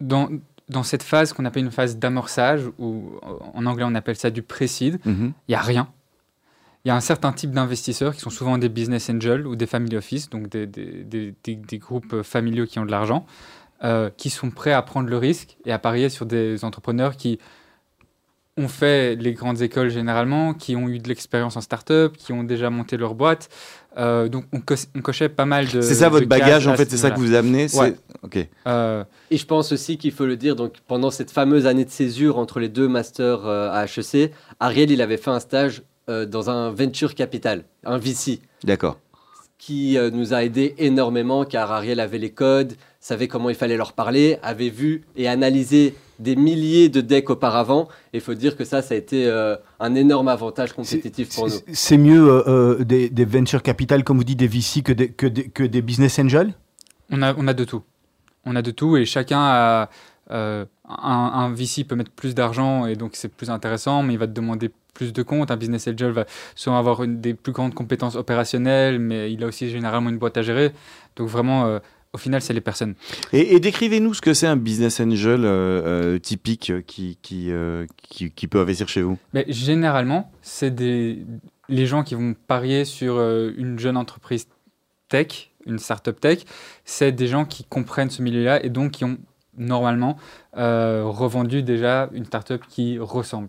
dans, 0.00 0.28
dans 0.72 0.82
cette 0.82 1.02
phase 1.02 1.32
qu'on 1.32 1.44
appelle 1.44 1.64
une 1.64 1.70
phase 1.70 1.96
d'amorçage, 1.98 2.62
ou 2.78 3.12
euh, 3.22 3.28
en 3.54 3.66
anglais 3.66 3.84
on 3.86 3.94
appelle 3.94 4.16
ça 4.16 4.30
du 4.30 4.42
pré-seed, 4.42 4.98
il 5.04 5.32
n'y 5.48 5.54
a 5.54 5.60
rien. 5.60 5.88
Il 6.84 6.88
y 6.88 6.90
a 6.90 6.96
un 6.96 7.00
certain 7.00 7.32
type 7.32 7.52
d'investisseurs 7.52 8.12
qui 8.14 8.20
sont 8.20 8.30
souvent 8.30 8.58
des 8.58 8.68
business 8.68 9.08
angels 9.08 9.46
ou 9.46 9.54
des 9.54 9.66
family 9.66 9.96
office, 9.96 10.28
donc 10.30 10.48
des, 10.48 10.66
des- 10.66 11.04
des- 11.04 11.34
des- 11.44 11.54
des 11.54 11.78
groupes 11.78 12.22
familiaux 12.22 12.66
qui 12.66 12.78
ont 12.80 12.84
de 12.84 12.90
l'argent, 12.90 13.24
euh, 13.84 14.10
qui 14.16 14.30
sont 14.30 14.50
prêts 14.50 14.72
à 14.72 14.82
prendre 14.82 15.08
le 15.08 15.16
risque 15.16 15.56
et 15.64 15.72
à 15.72 15.78
parier 15.78 16.08
sur 16.08 16.26
des 16.26 16.64
entrepreneurs 16.64 17.16
qui 17.16 17.38
ont 18.58 18.68
fait 18.68 19.14
les 19.16 19.32
grandes 19.32 19.62
écoles 19.62 19.88
généralement, 19.88 20.52
qui 20.54 20.76
ont 20.76 20.88
eu 20.88 20.98
de 20.98 21.08
l'expérience 21.08 21.56
en 21.56 21.60
start-up, 21.62 22.16
qui 22.18 22.32
ont 22.32 22.44
déjà 22.44 22.68
monté 22.68 22.96
leur 22.96 23.14
boîte. 23.14 23.48
Euh, 23.98 24.28
donc 24.28 24.44
on, 24.52 24.60
co- 24.60 24.74
on 24.96 25.00
cochait 25.02 25.28
pas 25.28 25.44
mal 25.44 25.66
de. 25.68 25.80
C'est 25.82 25.94
ça 25.94 26.08
votre 26.08 26.26
bagage, 26.26 26.66
en 26.66 26.74
fait, 26.76 26.84
ce 26.86 26.92
c'est 26.92 26.96
ça 26.96 27.10
que 27.10 27.18
vous 27.20 27.34
amenez 27.34 27.66
Ouais. 27.76 27.94
Ok. 28.22 28.38
Euh, 28.66 29.04
Et 29.30 29.36
je 29.36 29.44
pense 29.46 29.70
aussi 29.72 29.98
qu'il 29.98 30.12
faut 30.12 30.24
le 30.26 30.36
dire, 30.36 30.56
donc 30.56 30.74
pendant 30.88 31.10
cette 31.10 31.30
fameuse 31.30 31.66
année 31.66 31.84
de 31.84 31.90
césure 31.90 32.38
entre 32.38 32.58
les 32.60 32.68
deux 32.68 32.88
masters 32.88 33.46
euh, 33.46 33.70
à 33.70 33.84
HEC, 33.84 34.32
Ariel, 34.60 34.90
il 34.90 35.02
avait 35.02 35.16
fait 35.18 35.30
un 35.30 35.40
stage 35.40 35.82
euh, 36.08 36.24
dans 36.26 36.48
un 36.50 36.70
venture 36.70 37.14
capital, 37.14 37.64
un 37.84 37.98
VC, 37.98 38.40
D'accord. 38.64 38.98
qui 39.58 39.98
euh, 39.98 40.10
nous 40.10 40.32
a 40.34 40.42
aidé 40.44 40.74
énormément 40.78 41.44
car 41.44 41.70
Ariel 41.70 42.00
avait 42.00 42.18
les 42.18 42.30
codes, 42.30 42.74
savait 43.02 43.26
comment 43.28 43.50
il 43.50 43.56
fallait 43.56 43.76
leur 43.76 43.92
parler, 43.92 44.38
avait 44.42 44.70
vu 44.70 45.02
et 45.16 45.26
analysé 45.28 45.94
des 46.20 46.36
milliers 46.36 46.88
de 46.88 47.00
decks 47.00 47.28
auparavant. 47.30 47.88
Et 48.12 48.18
il 48.18 48.20
faut 48.20 48.34
dire 48.34 48.56
que 48.56 48.64
ça, 48.64 48.80
ça 48.80 48.94
a 48.94 48.96
été 48.96 49.26
euh, 49.26 49.56
un 49.80 49.94
énorme 49.96 50.28
avantage 50.28 50.72
compétitif 50.72 51.34
pour 51.34 51.44
nous. 51.44 51.50
C'est- 51.50 51.64
C'est 51.74 51.96
mieux 51.98 52.28
euh, 52.28 52.42
euh, 52.80 52.84
des, 52.84 53.10
des 53.10 53.24
venture 53.24 53.62
capital, 53.62 54.04
comme 54.04 54.18
vous 54.18 54.24
dites, 54.24 54.38
des 54.38 54.46
VC 54.46 54.82
que 54.82 54.92
des, 54.92 55.08
que 55.08 55.26
des, 55.26 55.48
que 55.48 55.64
des 55.64 55.82
business 55.82 56.18
angels? 56.20 56.54
On 57.10 57.20
a, 57.22 57.34
on 57.36 57.48
a 57.48 57.54
de 57.54 57.64
tout. 57.64 57.82
On 58.44 58.54
a 58.54 58.62
de 58.62 58.70
tout 58.70 58.96
et 58.96 59.04
chacun 59.04 59.40
a. 59.40 59.90
euh, 60.30 60.64
un, 60.88 61.32
un 61.34 61.52
VC 61.52 61.84
peut 61.84 61.96
mettre 61.96 62.10
plus 62.12 62.34
d'argent 62.34 62.86
et 62.86 62.94
donc 62.96 63.12
c'est 63.14 63.28
plus 63.28 63.50
intéressant, 63.50 64.02
mais 64.04 64.12
il 64.14 64.18
va 64.18 64.26
te 64.26 64.32
demander 64.32 64.70
plus 64.94 65.12
de 65.12 65.22
comptes. 65.22 65.50
Un 65.50 65.56
business 65.56 65.88
angel 65.88 66.10
va 66.12 66.24
souvent 66.54 66.78
avoir 66.78 67.02
une, 67.02 67.20
des 67.20 67.34
plus 67.34 67.52
grandes 67.52 67.72
compétences 67.74 68.14
opérationnelles, 68.14 68.98
mais 68.98 69.32
il 69.32 69.42
a 69.42 69.46
aussi 69.46 69.70
généralement 69.70 70.10
une 70.10 70.18
boîte 70.18 70.36
à 70.36 70.42
gérer. 70.42 70.70
Donc 71.16 71.28
vraiment, 71.28 71.64
euh, 71.66 71.78
au 72.12 72.18
final, 72.18 72.42
c'est 72.42 72.52
les 72.52 72.60
personnes. 72.60 72.94
Et, 73.32 73.54
et 73.54 73.60
décrivez-nous 73.60 74.14
ce 74.14 74.20
que 74.20 74.34
c'est 74.34 74.46
un 74.46 74.56
business 74.56 75.00
angel 75.00 75.44
euh, 75.44 75.48
euh, 76.14 76.18
typique 76.18 76.70
euh, 76.70 76.82
qui, 76.82 77.18
qui, 77.22 77.50
euh, 77.50 77.86
qui, 77.96 78.30
qui 78.30 78.48
peut 78.48 78.60
investir 78.60 78.88
chez 78.88 79.02
vous. 79.02 79.18
Mais 79.32 79.46
généralement, 79.48 80.30
c'est 80.42 80.70
des 80.70 81.24
les 81.68 81.86
gens 81.86 82.02
qui 82.02 82.14
vont 82.14 82.34
parier 82.34 82.84
sur 82.84 83.18
une 83.20 83.78
jeune 83.78 83.96
entreprise 83.96 84.46
tech, 85.08 85.52
une 85.64 85.78
startup 85.78 86.20
tech. 86.20 86.40
C'est 86.84 87.12
des 87.12 87.28
gens 87.28 87.46
qui 87.46 87.64
comprennent 87.64 88.10
ce 88.10 88.20
milieu-là 88.20 88.62
et 88.62 88.68
donc 88.68 88.90
qui 88.90 89.04
ont 89.04 89.16
normalement 89.56 90.18
revendu 90.52 91.62
déjà 91.62 92.10
une 92.12 92.26
startup 92.26 92.66
qui 92.68 92.98
ressemble. 92.98 93.48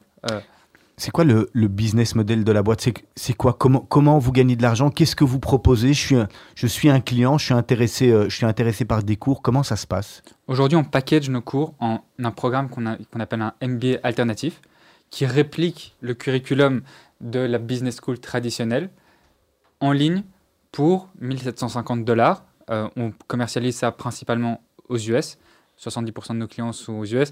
C'est 0.98 1.12
quoi 1.12 1.24
le, 1.24 1.50
business 1.54 2.14
model 2.16 2.44
de 2.44 2.52
la 2.52 2.62
boîte 2.62 2.88
C'est 3.16 3.34
quoi 3.34 3.54
comment, 3.54 3.80
comment 3.80 4.20
vous 4.20 4.32
gagnez 4.32 4.56
de 4.56 4.62
l'argent 4.62 4.90
Qu'est-ce 4.90 5.16
que 5.16 5.24
vous 5.24 5.40
proposez 5.40 5.94
je 5.94 6.00
suis, 6.00 6.16
un, 6.16 6.28
je 6.56 6.68
suis 6.68 6.90
un 6.90 7.00
client, 7.00 7.38
je 7.38 7.46
suis, 7.46 7.54
intéressé, 7.54 8.12
euh, 8.12 8.30
je 8.30 8.36
suis 8.36 8.46
intéressé 8.46 8.86
par 8.86 9.04
des 9.04 9.16
cours. 9.16 9.42
Comment 9.42 9.64
ça 9.64 9.76
se 9.76 9.88
passe 9.88 10.22
Aujourd'hui, 10.48 10.78
on 10.78 10.84
package 10.84 11.30
nos 11.30 11.42
cours 11.42 11.74
en 11.80 12.02
un 12.20 12.32
programme 12.32 12.70
qu'on 12.70 12.86
appelle 13.20 13.42
un 13.42 13.54
MBA 13.62 13.98
alternatif, 14.04 14.62
qui 15.10 15.26
réplique 15.26 15.96
le 16.02 16.14
curriculum 16.14 16.82
de 17.22 17.40
la 17.40 17.58
business 17.58 17.98
school 18.02 18.20
traditionnelle 18.20 18.90
en 19.80 19.92
ligne 19.92 20.24
pour 20.72 21.10
1750 21.20 22.06
dollars. 22.06 22.44
Euh, 22.70 22.88
on 22.98 23.14
commercialise 23.28 23.76
ça 23.76 23.92
principalement 23.92 24.62
aux 24.90 24.98
US. 24.98 25.38
70% 25.80 26.34
de 26.34 26.38
nos 26.38 26.48
clients 26.48 26.72
sont 26.72 26.94
aux 26.94 27.06
US. 27.06 27.32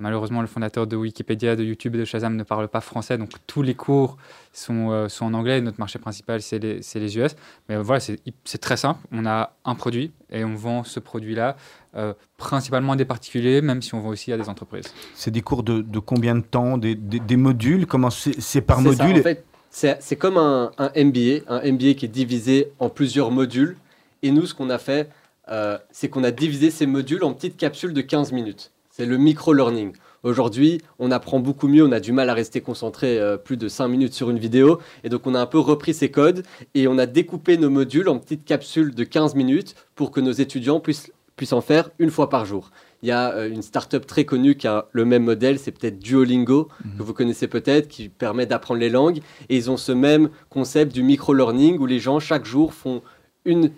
Malheureusement, 0.00 0.40
le 0.40 0.46
fondateur 0.46 0.86
de 0.86 0.94
Wikipédia, 0.96 1.56
de 1.56 1.64
YouTube 1.64 1.94
et 1.96 1.98
de 1.98 2.04
Shazam 2.04 2.36
ne 2.36 2.44
parle 2.44 2.68
pas 2.68 2.80
français, 2.80 3.18
donc 3.18 3.30
tous 3.46 3.62
les 3.62 3.74
cours 3.74 4.16
sont, 4.52 4.90
euh, 4.92 5.08
sont 5.08 5.26
en 5.26 5.34
anglais. 5.34 5.60
Notre 5.60 5.80
marché 5.80 5.98
principal, 5.98 6.40
c'est 6.40 6.58
les, 6.60 7.18
US. 7.18 7.34
Mais 7.68 7.76
voilà, 7.76 8.00
c'est 8.00 8.58
très 8.58 8.76
simple. 8.76 9.00
On 9.12 9.26
a 9.26 9.56
un 9.64 9.74
produit 9.74 10.12
et 10.30 10.44
on 10.44 10.54
vend 10.54 10.84
ce 10.84 11.00
produit-là 11.00 11.56
euh, 11.96 12.14
principalement 12.36 12.92
à 12.92 12.96
des 12.96 13.04
particuliers, 13.04 13.60
même 13.60 13.82
si 13.82 13.94
on 13.94 14.00
vend 14.00 14.10
aussi 14.10 14.32
à 14.32 14.36
des 14.36 14.48
entreprises. 14.48 14.86
C'est 15.14 15.30
des 15.32 15.42
cours 15.42 15.62
de, 15.64 15.80
de 15.82 15.98
combien 15.98 16.36
de 16.36 16.42
temps? 16.42 16.78
Des, 16.78 16.94
des- 16.94 17.18
des 17.20 17.36
modules? 17.36 17.86
Comment 17.86 18.10
c'est 18.10 18.60
par 18.60 18.76
ça, 18.76 18.82
module? 18.82 19.18
en 19.18 19.22
fait, 19.22 19.44
c'est 19.70 19.98
c'est 20.00 20.16
comme 20.16 20.36
un, 20.36 20.70
un 20.78 20.90
MBA, 20.96 21.40
un 21.48 21.60
MBA 21.72 21.94
qui 21.94 22.04
est 22.04 22.08
divisé 22.08 22.68
en 22.78 22.88
plusieurs 22.88 23.30
modules. 23.30 23.76
Et 24.22 24.30
nous, 24.30 24.46
ce 24.46 24.54
qu'on 24.54 24.70
a 24.70 24.78
fait, 24.78 25.10
euh, 25.48 25.78
c'est 25.90 26.08
qu'on 26.08 26.24
a 26.24 26.30
divisé 26.30 26.70
ces 26.70 26.86
modules 26.86 27.24
en 27.24 27.32
petites 27.32 27.56
capsules 27.56 27.92
de 27.94 28.00
15 28.00 28.32
minutes. 28.32 28.70
C'est 28.98 29.06
le 29.06 29.16
micro-learning. 29.16 29.92
Aujourd'hui, 30.24 30.80
on 30.98 31.12
apprend 31.12 31.38
beaucoup 31.38 31.68
mieux, 31.68 31.84
on 31.84 31.92
a 31.92 32.00
du 32.00 32.10
mal 32.10 32.28
à 32.30 32.34
rester 32.34 32.60
concentré 32.60 33.16
euh, 33.16 33.36
plus 33.36 33.56
de 33.56 33.68
5 33.68 33.86
minutes 33.86 34.12
sur 34.12 34.28
une 34.28 34.40
vidéo. 34.40 34.80
Et 35.04 35.08
donc, 35.08 35.28
on 35.28 35.36
a 35.36 35.40
un 35.40 35.46
peu 35.46 35.60
repris 35.60 35.94
ces 35.94 36.10
codes 36.10 36.42
et 36.74 36.88
on 36.88 36.98
a 36.98 37.06
découpé 37.06 37.58
nos 37.58 37.70
modules 37.70 38.08
en 38.08 38.18
petites 38.18 38.44
capsules 38.44 38.96
de 38.96 39.04
15 39.04 39.36
minutes 39.36 39.76
pour 39.94 40.10
que 40.10 40.20
nos 40.20 40.32
étudiants 40.32 40.80
puissent, 40.80 41.12
puissent 41.36 41.52
en 41.52 41.60
faire 41.60 41.90
une 42.00 42.10
fois 42.10 42.28
par 42.28 42.44
jour. 42.44 42.72
Il 43.04 43.08
y 43.08 43.12
a 43.12 43.34
euh, 43.34 43.48
une 43.48 43.62
startup 43.62 44.04
très 44.04 44.24
connue 44.24 44.56
qui 44.56 44.66
a 44.66 44.88
le 44.90 45.04
même 45.04 45.22
modèle, 45.22 45.60
c'est 45.60 45.70
peut-être 45.70 46.00
Duolingo, 46.00 46.66
que 46.98 47.02
vous 47.04 47.14
connaissez 47.14 47.46
peut-être, 47.46 47.86
qui 47.86 48.08
permet 48.08 48.46
d'apprendre 48.46 48.80
les 48.80 48.90
langues. 48.90 49.20
Et 49.48 49.56
ils 49.56 49.70
ont 49.70 49.76
ce 49.76 49.92
même 49.92 50.28
concept 50.50 50.92
du 50.92 51.04
micro-learning 51.04 51.78
où 51.78 51.86
les 51.86 52.00
gens, 52.00 52.18
chaque 52.18 52.46
jour, 52.46 52.74
font 52.74 53.02
une, 53.44 53.70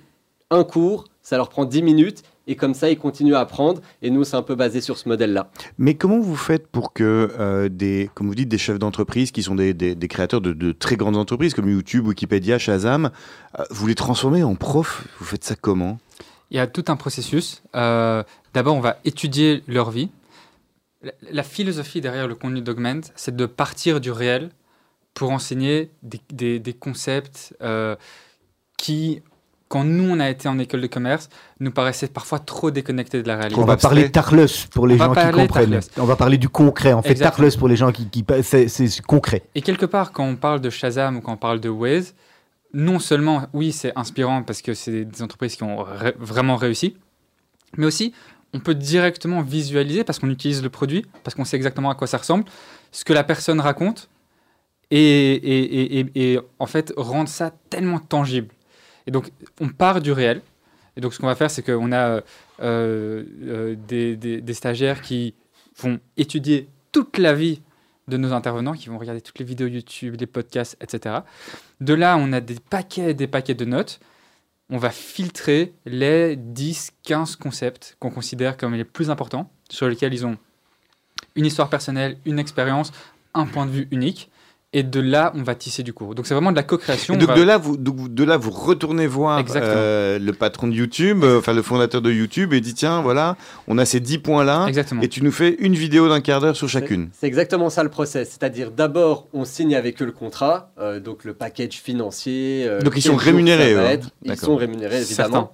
un 0.49 0.65
cours, 0.65 1.05
ça 1.21 1.37
leur 1.37 1.51
prend 1.51 1.67
10 1.67 1.83
minutes. 1.83 2.23
Et 2.51 2.57
comme 2.57 2.75
ça, 2.75 2.91
ils 2.91 2.99
continuent 2.99 3.35
à 3.35 3.41
apprendre. 3.41 3.81
Et 4.03 4.11
nous, 4.11 4.25
c'est 4.25 4.35
un 4.37 4.43
peu 4.43 4.57
basé 4.57 4.81
sur 4.81 4.99
ce 4.99 5.09
modèle-là. 5.09 5.51
Mais 5.79 5.95
comment 5.95 6.19
vous 6.19 6.35
faites 6.35 6.67
pour 6.67 6.93
que 6.93 7.31
euh, 7.39 7.69
des, 7.69 8.11
comme 8.15 8.27
vous 8.27 8.35
dites, 8.35 8.49
des 8.49 8.59
chefs 8.59 8.79
d'entreprise 8.81 9.31
qui 9.31 9.43
sont 9.45 9.55
des, 9.55 9.73
des- 9.73 9.95
des 9.95 10.09
créateurs 10.09 10.41
de, 10.41 10.53
de 10.53 10.73
très 10.73 10.97
grandes 10.97 11.17
entreprises 11.17 11.55
comme 11.55 11.69
YouTube, 11.71 12.09
Wikipédia, 12.09 12.59
Shazam, 12.59 13.11
euh, 13.59 13.65
vous 13.71 13.87
les 13.87 13.95
transformez 13.95 14.43
en 14.43 14.57
profs? 14.57 15.05
Vous 15.21 15.27
faites 15.27 15.45
ça 15.45 15.55
comment? 15.55 15.99
Il 16.51 16.57
y 16.57 16.61
a 16.61 16.67
tout 16.67 16.85
un 16.89 16.97
processus. 16.97 17.63
Euh, 17.77 18.25
D'abord, 18.53 18.75
on 18.75 18.81
va 18.81 18.99
étudier 19.05 19.63
leur 19.69 19.93
vie. 19.93 20.11
La, 21.03 21.13
la 21.31 21.43
philosophie 21.45 22.01
derrière 22.01 22.27
le 22.27 22.35
contenu 22.35 22.63
d'Augment, 22.63 23.01
c'est 23.15 23.37
de 23.37 23.47
partir 23.47 24.01
du 24.01 24.11
réel 24.11 24.51
pour 25.15 25.31
enseigner 25.31 25.91
des, 26.03 26.21
des- 26.33 26.59
des 26.59 26.73
concepts 26.73 27.55
euh, 27.63 27.95
qui, 28.77 29.23
quand 29.71 29.85
nous, 29.85 30.11
on 30.11 30.19
a 30.19 30.29
été 30.29 30.49
en 30.49 30.59
école 30.59 30.81
de 30.81 30.89
commerce, 30.89 31.29
nous 31.61 31.71
paraissaient 31.71 32.09
parfois 32.09 32.41
trop 32.41 32.73
déconnectés 32.73 33.23
de 33.23 33.29
la 33.29 33.37
réalité. 33.37 33.61
On 33.61 33.65
va 33.65 33.75
abstrait. 33.75 33.89
parler 33.95 34.11
tarlus 34.11 34.67
pour 34.73 34.89
les 34.89 34.97
On 34.97 34.99
va 34.99 35.05
gens 35.07 35.11
qui 35.13 35.15
parler 35.21 35.43
comprennent. 35.47 35.71
tarlus. 35.71 35.87
On 35.99 36.05
va 36.05 36.17
parler 36.17 36.39
du 36.39 36.49
concret. 36.49 36.93
En 36.93 37.03
fait, 37.03 37.13
Exactement. 37.13 37.45
tarlus 37.47 37.57
pour 37.57 37.69
les 37.69 37.77
gens 37.77 37.93
qui, 37.93 38.09
qui 38.09 38.25
c'est 38.43 38.67
c'est 38.67 39.01
concret. 39.03 39.45
Et 39.55 39.63
quelque 39.63 39.87
part, 39.87 40.11
quand 40.11 40.25
on 40.27 40.35
parle 40.35 40.61
de 40.61 40.71
Shazam 40.71 41.17
ou 41.19 41.21
quand 41.21 41.33
on 41.35 41.37
parle 41.37 41.61
de 41.61 41.69
Waze, 41.69 42.15
non 42.75 42.99
seulement, 42.99 43.47
oui, 43.53 43.71
c'est 43.71 43.93
inspirant 43.97 44.43
parce 44.43 44.61
que 44.61 44.75
c'est 44.75 45.05
des 45.05 45.23
entreprises 45.23 45.55
qui 45.55 45.63
ont 45.63 45.85
ré- 45.85 46.15
vraiment 46.19 46.57
réussi, 46.57 46.97
mais 47.77 47.87
aussi, 47.87 48.13
on 48.53 48.59
peut 48.59 48.75
directement 48.75 49.41
visualiser 49.41 50.03
parce 50.03 50.19
qu'on 50.19 50.31
utilise 50.31 50.65
le 50.65 50.69
produit, 50.71 51.07
parce 51.23 51.37
qu'on 51.37 51.45
sait 51.45 51.57
exactement 51.57 51.91
à 51.91 51.95
quoi 51.95 52.09
ça 52.09 52.19
ressemble, 52.19 52.45
ce 52.91 53.05
que 53.05 53.13
la 53.13 53.23
personne 53.23 53.61
raconte, 53.61 54.09
et, 54.91 54.99
et, 54.99 55.99
et, 55.99 56.01
et- 56.01 56.33
et 56.35 56.41
en 56.59 56.67
fait, 56.67 56.93
rendre 56.97 57.29
ça 57.29 57.53
tellement 57.71 58.01
tangible. 58.01 58.49
Et 59.07 59.11
donc, 59.11 59.31
on 59.61 59.69
part 59.69 60.01
du 60.01 60.13
réel. 60.13 60.43
Et 60.97 61.01
donc, 61.01 61.15
ce 61.15 61.19
qu'on 61.19 61.27
va 61.27 61.35
faire, 61.35 61.51
c'est 61.51 61.63
qu'on 61.63 61.93
a 61.93 62.23
euh, 62.61 63.25
euh, 63.43 63.75
des, 63.89 64.17
des- 64.17 64.55
stagiaires 64.55 65.01
qui 65.03 65.35
vont 65.79 66.01
étudier 66.17 66.69
toute 66.93 67.19
la 67.19 67.33
vie 67.33 67.63
de 68.09 68.17
nos 68.17 68.33
intervenants, 68.33 68.73
qui 68.73 68.89
vont 68.89 68.99
regarder 68.99 69.21
toutes 69.21 69.39
les 69.39 69.45
vidéos 69.45 69.69
YouTube, 69.69 70.17
les 70.19 70.27
podcasts, 70.27 70.77
etc. 70.81 71.21
De 71.81 71.95
là, 71.95 72.17
on 72.19 72.33
a 72.33 72.41
des 72.41 72.57
paquets 72.69 73.11
et 73.11 73.15
des 73.15 73.29
paquets 73.29 73.55
de 73.55 73.65
notes. 73.65 74.01
On 74.69 74.79
va 74.79 74.91
filtrer 74.91 75.73
les 75.87 76.37
10, 76.37 76.93
15 77.05 77.37
concepts 77.37 77.97
qu'on 78.01 78.11
considère 78.11 78.57
comme 78.57 78.75
les 78.75 78.85
plus 78.85 79.11
importants, 79.11 79.51
sur 79.69 79.89
lesquels 79.89 80.13
ils 80.13 80.27
ont 80.27 80.37
une 81.37 81.47
histoire 81.47 81.69
personnelle, 81.71 82.19
une 82.25 82.39
expérience, 82.39 82.93
un 83.35 83.47
point 83.47 83.67
de 83.67 83.71
vue 83.71 83.89
unique. 83.93 84.31
Et 84.73 84.85
de 84.85 85.01
là, 85.01 85.33
on 85.35 85.43
va 85.43 85.57
tisser 85.57 85.83
du 85.83 85.93
cours. 85.93 86.15
Donc, 86.15 86.29
c'est 86.29 86.35
vraiment 86.35 86.53
de 86.53 86.57
la 86.57 86.63
co-création. 86.63 87.17
Donc 87.17 87.29
va- 87.31 87.35
de 87.35 87.43
là, 87.43 87.59
vous, 87.59 87.77
de 87.77 88.23
là, 88.23 88.37
vous 88.37 88.53
retournez 88.53 89.09
voir 89.09 89.43
euh, 89.57 90.17
le 90.21 90.33
patron 90.33 90.69
de 90.69 90.75
YouTube, 90.75 91.25
euh, 91.25 91.39
enfin 91.41 91.53
le 91.55 91.63
fondateur 91.63 92.01
de 92.01 92.13
YouTube, 92.13 92.53
et 92.53 92.61
dit 92.61 92.75
tiens, 92.75 93.03
voilà, 93.03 93.37
on 93.67 93.79
a 93.79 93.85
ces 93.85 93.99
10 93.99 94.19
points-là, 94.19 94.67
Exactement. 94.69 95.03
et 95.03 95.09
tu 95.09 95.25
nous 95.25 95.33
fais 95.33 95.57
une 95.59 95.75
vidéo 95.75 96.09
d'un 96.09 96.21
quart 96.21 96.41
d'heure 96.41 96.55
sur 96.55 96.69
chacune. 96.69 97.09
C'est 97.19 97.27
exactement 97.27 97.69
ça 97.69 97.83
le 97.83 97.89
process. 97.89 98.29
C'est-à-dire, 98.31 98.71
d'abord, 98.71 99.27
on 99.33 99.45
signe 99.45 99.75
avec 99.75 100.01
eux 100.03 100.07
le 100.07 100.13
contrat, 100.13 100.71
euh, 100.79 101.01
donc 101.01 101.25
le 101.25 101.35
package 101.35 101.75
financier. 101.75 102.65
euh, 102.69 102.81
Donc, 102.81 102.93
ils 102.97 103.03
sont 103.03 103.17
rémunérés, 103.17 103.75
hein. 103.75 103.91
être. 103.91 104.11
Ils 104.23 104.37
sont 104.37 104.55
rémunérés, 104.55 105.01
évidemment. 105.01 105.33
Certains. 105.33 105.51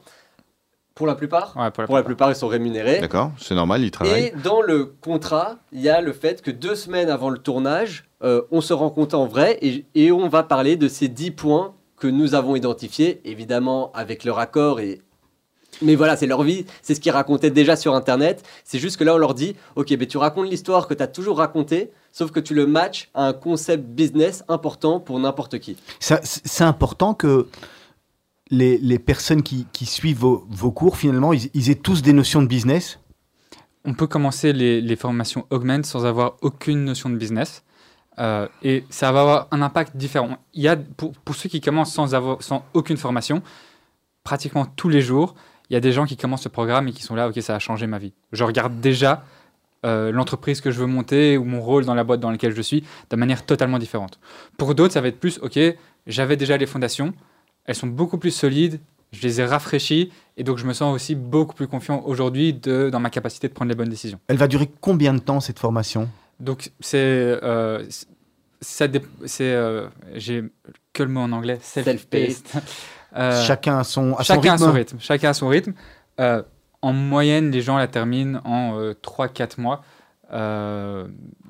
Pour 0.96 1.06
la 1.06 1.14
plupart 1.14 1.54
Ouais, 1.56 1.70
pour 1.70 1.82
la 1.82 1.86
Pour 1.86 1.96
la 1.96 2.02
plupart. 2.02 2.30
ils 2.30 2.34
sont 2.34 2.48
rémunérés. 2.48 3.00
D'accord, 3.00 3.30
c'est 3.38 3.54
normal, 3.54 3.82
il 3.82 3.90
travaille. 3.90 4.24
Et 4.24 4.32
dans 4.42 4.62
le 4.62 4.86
contrat, 4.86 5.56
il 5.70 5.82
y 5.82 5.90
a 5.90 6.00
le 6.00 6.14
fait 6.14 6.40
que 6.40 6.50
deux 6.50 6.74
semaines 6.74 7.10
avant 7.10 7.28
le 7.28 7.36
tournage, 7.36 8.08
euh, 8.24 8.40
on 8.50 8.62
se 8.62 8.72
rencontre 8.72 9.14
en 9.14 9.26
vrai 9.26 9.58
et, 9.60 9.84
et 9.94 10.10
on 10.10 10.28
va 10.30 10.42
parler 10.42 10.76
de 10.76 10.88
ces 10.88 11.08
10 11.08 11.32
points 11.32 11.74
que 11.98 12.06
nous 12.06 12.34
avons 12.34 12.56
identifiés, 12.56 13.20
évidemment 13.26 13.92
avec 13.92 14.24
leur 14.24 14.38
accord. 14.38 14.80
Et... 14.80 15.02
Mais 15.82 15.96
voilà, 15.96 16.16
c'est 16.16 16.26
leur 16.26 16.42
vie, 16.42 16.64
c'est 16.80 16.94
ce 16.94 17.00
qu'ils 17.00 17.12
racontaient 17.12 17.50
déjà 17.50 17.76
sur 17.76 17.94
Internet. 17.94 18.42
C'est 18.64 18.78
juste 18.78 18.96
que 18.96 19.04
là, 19.04 19.14
on 19.14 19.18
leur 19.18 19.34
dit, 19.34 19.54
ok, 19.74 19.94
ben, 19.98 20.08
tu 20.08 20.16
racontes 20.16 20.48
l'histoire 20.48 20.88
que 20.88 20.94
tu 20.94 21.02
as 21.02 21.08
toujours 21.08 21.36
racontée, 21.36 21.90
sauf 22.10 22.30
que 22.30 22.40
tu 22.40 22.54
le 22.54 22.66
matches 22.66 23.10
à 23.12 23.26
un 23.26 23.32
concept 23.34 23.84
business 23.84 24.44
important 24.48 24.98
pour 24.98 25.18
n'importe 25.20 25.58
qui. 25.58 25.76
C'est 26.00 26.64
important 26.64 27.12
que 27.12 27.48
les, 28.50 28.98
personnes 28.98 29.42
qui, 29.42 29.86
suivent 29.86 30.18
vos, 30.18 30.72
cours, 30.72 30.96
finalement, 30.96 31.32
ils, 31.32 31.50
ils 31.54 31.70
aient 31.70 31.76
tous 31.76 32.02
des 32.02 32.12
notions 32.12 32.42
de 32.42 32.46
business. 32.46 32.98
On 33.84 33.94
peut 33.94 34.06
commencer 34.06 34.52
les, 34.52 34.96
formations 34.96 35.46
Augment 35.50 35.82
sans 35.84 36.06
avoir 36.06 36.36
aucune 36.42 36.84
notion 36.84 37.08
de 37.10 37.16
business. 37.16 37.62
Euh, 38.18 38.48
et 38.62 38.84
ça 38.88 39.12
va 39.12 39.20
avoir 39.20 39.48
un 39.50 39.62
impact 39.62 39.96
différent. 39.96 40.38
Il 40.54 40.62
y 40.62 40.68
a, 40.68 40.76
pour, 40.76 41.12
ceux 41.34 41.48
qui 41.48 41.60
commencent 41.60 41.92
sans 41.92 42.64
aucune 42.72 42.96
formation, 42.96 43.42
pratiquement 44.24 44.64
tous 44.64 44.88
les 44.88 45.02
jours, 45.02 45.34
il 45.68 45.74
y 45.74 45.76
a 45.76 45.80
des 45.80 45.92
gens 45.92 46.06
qui 46.06 46.16
commencent 46.16 46.42
ce 46.42 46.48
programme 46.48 46.88
et 46.88 46.92
qui 46.92 47.02
sont 47.02 47.14
là, 47.14 47.28
ok, 47.28 47.40
ça 47.40 47.54
a 47.54 47.58
changé 47.58 47.86
ma 47.86 47.98
vie. 47.98 48.12
Je 48.32 48.44
regarde 48.44 48.80
déjà 48.80 49.24
euh, 49.84 50.10
l'entreprise 50.10 50.60
que 50.60 50.70
je 50.70 50.80
veux 50.80 50.86
monter 50.86 51.36
ou 51.36 51.44
mon 51.44 51.60
rôle 51.60 51.84
dans 51.84 51.94
la 51.94 52.04
boîte 52.04 52.20
dans 52.20 52.30
laquelle 52.30 52.54
je 52.54 52.62
suis 52.62 52.84
de 53.10 53.16
manière 53.16 53.44
totalement 53.44 53.78
différente. 53.78 54.18
Pour 54.58 54.74
d'autres, 54.74 54.94
ça 54.94 55.00
va 55.00 55.08
être 55.08 55.20
plus, 55.20 55.38
ok, 55.42 55.58
j'avais 56.06 56.36
déjà 56.36 56.56
les 56.56 56.66
fondations, 56.66 57.12
elles 57.66 57.74
sont 57.74 57.86
beaucoup 57.86 58.18
plus 58.18 58.30
solides, 58.30 58.80
je 59.12 59.22
les 59.22 59.40
ai 59.40 59.44
rafraîchies 59.44 60.12
et 60.36 60.44
donc 60.44 60.58
je 60.58 60.66
me 60.66 60.72
sens 60.72 60.94
aussi 60.94 61.14
beaucoup 61.14 61.54
plus 61.54 61.68
confiant 61.68 62.02
aujourd'hui 62.04 62.52
dans 62.54 63.00
ma 63.00 63.10
capacité 63.10 63.48
de 63.48 63.52
prendre 63.52 63.68
les 63.70 63.76
bonnes 63.76 63.88
décisions. 63.88 64.18
Elle 64.28 64.36
va 64.36 64.48
durer 64.48 64.70
combien 64.80 65.14
de 65.14 65.20
temps 65.20 65.40
cette 65.40 65.58
formation? 65.58 66.08
Donc 66.40 66.70
c'est 66.80 66.98
euh, 66.98 67.84
c'est 68.60 68.90
euh, 69.40 69.88
j'ai 70.14 70.44
que 70.92 71.02
le 71.02 71.08
mot 71.08 71.20
en 71.20 71.32
anglais 71.32 71.58
self-paced. 71.62 72.46
Euh, 73.16 73.42
Chacun 73.46 73.78
à 73.78 73.84
son, 73.84 74.12
à 74.12 74.24
son 74.24 74.34
chacun 74.34 74.40
rythme. 74.52 74.52
à 74.52 74.58
son 74.58 74.72
rythme. 74.72 74.96
Chacun 75.00 75.30
à 75.30 75.32
son 75.32 75.48
rythme. 75.48 75.72
Euh, 76.20 76.42
en 76.82 76.92
moyenne, 76.92 77.50
les 77.50 77.62
gens 77.62 77.78
la 77.78 77.86
terminent 77.88 78.42
en 78.44 78.78
3-4 79.02 79.58
mois. 79.58 79.82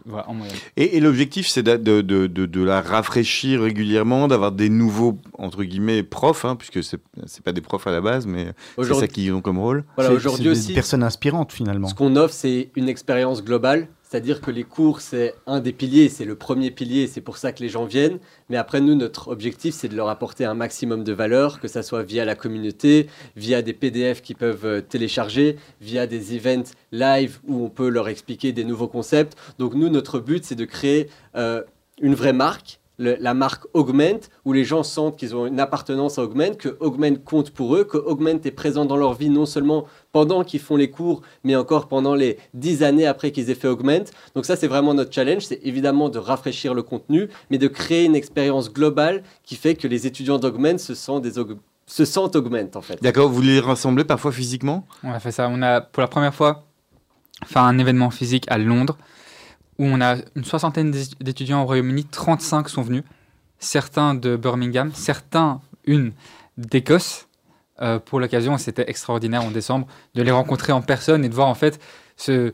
Voilà, 0.07 0.29
en 0.31 0.35
moyenne. 0.35 0.55
Et, 0.77 0.97
et 0.97 1.01
l'objectif, 1.01 1.49
c'est 1.49 1.63
de, 1.63 1.77
de, 1.77 2.01
de, 2.01 2.27
de- 2.29 2.47
de 2.47 2.63
la 2.63 2.81
rafraîchir 2.81 3.61
régulièrement, 3.63 4.29
d'avoir 4.29 4.53
des 4.53 4.69
nouveaux, 4.69 5.19
entre 5.39 5.65
guillemets, 5.65 6.03
profs, 6.03 6.45
hein, 6.45 6.55
puisque 6.57 6.83
c'est 6.85 7.01
c'est 7.27 7.43
pas 7.43 7.53
des 7.53 7.61
profs 7.61 7.87
à 7.87 7.91
la 7.91 8.01
base, 8.01 8.27
mais 8.27 8.53
c'est 8.81 8.95
ça 8.95 9.09
qu'ils 9.09 9.33
ont 9.33 9.41
comme 9.41 9.59
rôle. 9.59 9.85
voilà, 9.97 10.11
C'est- 10.11 10.17
aujourd'hui 10.17 10.45
c'est 10.45 10.51
des 10.51 10.59
aussi, 10.59 10.73
personnes 10.75 11.03
inspirantes 11.03 11.53
finalement. 11.53 11.89
Ce 11.89 11.95
qu'on 11.95 12.15
offre, 12.17 12.35
c'est 12.35 12.71
une 12.77 12.89
expérience 12.89 13.43
globale, 13.43 13.89
c'est-à-dire 14.09 14.41
que 14.41 14.53
les 14.53 14.63
cours, 14.63 15.01
c'est 15.01 15.35
un 15.47 15.59
des 15.59 15.73
piliers, 15.73 16.09
c'est 16.09 16.25
le 16.25 16.37
premier 16.37 16.71
pilier, 16.71 17.09
c'est 17.09 17.21
pour 17.21 17.39
ça 17.39 17.51
que 17.51 17.61
les 17.61 17.69
gens 17.69 17.87
viennent. 17.87 18.21
Mais 18.49 18.57
après, 18.57 18.81
nous, 18.81 18.95
notre 18.95 19.29
objectif, 19.29 19.75
c'est 19.75 19.89
de 19.89 19.97
leur 19.97 20.09
apporter 20.09 20.45
un 20.45 20.55
maximum 20.55 21.03
de 21.03 21.13
valeur, 21.13 21.59
que 21.59 21.67
ça 21.67 21.83
soit 21.83 22.05
via 22.05 22.25
la 22.25 22.37
communauté, 22.37 23.09
via 23.35 23.63
des 23.63 23.73
PDF 23.73 24.23
qu'ils 24.23 24.37
peuvent 24.37 24.65
euh, 24.65 24.81
télécharger, 24.81 25.57
via 25.81 26.07
des 26.07 26.37
events 26.37 26.71
live 26.93 27.41
où 27.49 27.65
on 27.65 27.69
peut 27.69 27.89
leur 27.89 28.09
expliquer 28.09 28.53
des 28.53 28.65
nouveaux 28.65 28.87
concepts. 28.87 29.37
Donc 29.59 29.75
nous, 29.75 29.89
notre 29.89 30.21
but, 30.21 30.45
c'est 30.45 30.55
de 30.55 30.65
créer 30.65 31.09
euh, 31.35 31.63
une 32.01 32.15
vraie 32.15 32.33
marque. 32.33 32.79
Le- 32.99 33.17
la 33.21 33.35
marque 33.35 33.65
Augment, 33.75 34.21
où 34.45 34.53
les 34.53 34.65
gens 34.65 34.83
sentent 34.83 35.17
qu'ils 35.17 35.35
ont 35.37 35.47
une 35.47 35.61
appartenance 35.61 36.19
à 36.19 36.23
Augment, 36.23 36.55
que 36.59 36.77
Augment 36.81 37.17
compte 37.25 37.51
pour 37.51 37.77
eux, 37.77 37.85
que 37.85 37.99
Augment 37.99 38.41
est 38.45 38.51
présent 38.51 38.85
dans 38.85 38.97
leur 38.97 39.15
vie 39.15 39.29
non 39.31 39.47
seulement 39.47 39.85
pendant 40.13 40.45
qu'ils 40.45 40.61
font 40.61 40.77
les 40.77 40.91
cours, 40.91 41.23
mais 41.45 41.57
encore 41.57 41.89
pendant 41.89 42.15
les 42.15 42.39
dix 42.55 42.83
années 42.83 43.07
après 43.07 43.33
qu'ils 43.33 43.51
aient 43.51 43.55
fait 43.55 43.69
Augment. 43.69 44.05
Donc 44.35 44.47
ça, 44.47 44.57
c'est 44.57 44.67
vraiment 44.69 44.95
notre 44.95 45.13
challenge, 45.13 45.45
c'est 45.45 45.61
évidemment 45.63 46.09
de 46.09 46.19
rafraîchir 46.19 46.73
le 46.73 46.83
contenu, 46.83 47.29
mais 47.51 47.59
de 47.59 47.69
créer 47.69 48.05
une 48.05 48.17
expérience 48.17 48.73
globale 48.73 49.23
qui 49.43 49.57
fait 49.57 49.75
que 49.75 49.87
les 49.89 50.07
étudiants 50.07 50.39
d'Augment 50.39 50.79
se 50.79 50.95
sentent, 50.95 51.23
des 51.23 51.39
aug- 51.39 51.59
se 51.87 52.05
sentent 52.05 52.35
Augment, 52.35 52.71
en 52.75 52.81
fait. 52.81 53.03
D'accord, 53.03 53.29
vous 53.29 53.43
les 53.43 53.61
rassemblez 53.61 54.05
parfois 54.05 54.33
physiquement? 54.33 54.87
On 55.05 55.13
a 55.13 55.21
fait 55.21 55.33
ça. 55.33 55.49
On 55.51 55.61
a, 55.63 55.81
pour 55.81 56.01
la 56.01 56.09
première 56.09 56.35
fois, 56.35 56.65
fait 57.45 57.59
un 57.59 57.79
événement 57.79 58.11
physique 58.11 58.45
à 58.49 58.57
Londres 58.59 58.97
où 59.79 59.85
on 59.85 60.01
a 60.01 60.17
une 60.35 60.45
soixantaine 60.45 60.91
d'é- 60.91 61.05
d'étudiants 61.21 61.63
au 61.63 61.67
Royaume-Uni. 61.67 62.05
35 62.05 62.69
sont 62.69 62.83
venus. 62.83 63.03
Certains 63.59 64.15
de 64.15 64.37
Birmingham, 64.37 64.91
certains, 64.95 65.61
une 65.87 66.13
d'Écosse. 66.59 67.29
Euh, 67.83 67.99
pour 67.99 68.21
l'occasion, 68.21 68.57
c'était 68.59 68.89
extraordinaire 68.89 69.45
en 69.45 69.51
décembre 69.51 69.87
de 70.15 70.23
les 70.23 70.31
rencontrer 70.31 70.73
en 70.73 70.81
personne 70.83 71.25
et 71.25 71.29
de 71.29 71.35
voir 71.35 71.49
en 71.49 71.55
fait 71.55 71.79
ce, 72.17 72.53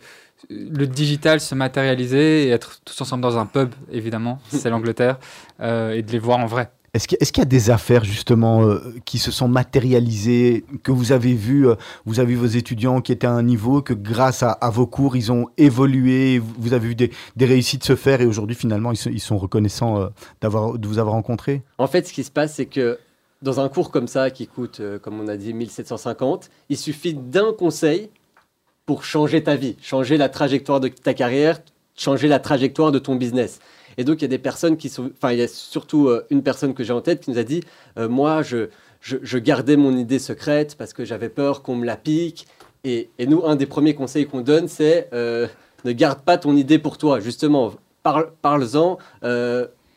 le 0.50 0.86
digital 0.86 1.40
se 1.40 1.54
matérialiser 1.54 2.46
et 2.46 2.48
être 2.50 2.80
tous 2.84 3.00
ensemble 3.00 3.22
dans 3.22 3.38
un 3.38 3.46
pub, 3.46 3.72
évidemment, 3.92 4.40
c'est 4.48 4.68
l'Angleterre, 4.70 5.18
euh, 5.60 5.92
et 5.92 6.02
de 6.02 6.10
les 6.10 6.18
voir 6.18 6.38
en 6.40 6.46
vrai. 6.46 6.70
Est-ce 6.94 7.08
qu'il 7.08 7.38
y, 7.38 7.40
a 7.40 7.46
des 7.46 7.70
affaires 7.70 8.04
justement 8.04 8.64
euh, 8.66 8.80
qui 9.06 9.18
se 9.18 9.30
sont 9.30 9.48
matérialisées, 9.48 10.66
que 10.82 10.92
vous 10.92 11.12
avez 11.12 11.32
vu, 11.32 11.66
euh, 11.66 11.74
vous 12.04 12.20
avez 12.20 12.34
vu 12.34 12.40
vos 12.40 12.44
étudiants 12.44 13.00
qui 13.00 13.12
étaient 13.12 13.26
à 13.26 13.32
un 13.32 13.42
niveau, 13.42 13.80
que 13.80 13.94
grâce 13.94 14.42
à, 14.42 14.58
vos 14.70 14.86
cours, 14.86 15.16
ils 15.16 15.32
ont 15.32 15.48
évolué, 15.56 16.38
vous 16.38 16.74
avez 16.74 16.88
vu 16.88 16.94
des, 16.94 17.10
réussites 17.40 17.82
se 17.82 17.96
faire 17.96 18.20
et 18.20 18.26
aujourd'hui 18.26 18.54
finalement 18.54 18.92
ils, 18.92 19.20
sont 19.20 19.38
reconnaissants 19.38 20.02
euh, 20.02 20.08
de 20.42 20.86
vous 20.86 20.98
avoir 20.98 21.14
rencontré 21.14 21.62
En 21.78 21.86
fait, 21.86 22.06
ce 22.06 22.12
qui 22.12 22.24
se 22.24 22.30
passe, 22.30 22.56
c'est 22.56 22.66
que 22.66 22.98
dans 23.40 23.58
un 23.58 23.70
cours 23.70 23.90
comme 23.90 24.06
ça 24.06 24.30
qui 24.30 24.46
coûte, 24.46 24.82
comme 25.00 25.18
on 25.18 25.28
a 25.28 25.38
dit, 25.38 25.54
1750, 25.54 26.50
il 26.68 26.76
suffit 26.76 27.14
d'un 27.14 27.54
conseil 27.54 28.10
pour 28.84 29.02
changer 29.02 29.42
ta 29.42 29.56
vie, 29.56 29.76
changer 29.80 30.18
la 30.18 30.28
trajectoire 30.28 30.78
de 30.78 30.88
ta 30.88 31.14
carrière, 31.14 31.58
changer 31.96 32.28
la 32.28 32.38
trajectoire 32.38 32.92
de 32.92 32.98
ton 32.98 33.16
business. 33.16 33.60
Et 33.98 34.04
donc, 34.04 34.20
il 34.20 34.22
y 34.22 34.24
a 34.24 34.28
des 34.28 34.38
personnes 34.38 34.76
qui 34.76 34.88
sont. 34.88 35.10
Enfin, 35.16 35.32
il 35.32 35.38
y 35.38 35.42
a 35.42 35.48
surtout 35.48 36.08
euh, 36.08 36.24
une 36.30 36.42
personne 36.42 36.74
que 36.74 36.84
j'ai 36.84 36.92
en 36.92 37.00
tête 37.00 37.20
qui 37.20 37.30
nous 37.30 37.38
a 37.38 37.44
dit 37.44 37.62
euh, 37.98 38.08
Moi, 38.08 38.42
je, 38.42 38.68
je, 39.00 39.38
gardais 39.38 39.76
mon 39.76 39.96
idée 39.96 40.18
secrète 40.18 40.76
parce 40.76 40.92
que 40.92 41.04
j'avais 41.04 41.28
peur 41.28 41.62
qu'on 41.62 41.76
me 41.76 41.86
la 41.86 41.96
pique. 41.96 42.46
Et, 42.84 43.10
et, 43.18 43.26
nous, 43.26 43.44
un 43.44 43.56
des 43.56 43.66
premiers 43.66 43.94
conseils 43.94 44.26
qu'on 44.26 44.40
donne, 44.40 44.68
c'est 44.68 45.08
euh, 45.12 45.46
Ne 45.84 45.92
garde 45.92 46.20
pas 46.20 46.38
ton 46.38 46.56
idée 46.56 46.78
pour 46.78 46.98
toi. 46.98 47.20
Justement, 47.20 47.72
parle-en. 48.02 48.98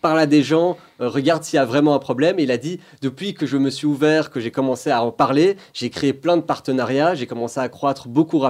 parle 0.02 0.20
à 0.20 0.28
des 0.28 0.44
gens, 0.44 0.78
regarde 1.00 1.44
s'il 1.44 1.58
y 1.58 1.60
a 1.60 1.66
vraiment 1.66 1.96
un 1.96 2.00
problème. 2.00 2.40
Et 2.40 2.44
il 2.44 2.52
a 2.52 2.58
dit, 2.58 2.80
depuis 3.02 3.34
que 3.34 3.46
je 3.46 3.58
me 3.58 3.70
suis 3.70 3.88
ouvert, 3.88 4.30
que 4.30 4.40
j'ai 4.40 4.52
commencé 4.52 4.92
à 4.92 5.04
en 5.04 5.12
parler, 5.12 5.58
j'ai 5.74 5.90
créé 5.90 6.14
plein 6.14 6.38
de 6.38 6.44
partenariats, 6.44 7.16
j'ai 7.16 7.26
commencé 7.26 7.60
à 7.60 7.70
croître 7.70 8.08
beaucoup, 8.08 8.44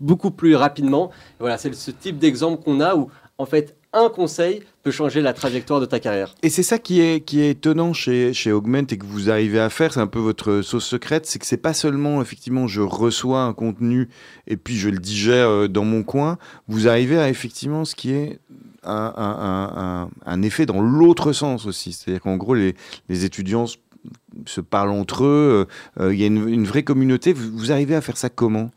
beaucoup 0.00 0.30
plus 0.30 0.56
rapidement. 0.56 1.10
voilà, 1.38 1.58
c'est 1.58 1.74
ce 1.74 1.90
type 1.90 2.18
d'exemple 2.18 2.62
qu'on 2.62 2.80
a 2.80 2.94
où, 2.94 3.10
en 3.38 3.46
fait, 3.46 3.76
un 3.92 4.08
conseil 4.08 4.62
peut 4.82 4.90
changer 4.90 5.20
la 5.20 5.32
trajectoire 5.32 5.80
de 5.80 5.86
ta 5.86 6.00
carrière. 6.00 6.34
Et 6.42 6.48
c'est 6.48 6.62
ça 6.62 6.78
qui 6.78 7.00
est, 7.00 7.20
qui 7.20 7.40
est 7.40 7.50
étonnant 7.50 7.92
chez, 7.92 8.32
chez 8.32 8.52
Augment 8.52 8.86
et 8.90 8.98
que 8.98 9.06
vous 9.06 9.30
arrivez 9.30 9.60
à 9.60 9.68
faire, 9.70 9.92
c'est 9.92 10.00
un 10.00 10.06
peu 10.06 10.18
votre 10.18 10.62
sauce 10.62 10.84
secrète, 10.84 11.26
c'est 11.26 11.38
que 11.38 11.46
c'est 11.46 11.56
pas 11.56 11.74
seulement 11.74 12.22
effectivement 12.22 12.66
je 12.66 12.80
reçois 12.80 13.42
un 13.42 13.52
contenu 13.52 14.08
et 14.46 14.56
puis 14.56 14.76
je 14.76 14.88
le 14.88 14.98
digère 14.98 15.48
euh, 15.48 15.68
dans 15.68 15.84
mon 15.84 16.02
coin, 16.02 16.38
vous 16.68 16.88
arrivez 16.88 17.18
à 17.18 17.28
effectivement 17.28 17.84
ce 17.84 17.94
qui 17.94 18.12
est 18.12 18.38
un, 18.84 20.08
un, 20.24 20.42
effet 20.42 20.64
dans 20.64 20.80
l'autre 20.80 21.32
sens 21.32 21.66
aussi. 21.66 21.92
C'est-à-dire 21.92 22.22
qu'en 22.22 22.36
gros, 22.36 22.54
les, 22.54 22.76
les 23.08 23.24
étudiants 23.24 23.66
se 24.46 24.60
parlent 24.60 24.90
entre 24.90 25.24
eux, 25.24 25.66
euh, 25.98 26.04
euh, 26.04 26.14
il 26.14 26.20
y 26.20 26.22
a 26.22 26.26
une, 26.26 26.48
une 26.48 26.64
vraie 26.64 26.84
communauté. 26.84 27.32
vous 27.32 27.72
arrivez 27.72 27.96
à 27.96 28.00
faire 28.00 28.16
ça 28.16 28.28
comment? 28.28 28.70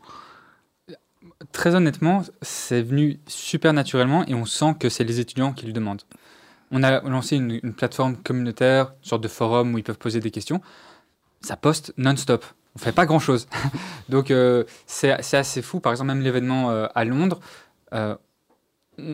Très 1.52 1.74
honnêtement, 1.74 2.22
c'est 2.42 2.82
venu 2.82 3.20
super 3.26 3.72
naturellement 3.72 4.24
et 4.26 4.34
on 4.34 4.44
sent 4.44 4.74
que 4.78 4.88
c'est 4.88 5.04
les 5.04 5.20
étudiants 5.20 5.52
qui 5.52 5.66
lui 5.66 5.72
demandent. 5.72 6.02
On 6.70 6.82
a 6.82 7.00
lancé 7.00 7.36
une, 7.36 7.60
plateforme 7.72 8.16
communautaire, 8.16 8.92
une 9.02 9.08
sorte 9.08 9.22
de 9.22 9.28
forum 9.28 9.74
où 9.74 9.78
ils 9.78 9.84
peuvent 9.84 9.98
poser 9.98 10.20
des 10.20 10.30
questions. 10.30 10.60
Ça 11.40 11.56
poste 11.56 11.92
non-stop. 11.96 12.44
On 12.76 12.78
fait 12.78 12.92
pas 12.92 13.06
grand-chose. 13.06 13.48
Donc 14.08 14.30
euh, 14.30 14.64
c'est 14.86 15.10
assez 15.12 15.62
fou. 15.62 15.80
Par 15.80 15.92
exemple, 15.92 16.08
même 16.08 16.22
l'événement 16.22 16.70
euh, 16.70 16.86
à 16.94 17.04
Londres, 17.04 17.40
euh, 17.92 18.14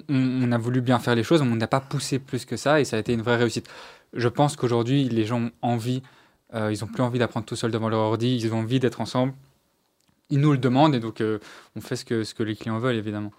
on, 0.09 0.53
a 0.53 0.59
voulu 0.59 0.81
bien 0.81 0.99
faire 0.99 1.15
les 1.15 1.23
choses, 1.23 1.41
on 1.41 1.47
n'a 1.47 1.69
pas 1.69 1.81
poussé 1.81 2.19
plus 2.19 2.45
que 2.45 2.57
ça 2.57 2.81
et 2.81 2.85
ça 2.85 2.97
a 2.97 2.99
été 2.99 3.13
une 3.13 3.23
vraie 3.23 3.37
réussite. 3.37 3.69
Je 4.13 4.29
pense 4.29 4.57
qu'aujourd'hui, 4.57 5.09
les 5.09 5.25
gens 5.25 5.43
ont 5.43 5.53
envie, 5.63 6.03
ils 6.53 6.79
n'ont 6.81 6.89
plus 6.89 7.03
envie 7.03 7.21
d'apprendre 7.21 7.47
tout 7.47 7.55
seul 7.55 7.71
devant 7.71 7.89
leur 7.89 8.01
ordi, 8.01 8.37
ils 8.37 8.53
ont 8.53 8.59
envie 8.59 8.81
d'être 8.81 9.01
ensemble 9.01 9.33
ils 10.31 10.41
nous 10.41 10.53
le 10.53 10.59
demandent 10.59 10.95
et 10.95 11.01
donc 11.01 11.21
euh, 11.21 11.39
on 11.77 11.81
fait 11.81 11.97
ce 11.97 12.05
que, 12.05 12.25
ce 12.25 12.35
que 12.35 12.43
les 12.43 12.57
clients 12.57 12.79
veulent 12.79 12.97
évidemment. 12.97 13.33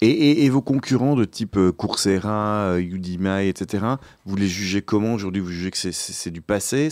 Et, 0.00 0.44
et, 0.44 0.50
vos 0.50 0.62
concurrents 0.62 1.14
de 1.14 1.24
type 1.24 1.56
euh, 1.56 1.70
Coursera, 1.70 2.72
euh, 2.72 2.80
Udemy, 2.80 3.46
etc., 3.46 3.84
vous 4.26 4.34
les 4.34 4.48
jugez 4.48 4.82
comment 4.82 5.14
aujourd'hui? 5.14 5.40
Vous 5.40 5.50
jugez 5.50 5.70
que 5.70 5.78
c'est 5.78 6.30
du 6.30 6.40
passé? 6.40 6.88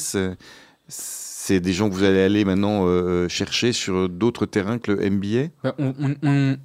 C'est 0.89 1.59
des 1.59 1.73
gens 1.73 1.89
que 1.89 1.95
vous 1.95 2.05
allez 2.05 2.21
aller 2.21 2.45
maintenant 2.45 2.87
chercher 3.29 3.73
sur 3.73 4.09
d'autres 4.09 4.47
terrains 4.47 4.79
que 4.79 4.93
le 4.93 5.11
MBA 5.11 5.49
ben, 5.65 5.75
on, 5.79 6.57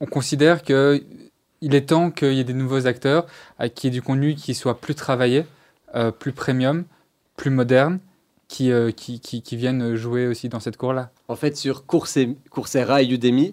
on, 0.00 0.06
considère 0.06 0.62
qu'il 0.62 1.74
est 1.74 1.88
temps 1.88 2.10
qu'il 2.10 2.32
y 2.32 2.40
ait 2.40 2.44
des 2.44 2.54
nouveaux 2.54 2.86
acteurs, 2.86 3.26
qui 3.74 3.88
ait 3.88 3.90
du 3.90 4.00
contenu 4.00 4.34
qui 4.34 4.54
soit 4.54 4.80
plus 4.80 4.94
travaillé, 4.94 5.44
plus 6.18 6.32
premium, 6.32 6.84
plus 7.36 7.50
moderne, 7.50 7.98
euh, 8.60 8.90
qui, 8.90 9.20
qui, 9.20 9.42
qui, 9.42 9.56
viennent 9.56 9.94
jouer 9.94 10.26
aussi 10.26 10.48
dans 10.48 10.60
cette 10.60 10.76
cour-là 10.76 11.10
En 11.28 11.36
fait, 11.36 11.56
sur 11.56 11.86
Coursera 11.86 13.02
et 13.02 13.06
Udemy, 13.06 13.52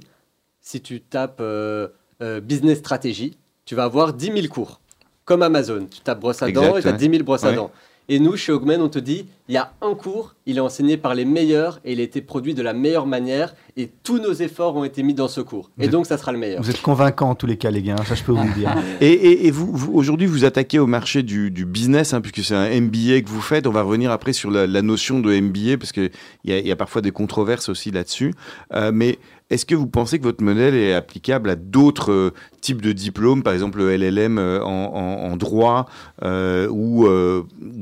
si 0.62 0.82
tu 0.82 1.02
tapes 1.02 1.40
euh, 1.42 1.88
euh, 2.22 2.42
business 2.42 2.80
stratégie, 2.80 3.38
tu 3.66 3.76
vas 3.76 3.84
avoir 3.84 4.14
10 4.14 4.32
000 4.34 4.48
cours. 4.48 4.82
Comme 5.26 5.42
Amazon. 5.42 5.88
Tu 5.90 6.02
tapes 6.02 6.20
brosse 6.20 6.42
à 6.42 6.52
dents 6.52 6.78
et 6.78 6.82
tu 6.82 6.88
as 6.88 6.92
10 6.92 7.10
000 7.10 7.24
brosses 7.24 7.44
à 7.44 7.54
dents. 7.54 7.72
Et 8.12 8.20
nous, 8.20 8.36
chez 8.36 8.52
Augmen, 8.52 8.82
on 8.82 8.90
te 8.90 8.98
dit, 8.98 9.28
il 9.48 9.54
y 9.54 9.58
a 9.58 9.72
un 9.82 9.94
cours, 9.94 10.36
il 10.48 10.58
est 10.58 10.62
enseigné 10.62 10.98
par 10.98 11.14
les 11.14 11.26
meilleurs 11.26 11.80
et 11.86 11.94
il 11.94 12.00
a 12.00 12.04
été 12.04 12.22
produit 12.22 12.56
de 12.56 12.64
la 12.64 12.74
meilleure 12.74 13.06
manière 13.06 13.54
et 13.78 13.88
tous 14.04 14.18
nos 14.18 14.34
efforts 14.34 14.76
ont 14.76 14.84
été 14.84 15.04
mis 15.04 15.14
dans 15.14 15.28
ce 15.28 15.42
cours. 15.42 15.70
et 15.80 15.90
donc, 15.90 16.08
ça 16.08 16.18
sera 16.18 16.32
le 16.32 16.40
meilleur. 16.40 16.62
Vous 16.62 16.72
êtes 16.72 16.82
convaincant 16.82 17.30
en 17.30 17.36
tous 17.36 17.46
les 17.46 17.58
cas, 17.58 17.70
les 17.70 17.84
gars, 17.84 17.96
hein, 18.00 18.04
ça 18.04 18.16
je 18.16 18.24
peux 18.24 18.32
vous 18.32 18.44
le 18.44 18.54
dire. 18.54 18.74
et, 19.02 19.46
et, 19.46 19.52
vous, 19.52 19.94
aujourd'hui, 19.94 20.26
vous 20.26 20.44
attaquez 20.44 20.80
au 20.80 20.88
marché 20.88 21.22
du, 21.22 21.52
business, 21.66 22.16
hein, 22.16 22.22
puisque 22.22 22.44
c'est 22.44 22.56
un 22.56 22.82
MBA 22.82 23.22
que 23.22 23.30
vous 23.30 23.42
faites. 23.42 23.68
On 23.68 23.72
va 23.72 23.84
revenir 23.84 24.12
après 24.12 24.34
sur 24.34 24.50
la, 24.50 24.82
notion 24.82 25.20
de 25.20 25.40
MBA, 25.40 25.78
parce 25.78 25.92
qu'il 25.92 26.10
y, 26.46 26.52
y, 26.52 26.72
a 26.72 26.76
parfois 26.76 27.04
des 27.04 27.12
controverses 27.12 27.70
aussi 27.70 27.92
là-dessus. 27.92 28.34
Euh, 28.74 28.92
mais 28.92 29.20
est-ce 29.50 29.66
que 29.66 29.76
vous 29.76 29.88
pensez 29.88 30.20
que 30.20 30.24
votre 30.24 30.44
modèle 30.44 30.76
est 30.76 30.94
applicable 30.94 31.50
à 31.50 31.56
d'autres 31.56 32.12
euh, 32.12 32.34
types 32.62 32.82
de 32.82 32.92
diplômes, 32.92 33.42
par 33.44 33.54
exemple 33.54 33.80
le 33.80 33.96
LLM 33.96 34.38
euh, 34.38 34.64
en, 34.64 35.36
droit 35.38 35.88
euh, 36.24 36.68
ou, 36.70 37.08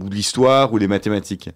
l'histoire 0.10 0.72
ou 0.72 0.78
les 0.78 0.88
mathématiques? 0.88 1.50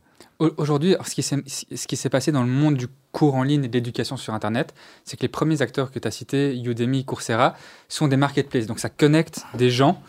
Aujourd'hui, 0.58 0.96
ce 1.06 1.88
qui 1.88 1.96
s'est 1.96 2.10
passé 2.10 2.32
dans 2.32 2.42
le 2.42 2.50
monde 2.50 2.76
du 2.76 2.88
cours 3.12 3.36
en 3.36 3.44
ligne 3.44 3.64
et 3.66 3.68
de 3.68 3.74
l'éducation 3.74 4.18
sur 4.18 4.34
Internet, 4.34 4.74
c'est 5.06 5.16
que 5.16 5.22
les 5.22 5.28
premiers 5.28 5.62
acteurs 5.62 5.92
que 5.92 6.00
tu 6.00 6.08
as 6.08 6.12
cités, 6.12 6.60
Udemy, 6.60 7.06
Coursera, 7.06 7.56
sont 7.88 8.08
des 8.08 8.18
marketplaces. 8.18 8.66
Donc 8.66 8.80
ça 8.80 8.90
connecte 8.90 9.44
des 9.54 9.70
gens. 9.70 10.02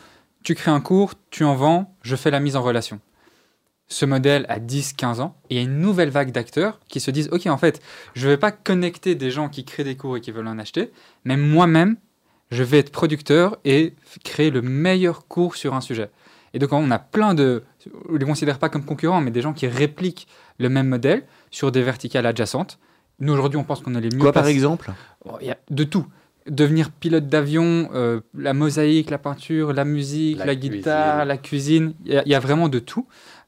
Tu 0.43 0.55
crées 0.55 0.71
un 0.71 0.81
cours, 0.81 1.13
tu 1.31 1.45
en 1.45 1.55
vends, 1.55 1.95
je 2.01 2.17
fais 2.17 2.31
la 2.31 2.41
mise 2.41 2.57
en 2.57 2.63
relation 2.63 2.99
ce 3.93 4.07
modèle 4.07 4.47
à 4.49 4.59
10-15 4.59 5.21
ans, 5.21 5.37
et 5.51 5.55
il 5.55 5.57
y 5.59 5.61
a 5.61 5.63
une 5.63 5.79
nouvelle 5.79 6.11
vague 6.11 6.33
d'acteurs 6.33 6.81
qui 6.89 6.99
se 7.01 7.11
disent, 7.11 7.29
OK, 7.31 7.47
en 7.47 7.59
fait, 7.59 7.81
je 8.15 8.27
ne 8.27 8.33
vais 8.33 8.39
pas 8.39 8.51
connecter 8.51 9.15
des 9.15 9.31
gens 9.31 9.49
qui 9.49 9.65
créent 9.65 9.85
des 9.85 9.97
cours 9.97 10.17
et 10.17 10.21
qui 10.21 10.31
veulent 10.31 10.49
en 10.49 10.59
acheter, 10.59 10.91
mais 11.25 11.37
moi-même, 11.37 11.97
je 12.51 12.63
vais 12.63 12.79
être 12.79 12.91
producteur 12.91 13.59
et 13.65 13.95
créer 14.25 14.51
le 14.51 14.63
meilleur 14.63 15.27
cours 15.27 15.57
sur 15.57 15.75
un 15.75 15.81
sujet. 15.81 16.11
Et 16.55 16.59
donc, 16.59 16.73
on 16.73 16.91
a 16.91 16.99
plein 16.99 17.35
de, 17.35 17.65
on 18.09 18.13
ne 18.13 18.19
les 18.19 18.27
considère 18.27 18.59
pas 18.59 18.69
comme 18.69 18.85
concurrents, 18.85 19.21
mais 19.21 19.31
des 19.31 19.41
gens 19.41 19.53
qui 19.53 19.67
répliquent 19.67 20.27
le 20.59 20.69
même 20.69 20.89
modèle 20.89 21.25
sur 21.51 21.73
des 21.73 21.83
verticales 21.83 22.27
adjacentes. 22.27 22.79
Nous, 23.21 23.33
aujourd'hui, 23.33 23.59
on 23.59 23.65
pense 23.65 23.81
qu'on 23.81 23.95
a 23.95 24.01
les 24.01 24.11
mieux. 24.11 24.19
Quoi, 24.19 24.33
par 24.33 24.47
exemple? 24.47 24.91
Il 25.41 25.47
y 25.47 25.51
a 25.51 25.59
de 25.71 25.85
tout. 25.85 26.07
Devenir 26.49 26.91
pilote 26.91 27.29
d'avion, 27.29 27.89
euh, 27.95 28.21
la 28.37 28.53
mosaïque, 28.53 29.11
la 29.11 29.19
peinture, 29.19 29.73
la 29.73 29.85
musique, 29.85 30.39
la, 30.45 30.57
guitare, 30.57 31.25
la 31.25 31.39
cuisine, 31.39 31.95
il 32.05 32.21
y, 32.27 32.35
a 32.35 32.41
vraiment 32.41 32.69
de 32.69 32.81
tout. 32.81 33.07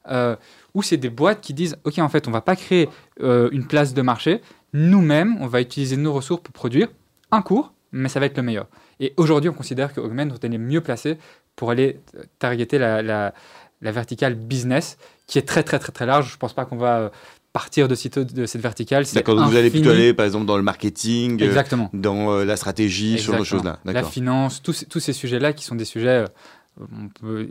Euh, 0.09 0.35
où 0.73 0.83
c'est 0.83 0.97
des 0.97 1.09
boîtes 1.09 1.41
qui 1.41 1.53
disent 1.53 1.77
Ok, 1.83 1.99
en 1.99 2.09
fait, 2.09 2.27
on 2.27 2.31
va 2.31 2.41
pas 2.41 2.55
créer 2.55 2.89
euh, 3.21 3.49
une 3.51 3.65
place 3.65 3.93
de 3.93 4.01
marché. 4.01 4.41
Nous-mêmes, 4.73 5.37
on 5.39 5.47
va 5.47 5.61
utiliser 5.61 5.97
nos 5.97 6.13
ressources 6.13 6.41
pour 6.41 6.53
produire 6.53 6.89
un 7.31 7.41
cours, 7.41 7.73
mais 7.91 8.09
ça 8.09 8.19
va 8.19 8.25
être 8.25 8.37
le 8.37 8.43
meilleur. 8.43 8.67
Et 8.99 9.13
aujourd'hui, 9.17 9.49
on 9.49 9.53
considère 9.53 9.93
que 9.93 10.01
Augment 10.01 10.27
est 10.41 10.57
mieux 10.57 10.81
placé 10.81 11.17
pour 11.55 11.71
aller 11.71 11.99
targeter 12.39 12.77
la, 12.77 13.01
la, 13.01 13.33
verticale 13.81 14.35
business, 14.35 14.97
qui 15.27 15.37
est 15.37 15.43
très, 15.43 15.63
très, 15.63 15.79
très, 15.79 15.91
très 15.91 16.05
large. 16.05 16.29
Je 16.29 16.33
ne 16.33 16.39
pense 16.39 16.53
pas 16.53 16.65
qu'on 16.65 16.75
va 16.75 16.97
euh, 16.97 17.09
partir 17.53 17.87
de, 17.87 17.95
de 18.23 18.45
cette 18.45 18.61
verticale. 18.61 19.05
D'accord, 19.13 19.47
vous 19.47 19.55
allez 19.55 19.69
plutôt 19.69 19.91
aller, 19.91 20.13
par 20.13 20.25
exemple, 20.25 20.45
dans 20.45 20.57
le 20.57 20.63
marketing, 20.63 21.41
Exactement. 21.41 21.89
dans 21.93 22.43
la 22.43 22.57
stratégie, 22.57 23.17
sur 23.17 23.37
ces 23.37 23.45
choses-là. 23.45 23.79
La 23.85 24.03
finance, 24.03 24.61
tous, 24.61 24.85
tous 24.89 24.99
ces 24.99 25.13
sujets-là 25.13 25.53
qui 25.53 25.63
sont 25.63 25.75
des 25.75 25.85
sujets 25.85 26.25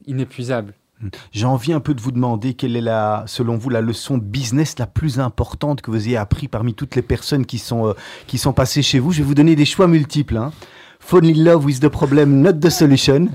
inépuisables. 0.06 0.74
J'ai 1.32 1.46
envie 1.46 1.72
un 1.72 1.80
peu 1.80 1.94
de 1.94 2.00
vous 2.00 2.12
demander 2.12 2.54
quelle 2.54 2.76
est 2.76 2.80
la, 2.80 3.24
selon 3.26 3.56
vous, 3.56 3.68
la 3.68 3.80
leçon 3.80 4.18
business 4.18 4.78
la 4.78 4.86
plus 4.86 5.20
importante 5.20 5.82
que 5.82 5.90
vous 5.90 6.06
ayez 6.08 6.16
appris 6.16 6.48
parmi 6.48 6.74
toutes 6.74 6.96
les 6.96 7.02
personnes 7.02 7.46
qui 7.46 7.58
sont, 7.58 7.88
euh, 7.88 7.92
qui 8.26 8.38
sont 8.38 8.52
passées 8.52 8.82
chez 8.82 8.98
vous. 8.98 9.12
Je 9.12 9.18
vais 9.18 9.24
vous 9.24 9.34
donner 9.34 9.56
des 9.56 9.64
choix 9.64 9.86
multiples. 9.86 10.36
Hein. 10.36 10.52
Fall 11.00 11.26
in 11.26 11.44
love 11.44 11.64
with 11.64 11.80
the 11.80 11.88
problem, 11.88 12.40
not 12.40 12.54
the 12.54 12.70
solution. 12.70 13.28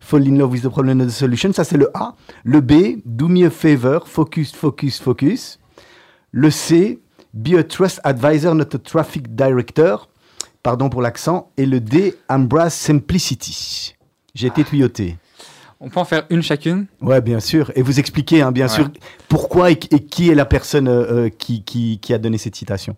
Fall 0.00 0.26
in 0.26 0.36
love 0.36 0.50
with 0.50 0.62
the 0.62 0.68
problem, 0.68 0.98
not 0.98 1.06
the 1.06 1.10
solution. 1.10 1.52
Ça, 1.52 1.64
c'est 1.64 1.78
le 1.78 1.90
A. 1.94 2.14
Le 2.44 2.60
B, 2.60 3.00
do 3.06 3.28
me 3.28 3.46
a 3.46 3.50
favor, 3.50 4.06
focus, 4.06 4.52
focus, 4.52 5.00
focus. 5.00 5.58
Le 6.32 6.50
C, 6.50 7.00
be 7.32 7.54
a 7.54 7.62
trust 7.62 8.00
advisor, 8.04 8.54
not 8.54 8.74
a 8.74 8.78
traffic 8.78 9.34
director. 9.34 10.08
Pardon 10.62 10.90
pour 10.90 11.00
l'accent. 11.00 11.50
Et 11.56 11.66
le 11.66 11.80
D, 11.80 12.14
embrace 12.28 12.74
simplicity. 12.74 13.94
J'ai 14.34 14.48
été 14.48 14.64
tuyauté. 14.64 15.16
On 15.84 15.88
peut 15.88 15.98
en 15.98 16.04
faire 16.04 16.26
une 16.30 16.42
chacune 16.42 16.86
Ouais, 17.00 17.20
bien 17.20 17.40
sûr. 17.40 17.72
Et 17.74 17.82
vous 17.82 17.98
expliquer, 17.98 18.40
hein, 18.40 18.52
bien 18.52 18.68
sûr, 18.68 18.88
pourquoi 19.28 19.72
et, 19.72 19.76
qui 19.76 20.30
est 20.30 20.34
la 20.36 20.44
personne 20.44 20.86
euh, 20.86 21.26
euh, 21.26 21.28
qui, 21.28 21.64
qui, 21.64 22.14
a 22.14 22.18
donné 22.18 22.38
cette 22.38 22.54
citation. 22.54 22.94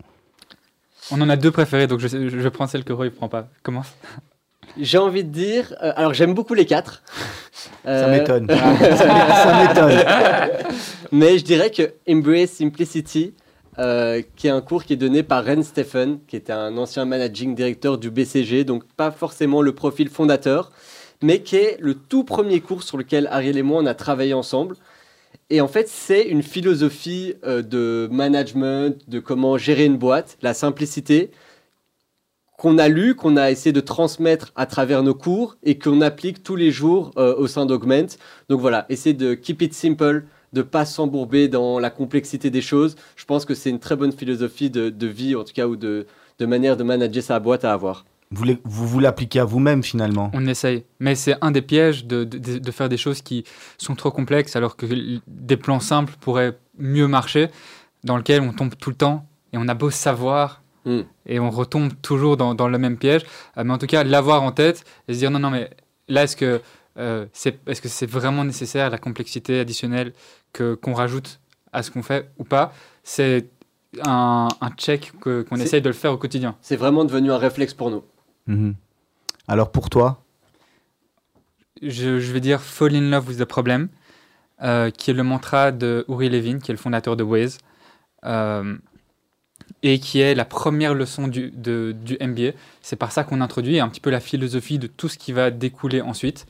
On 1.10 1.18
en 1.22 1.30
a 1.30 1.36
deux 1.36 1.50
préférées, 1.50 1.86
donc 1.86 2.00
je, 2.00 2.08
je 2.28 2.48
prends 2.48 2.66
celle 2.66 2.84
que 2.84 2.92
Roy 2.92 3.06
ne 3.06 3.10
prend 3.10 3.28
pas. 3.28 3.48
Commence. 3.62 3.88
J'ai 4.78 4.98
envie 4.98 5.24
de 5.24 5.30
dire. 5.30 5.74
euh, 5.82 5.92
alors, 5.96 6.12
j'aime 6.14 6.34
beaucoup 6.34 6.54
les 6.54 6.66
quatre. 6.66 7.02
Ça 7.84 8.08
m'étonne. 8.08 8.48
ça 8.50 9.66
m'étonne. 9.66 10.04
Mais 11.12 11.38
je 11.38 11.44
dirais 11.44 11.70
que 11.70 11.94
Embrace 12.08 12.50
Simplicity, 12.50 13.34
euh, 13.78 14.22
qui 14.36 14.46
est 14.46 14.50
un 14.50 14.60
cours 14.60 14.84
qui 14.84 14.92
est 14.92 14.96
donné 14.96 15.22
par 15.22 15.44
Ren 15.44 15.62
Stephen, 15.62 16.18
qui 16.26 16.36
était 16.36 16.52
un 16.52 16.76
ancien 16.76 17.04
managing 17.04 17.54
director 17.54 17.98
du 17.98 18.10
BCG, 18.10 18.64
donc 18.64 18.84
pas 18.96 19.10
forcément 19.10 19.62
le 19.62 19.72
profil 19.72 20.08
fondateur, 20.08 20.70
mais 21.24 21.40
qui 21.40 21.56
est 21.56 21.78
le 21.80 21.94
tout 21.94 22.22
premier 22.22 22.60
cours 22.60 22.82
sur 22.82 22.98
lequel 22.98 23.28
Ariel 23.30 23.56
et 23.56 23.62
moi 23.62 23.80
on 23.82 23.86
a 23.86 23.94
travaillé 23.94 24.34
ensemble. 24.34 24.76
Et 25.48 25.62
en 25.62 25.68
fait, 25.68 25.88
c'est 25.88 26.22
une 26.22 26.42
philosophie 26.42 27.34
euh, 27.44 27.62
de 27.62 28.08
management, 28.12 28.96
de 29.08 29.20
comment 29.20 29.56
gérer 29.56 29.86
une 29.86 29.96
boîte, 29.96 30.36
la 30.42 30.52
simplicité, 30.52 31.30
qu'on 32.58 32.76
a 32.76 32.88
lu, 32.88 33.14
qu'on 33.14 33.38
a 33.38 33.50
essayé 33.50 33.72
de 33.72 33.80
transmettre 33.80 34.52
à 34.54 34.66
travers 34.66 35.02
nos 35.02 35.14
cours 35.14 35.56
et 35.62 35.78
qu'on 35.78 36.02
applique 36.02 36.42
tous 36.42 36.56
les 36.56 36.70
jours 36.70 37.10
euh, 37.16 37.34
au 37.36 37.46
sein 37.46 37.64
d'Augment. 37.64 38.06
Donc 38.50 38.60
voilà, 38.60 38.84
essayer 38.90 39.14
de 39.14 39.32
keep 39.32 39.62
it 39.62 39.72
simple, 39.72 40.24
de 40.52 40.62
pas 40.62 40.84
s'embourber 40.84 41.48
dans 41.48 41.78
la 41.78 41.88
complexité 41.88 42.50
des 42.50 42.62
choses. 42.62 42.96
Je 43.16 43.24
pense 43.24 43.46
que 43.46 43.54
c'est 43.54 43.70
une 43.70 43.80
très 43.80 43.96
bonne 43.96 44.12
philosophie 44.12 44.68
de, 44.68 45.06
vie, 45.06 45.36
en 45.36 45.44
tout 45.44 45.54
cas, 45.54 45.66
ou 45.66 45.76
de, 45.76 46.06
de 46.38 46.46
manière 46.46 46.76
de 46.76 46.84
manager 46.84 47.22
sa 47.22 47.40
boîte 47.40 47.64
à 47.64 47.72
avoir. 47.72 48.04
Vous, 48.34 48.44
les- 48.44 48.58
vous 48.64 48.86
vous 48.86 49.00
l'appliquez 49.00 49.40
à 49.40 49.44
vous-même 49.44 49.82
finalement. 49.82 50.30
On 50.34 50.46
essaye. 50.46 50.84
Mais 51.00 51.14
c'est 51.14 51.36
un 51.40 51.50
des 51.50 51.62
pièges 51.62 52.04
de, 52.06 52.24
de- 52.24 52.58
de 52.58 52.70
faire 52.70 52.88
des 52.88 52.96
choses 52.96 53.22
qui 53.22 53.44
sont 53.78 53.94
trop 53.94 54.10
complexes 54.10 54.56
alors 54.56 54.76
que 54.76 54.86
des 55.26 55.56
plans 55.56 55.80
simples 55.80 56.14
pourraient 56.20 56.58
mieux 56.78 57.06
marcher, 57.08 57.48
dans 58.02 58.16
lequel 58.16 58.40
on 58.42 58.52
tombe 58.52 58.74
tout 58.76 58.90
le 58.90 58.96
temps 58.96 59.26
et 59.52 59.58
on 59.58 59.68
a 59.68 59.74
beau 59.74 59.90
savoir 59.90 60.60
Hmm. 60.86 61.00
et 61.24 61.40
on 61.40 61.48
retombe 61.48 61.92
toujours 62.02 62.36
dans, 62.36 62.54
dans 62.54 62.68
le 62.68 62.76
même 62.76 62.98
piège. 62.98 63.22
Euh, 63.56 63.64
mais 63.64 63.72
en 63.72 63.78
tout 63.78 63.86
cas, 63.86 64.04
l'avoir 64.04 64.42
en 64.42 64.52
tête 64.52 64.84
et 65.08 65.14
se 65.14 65.18
dire 65.18 65.30
non, 65.30 65.38
non, 65.38 65.48
mais 65.48 65.70
là, 66.08 66.24
est-ce 66.24 66.36
que 66.36 66.60
euh, 66.98 67.24
c'est 67.32 67.58
est 67.66 67.72
-ce 67.82 67.88
c'est 67.88 68.04
vraiment 68.10 68.44
nécessaire 68.44 68.90
la 68.90 68.98
complexité 68.98 69.60
additionnelle 69.60 70.12
que- 70.52 70.74
qu'on 70.74 70.92
rajoute 70.92 71.40
à 71.72 71.82
ce 71.82 71.90
qu'on 71.90 72.02
fait 72.02 72.28
ou 72.38 72.44
pas? 72.44 72.74
C'est 73.02 73.48
un, 74.04 74.48
un 74.60 74.70
check 74.76 75.12
que- 75.22 75.40
qu'on 75.48 75.56
essaye 75.56 75.80
de 75.80 75.88
le 75.88 75.94
faire 75.94 76.12
au 76.12 76.18
quotidien. 76.18 76.54
C'est 76.60 76.76
vraiment 76.76 77.04
devenu 77.06 77.32
un 77.32 77.38
réflexe 77.38 77.72
pour 77.72 77.90
nous. 77.90 78.02
Mhm. 78.46 78.74
Alors 79.48 79.70
pour 79.70 79.90
toi, 79.90 80.22
je, 81.82 82.08
vais 82.08 82.40
dire 82.40 82.60
Fall 82.60 82.94
in 82.94 83.10
Love 83.10 83.28
with 83.28 83.38
the 83.38 83.44
Problem, 83.44 83.88
euh, 84.62 84.90
qui 84.90 85.10
est 85.10 85.14
le 85.14 85.22
mantra 85.22 85.72
de 85.72 86.04
Uri 86.08 86.28
Levin, 86.28 86.58
qui 86.58 86.70
est 86.70 86.74
le 86.74 86.78
fondateur 86.78 87.16
de 87.16 87.22
Waze, 87.22 87.58
euh, 88.24 88.76
et 89.82 89.98
qui 89.98 90.20
est 90.20 90.34
la 90.34 90.44
première 90.44 90.94
leçon 90.94 91.28
du 91.28 91.52
MBA. 92.20 92.52
C'est 92.80 92.96
par 92.96 93.12
ça 93.12 93.24
qu'on 93.24 93.40
introduit 93.40 93.80
un 93.80 93.88
petit 93.88 94.00
peu 94.00 94.10
la 94.10 94.20
philosophie 94.20 94.78
de 94.78 94.86
tout 94.86 95.08
ce 95.08 95.18
qui 95.18 95.32
va 95.32 95.50
découler 95.50 96.00
ensuite, 96.00 96.46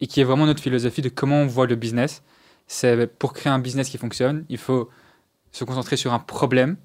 et 0.00 0.06
qui 0.06 0.20
est 0.20 0.24
vraiment 0.24 0.46
notre 0.46 0.62
philosophie 0.62 1.02
de 1.02 1.08
comment 1.08 1.42
on 1.42 1.46
voit 1.46 1.66
le 1.66 1.76
business. 1.76 2.22
C'est 2.66 3.06
pour 3.06 3.32
créer 3.32 3.52
un 3.52 3.58
business 3.58 3.88
qui 3.90 3.98
fonctionne, 3.98 4.44
il 4.48 4.58
faut 4.58 4.90
se 5.52 5.64
concentrer 5.64 5.96
sur 5.96 6.12
un 6.12 6.18
problème 6.18 6.76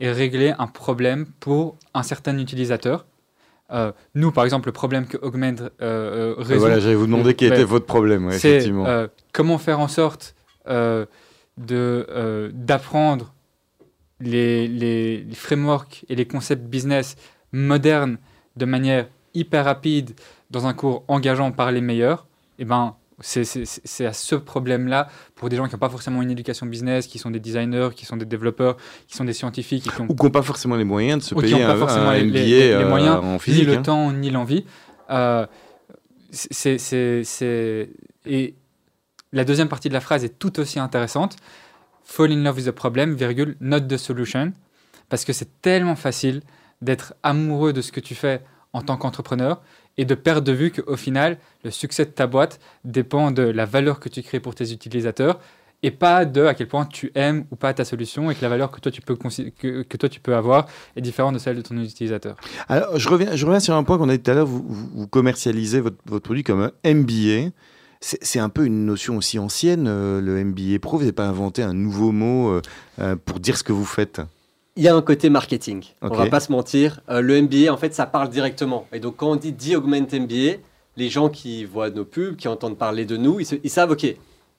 et 0.00 0.10
régler 0.10 0.54
un 0.58 0.66
problème 0.66 1.26
pour 1.40 1.76
un 1.94 2.02
certain 2.02 2.36
utilisateur. 2.38 3.06
Euh, 3.70 3.92
nous, 4.14 4.32
par 4.32 4.44
exemple, 4.44 4.68
le 4.68 4.72
problème 4.72 5.06
que 5.06 5.16
Augment 5.18 5.56
euh, 5.60 5.68
euh, 5.82 6.34
résout, 6.38 6.60
Voilà, 6.60 6.80
j'allais 6.80 6.94
vous 6.94 7.06
demander 7.06 7.34
quel 7.34 7.52
était 7.52 7.64
votre 7.64 7.84
problème, 7.86 8.26
ouais, 8.26 8.36
effectivement. 8.36 8.86
euh, 8.86 9.08
comment 9.32 9.58
faire 9.58 9.78
en 9.80 9.88
sorte 9.88 10.34
euh, 10.68 11.04
de, 11.58 12.06
euh, 12.08 12.50
d'apprendre 12.54 13.34
les, 14.20 14.66
les, 14.68 15.18
les 15.22 15.34
frameworks 15.34 16.04
et 16.08 16.14
les 16.14 16.26
concepts 16.26 16.64
business 16.64 17.16
modernes 17.52 18.18
de 18.56 18.64
manière 18.64 19.06
hyper 19.34 19.64
rapide 19.66 20.12
dans 20.50 20.66
un 20.66 20.72
cours 20.72 21.04
engageant 21.08 21.52
par 21.52 21.70
les 21.70 21.80
meilleurs? 21.82 22.26
Et 22.58 22.64
ben, 22.64 22.96
c'est, 23.20 24.06
à 24.06 24.12
ce 24.12 24.34
problème-là, 24.36 25.08
pour 25.34 25.48
des 25.48 25.56
gens 25.56 25.66
qui 25.66 25.74
n'ont 25.74 25.78
pas 25.78 25.88
forcément 25.88 26.22
une 26.22 26.30
éducation 26.30 26.66
business, 26.66 27.06
qui 27.06 27.18
sont 27.18 27.30
des 27.30 27.40
designers, 27.40 27.88
qui 27.94 28.06
sont 28.06 28.16
des 28.16 28.24
développeurs, 28.24 28.76
qui 29.06 29.16
sont 29.16 29.24
des 29.24 29.32
scientifiques, 29.32 29.84
qui 29.92 30.00
ont 30.00 30.06
Ou 30.08 30.14
qui 30.14 30.24
n'ont 30.24 30.30
pas 30.30 30.42
forcément 30.42 30.76
les 30.76 30.84
moyens 30.84 31.18
de 31.18 31.24
se 31.24 31.34
payer 31.34 31.52
n'ont 31.54 31.66
pas 31.66 31.72
un, 31.72 31.76
forcément 31.78 32.08
un 32.10 32.14
les, 32.18 32.24
les- 32.24 32.44
les 32.46 32.72
euh, 32.74 32.88
moyens, 32.88 33.16
en 33.16 33.38
ni 33.48 33.62
le 33.62 33.74
hein. 33.74 33.82
temps, 33.82 34.12
ni 34.12 34.30
l'envie. 34.30 34.64
Euh, 35.10 35.46
c'est, 36.30 37.88
Et 38.26 38.54
la 39.32 39.44
deuxième 39.44 39.68
partie 39.68 39.88
de 39.88 39.94
la 39.94 40.00
phrase 40.00 40.24
est 40.24 40.38
tout 40.38 40.60
aussi 40.60 40.78
intéressante. 40.78 41.36
Fall 42.04 42.32
in 42.32 42.42
love 42.42 42.56
with 42.56 42.68
a 42.68 42.72
problem, 42.72 43.14
virgule, 43.14 43.56
not 43.60 43.80
the 43.80 43.96
solution. 43.96 44.52
Parce 45.08 45.24
que 45.24 45.32
c'est 45.32 45.60
tellement 45.60 45.96
facile 45.96 46.42
d'être 46.82 47.14
amoureux 47.22 47.72
de 47.72 47.80
ce 47.80 47.92
que 47.92 48.00
tu 48.00 48.14
fais 48.14 48.42
en 48.72 48.82
tant 48.82 48.96
qu'entrepreneur 48.96 49.60
et 49.98 50.04
de 50.04 50.14
perdre 50.14 50.42
de 50.42 50.52
vue 50.52 50.70
qu'au 50.70 50.96
final, 50.96 51.36
le 51.64 51.70
succès 51.70 52.04
de 52.04 52.10
ta 52.10 52.26
boîte 52.26 52.60
dépend 52.84 53.30
de 53.30 53.42
la 53.42 53.66
valeur 53.66 54.00
que 54.00 54.08
tu 54.08 54.22
crées 54.22 54.40
pour 54.40 54.54
tes 54.54 54.72
utilisateurs 54.72 55.38
et 55.82 55.90
pas 55.90 56.24
de 56.24 56.44
à 56.44 56.54
quel 56.54 56.68
point 56.68 56.86
tu 56.86 57.12
aimes 57.14 57.44
ou 57.50 57.56
pas 57.56 57.72
ta 57.72 57.84
solution 57.84 58.30
et 58.30 58.34
que 58.34 58.42
la 58.42 58.48
valeur 58.48 58.70
que 58.70 58.80
toi 58.80 58.90
tu 58.90 59.00
peux, 59.00 59.16
que, 59.16 59.96
toi, 59.96 60.08
tu 60.08 60.20
peux 60.20 60.34
avoir 60.34 60.66
est 60.96 61.00
différente 61.00 61.34
de 61.34 61.38
celle 61.38 61.56
de 61.56 61.62
ton 61.62 61.76
utilisateur. 61.76 62.36
Alors, 62.68 62.98
je 62.98 63.08
reviens, 63.08 63.36
je 63.36 63.46
reviens 63.46 63.60
sur 63.60 63.74
un 63.74 63.84
point 63.84 63.98
qu'on 63.98 64.08
a 64.08 64.16
dit 64.16 64.22
tout 64.22 64.30
à 64.30 64.34
l'heure. 64.34 64.46
Vous, 64.46 65.06
commercialisez 65.06 65.80
votre, 65.80 65.96
votre 66.06 66.24
produit 66.24 66.42
comme 66.42 66.62
un 66.62 66.94
MBA. 66.94 67.50
C'est 68.00 68.22
c'est 68.22 68.38
un 68.38 68.48
peu 68.48 68.64
une 68.64 68.86
notion 68.86 69.16
aussi 69.16 69.38
ancienne, 69.40 69.86
euh, 69.88 70.20
le 70.20 70.44
MBA 70.44 70.78
Pro. 70.80 70.96
Vous 70.96 71.02
n'avez 71.02 71.12
pas 71.12 71.26
inventé 71.26 71.62
un 71.62 71.74
nouveau 71.74 72.12
mot 72.12 72.50
euh, 72.50 72.62
euh, 73.00 73.16
pour 73.16 73.40
dire 73.40 73.56
ce 73.56 73.64
que 73.64 73.72
vous 73.72 73.84
faites 73.84 74.20
Il 74.78 74.84
y 74.84 74.88
a 74.88 74.94
un 74.94 75.02
côté 75.02 75.28
marketing. 75.28 75.82
Ok. 76.00 76.12
On 76.12 76.16
va 76.16 76.26
pas 76.26 76.40
se 76.40 76.50
mentir. 76.52 77.00
Euh, 77.10 77.20
le 77.20 77.42
MBA, 77.42 77.70
en 77.72 77.76
fait, 77.76 77.92
ça 77.94 78.06
parle 78.06 78.28
directement. 78.30 78.86
Et 78.92 79.00
donc, 79.00 79.16
quand 79.16 79.32
on 79.32 79.36
dit 79.36 79.52
The 79.52 79.74
Augment 79.76 80.06
MBA, 80.12 80.58
les 80.96 81.08
gens 81.10 81.28
qui 81.28 81.64
voient 81.64 81.90
nos 81.90 82.04
pubs, 82.04 82.36
qui 82.36 82.48
entendent 82.48 82.78
parler 82.78 83.04
de 83.04 83.16
nous, 83.16 83.40
ils, 83.40 83.44
se- 83.46 83.56
ils 83.64 83.70
savent, 83.70 83.90
OK, 83.90 84.06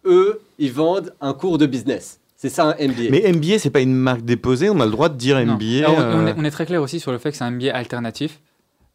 eux, 0.05 0.41
ils 0.57 0.71
vendent 0.71 1.13
un 1.21 1.33
cours 1.33 1.57
de 1.57 1.65
business. 1.65 2.19
C'est 2.35 2.49
ça 2.49 2.65
un 2.65 2.87
MBA. 2.87 3.09
Mais 3.11 3.31
MBA, 3.33 3.59
c'est 3.59 3.69
pas 3.69 3.79
une 3.81 3.95
marque 3.95 4.21
déposée. 4.21 4.69
On 4.69 4.79
a 4.81 4.85
le 4.85 4.91
droit 4.91 5.09
de 5.09 5.15
dire 5.17 5.37
Non. 5.45 5.55
MBA. 5.55 5.87
Alors, 5.89 5.95
on, 5.97 6.01
euh, 6.01 6.27
est, 6.27 6.35
on 6.37 6.43
est 6.43 6.51
très 6.51 6.65
clair 6.65 6.81
aussi 6.81 6.99
sur 6.99 7.11
le 7.11 7.17
fait 7.17 7.31
que 7.31 7.37
c'est 7.37 7.43
un 7.45 7.51
biais 7.51 7.71
alternatif. 7.71 8.39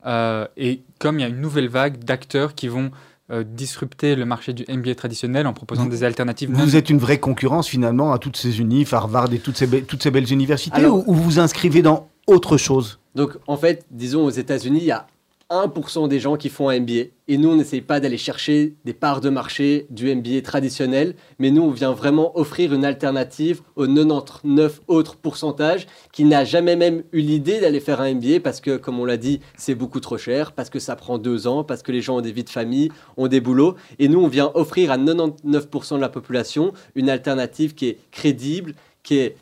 Euh, 0.06 0.46
et 0.58 0.82
comme 0.98 1.18
il 1.18 1.22
y 1.22 1.24
a 1.24 1.28
une 1.28 1.40
nouvelle 1.40 1.68
vague 1.68 2.04
d'acteurs 2.04 2.54
qui 2.54 2.68
vont 2.68 2.90
euh, 3.30 3.42
disrupter 3.42 4.16
le 4.16 4.24
marché 4.26 4.52
du 4.52 4.64
MBA 4.68 4.94
traditionnel 4.96 5.46
en 5.46 5.52
proposant 5.54 5.84
Vous- 5.84 5.88
des 5.90 6.04
alternatives. 6.04 6.50
non- 6.50 6.58
vous 6.62 6.76
êtes 6.76 6.90
une 6.90 6.98
vraie 6.98 7.18
concurrence 7.18 7.68
finalement 7.68 8.12
à 8.12 8.18
toutes 8.18 8.36
ces 8.36 8.60
unifs, 8.60 8.92
Harvard 8.92 9.32
et 9.32 9.38
toutes 9.38 9.56
ces, 9.56 9.66
be- 9.66 9.84
toutes 9.84 10.02
ces 10.02 10.10
belles 10.10 10.30
universités 10.32 10.76
Alors- 10.76 10.98
ou, 11.08 11.12
ou 11.12 11.14
vous 11.14 11.22
vous 11.24 11.38
inscrivez 11.38 11.80
dans 11.82 12.08
autre 12.26 12.56
chose? 12.58 12.98
Donc, 13.14 13.32
en 13.46 13.56
fait, 13.56 13.86
disons 13.90 14.24
aux 14.24 14.30
États-Unis, 14.30 14.80
il 14.82 14.86
y 14.86 14.90
a 14.90 15.06
1% 15.50 16.08
des 16.08 16.20
gens 16.20 16.36
qui 16.36 16.48
font 16.48 16.68
un 16.68 16.80
MBA. 16.80 17.10
Et 17.26 17.38
nous, 17.38 17.50
on 17.50 17.56
n'essaye 17.56 17.80
pas 17.80 18.00
d'aller 18.00 18.18
chercher 18.18 18.74
des 18.84 18.92
parts 18.92 19.20
de 19.20 19.30
marché 19.30 19.86
du 19.90 20.14
MBA 20.14 20.42
traditionnel, 20.42 21.14
mais 21.38 21.50
nous, 21.50 21.62
on 21.62 21.70
vient 21.70 21.92
vraiment 21.92 22.36
offrir 22.38 22.74
une 22.74 22.84
alternative 22.84 23.62
aux 23.76 23.86
99 23.86 24.82
autres 24.88 25.16
pourcentages 25.16 25.86
qui 26.12 26.24
n'a 26.24 26.44
jamais 26.44 26.76
même 26.76 27.02
eu 27.12 27.20
l'idée 27.20 27.60
d'aller 27.60 27.80
faire 27.80 28.00
un 28.00 28.14
MBA 28.14 28.40
parce 28.42 28.60
que, 28.60 28.76
comme 28.76 29.00
on 29.00 29.04
l'a 29.04 29.16
dit, 29.16 29.40
c'est 29.56 29.74
beaucoup 29.74 30.00
trop 30.00 30.18
cher, 30.18 30.52
parce 30.52 30.68
que 30.68 30.78
ça 30.78 30.96
prend 30.96 31.18
deux 31.18 31.46
ans, 31.46 31.64
parce 31.64 31.82
que 31.82 31.92
les 31.92 32.02
gens 32.02 32.18
ont 32.18 32.20
des 32.20 32.32
vies 32.32 32.44
de 32.44 32.50
famille, 32.50 32.90
ont 33.16 33.28
des 33.28 33.40
boulots. 33.40 33.76
Et 33.98 34.08
nous, 34.08 34.20
on 34.20 34.28
vient 34.28 34.50
offrir 34.54 34.90
à 34.90 34.98
99% 34.98 35.96
de 35.96 36.00
la 36.00 36.08
population 36.08 36.72
une 36.94 37.08
alternative 37.08 37.74
qui 37.74 37.86
est 37.88 37.98
crédible, 38.10 38.74
qui 39.02 39.18
est 39.18 39.36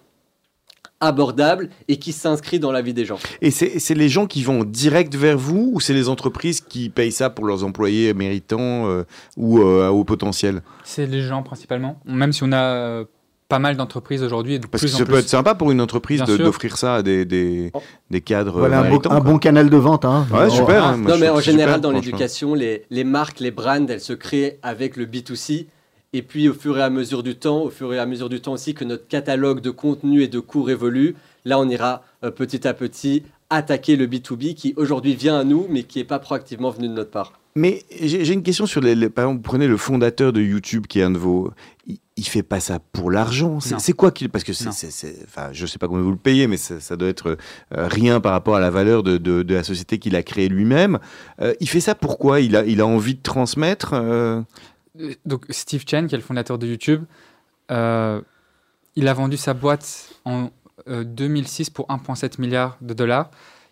abordable 1.03 1.69
et 1.89 1.99
qui 1.99 2.13
s'inscrit 2.13 2.59
dans 2.59 2.73
la 2.73 2.81
vie 2.81 2.95
des 2.95 3.05
gens. 3.05 3.19
Et 3.43 3.51
c'est 3.51 3.79
c'est 3.79 3.95
les 3.95 4.09
gens 4.09 4.27
qui 4.27 4.43
vont 4.43 4.65
direct 4.65 5.15
vers 5.15 5.37
vous 5.37 5.71
ou 5.75 5.81
c'est 5.81 5.93
les 5.93 6.09
entreprises 6.09 6.61
qui 6.61 6.89
payent 6.89 7.13
ça 7.13 7.29
pour 7.29 7.45
leurs 7.45 7.65
employés 7.65 8.15
méritants 8.15 8.89
euh, 8.89 9.05
ou 9.37 9.59
euh, 9.59 9.87
à 9.87 9.93
haut 9.93 10.05
potentiel? 10.05 10.63
C'est 10.85 11.07
les 11.07 11.21
gens 11.23 11.43
principalement. 11.43 11.99
Même 12.07 12.33
si 12.33 12.43
on 12.45 12.53
a 12.53 12.63
euh, 12.63 13.05
pas 13.49 13.59
mal 13.59 13.77
d'entreprises 13.77 14.23
aujourd'hui 14.23 14.59
de 14.59 14.67
Parce 14.67 14.83
que 14.83 14.89
en 14.89 14.99
ça 14.99 15.05
plus. 15.05 15.13
peut 15.13 15.19
être 15.19 15.29
sympa 15.29 15.55
pour 15.55 15.73
une 15.73 15.81
entreprise 15.81 16.23
d'offrir 16.23 16.77
ça 16.79 16.95
à 16.97 17.03
des, 17.03 17.25
des, 17.25 17.73
des 18.11 18.21
cadres 18.21 18.61
Voilà 18.61 18.79
un, 18.79 18.83
méritants, 18.85 19.11
un 19.11 19.21
bon 19.21 19.39
canal 19.39 19.69
de 19.69 19.77
vente. 19.77 20.05
Hein. 20.05 20.27
Ouais, 20.33 20.49
super. 20.49 20.85
Ah, 20.85 20.89
hein, 20.91 20.97
moi, 20.97 21.13
non, 21.13 21.19
mais 21.19 21.29
en 21.29 21.41
général, 21.41 21.75
super, 21.75 21.81
dans 21.81 21.91
l'éducation, 21.91 22.55
les, 22.55 22.85
les 22.91 23.05
marques, 23.05 23.41
les 23.41 23.51
brands, 23.51 23.87
elles 23.89 24.01
se 24.01 24.15
créent 24.15 24.59
avec 24.63 24.97
le 24.97 25.05
B2C. 25.05 25.67
Et 26.15 26.23
puis, 26.23 26.49
au 26.49 26.55
fur 26.55 26.77
et 26.79 26.83
à 26.83 26.91
mesure 26.91 27.23
du 27.23 27.37
temps, 27.37 27.63
au 27.63 27.71
fur 27.71 27.93
et 27.95 27.99
à 27.99 28.05
mesure 28.07 28.29
du 28.29 28.41
temps 28.41 28.53
aussi 28.53 28.75
que 28.75 28.85
notre 28.85 29.09
catalogue 29.09 29.61
de 29.61 29.71
contenu 29.71 30.23
et 30.23 30.29
de 30.29 30.41
cours 30.41 30.71
évolue, 30.71 31.15
là, 31.47 31.59
on 31.59 31.69
ira 31.69 32.03
euh, 32.23 32.31
petit 32.31 32.69
à 32.69 32.75
petit 32.75 33.23
attaquer 33.49 33.97
le 33.97 34.07
B2B 34.07 34.55
qui 34.55 34.75
aujourd'hui 34.77 35.15
vient 35.15 35.39
à 35.39 35.45
nous, 35.45 35.67
mais 35.71 35.85
qui 35.85 35.99
n'est 35.99 36.05
pas 36.05 36.19
proactivement 36.19 36.71
venu 36.71 36.89
de 36.89 36.93
notre 36.95 37.11
part. 37.11 37.33
Mais 37.55 37.83
j'ai 38.01 38.33
une 38.33 38.43
question 38.43 38.65
sur 38.65 38.81
les, 38.81 38.95
les- 38.95 39.11
Par 39.11 39.25
exemple, 39.27 39.39
vous 39.39 39.43
prenez 39.43 39.67
le 39.67 39.77
fondateur 39.77 40.33
de 40.33 40.41
YouTube 40.41 40.87
qui 40.87 41.01
est 41.01 41.03
un 41.03 41.11
de 41.11 41.19
vos. 41.19 41.51
Il, 41.87 41.99
il 42.17 42.25
fait 42.27 42.43
pas 42.43 42.61
ça 42.61 42.79
pour 42.93 43.11
l'argent. 43.11 43.61
C'est 43.61 43.93
quoi 43.93 44.11
qu'il. 44.11 44.31
Parce 44.31 44.43
que 44.45 44.55
c'est. 44.55 44.69
Enfin, 45.27 45.49
je 45.53 45.67
sais 45.67 45.79
pas 45.79 45.87
combien 45.87 46.03
vous 46.03 46.13
le 46.13 46.17
payez, 46.17 46.47
mais 46.47 46.57
ça, 46.57 46.81
ça 46.81 46.97
doit 46.97 47.09
être 47.09 47.37
euh, 47.77 47.89
rien 47.89 48.21
par 48.21 48.33
rapport 48.33 48.57
à 48.57 48.61
la 48.61 48.71
valeur 48.71 49.03
de, 49.03 49.19
de- 49.19 49.43
de 49.43 49.55
la 49.55 49.65
société 49.65 49.99
qu'il 49.99 50.17
a 50.17 50.23
créée 50.23 50.49
lui-même. 50.49 50.99
Euh, 51.43 51.53
il 51.61 51.69
fait 51.69 51.81
ça 51.81 51.95
pourquoi? 51.95 52.41
Il 52.41 52.57
a, 52.57 52.65
il 52.65 52.81
a 52.81 52.87
envie 52.87 53.17
de 53.17 53.23
transmettre 53.23 53.91
Euh, 53.93 54.41
Donc 55.25 55.47
Steve 55.51 55.85
Chen, 55.87 56.07
qui 56.07 56.15
est 56.15 56.19
le 56.19 56.25
fondateur 56.25 56.59
de 56.59 56.67
YouTube, 56.67 57.05
euh, 57.71 58.21
il 58.97 59.09
a 59.09 59.15
vendu 59.15 59.37
sa 59.37 59.55
boîte 59.55 60.11
en 60.25 60.51
euh, 60.89 61.05
2006 61.05 61.71
pour 61.71 61.87
1,7 61.89 62.41
milliard 62.41 62.77
de 62.81 62.93
dollars 62.93 63.31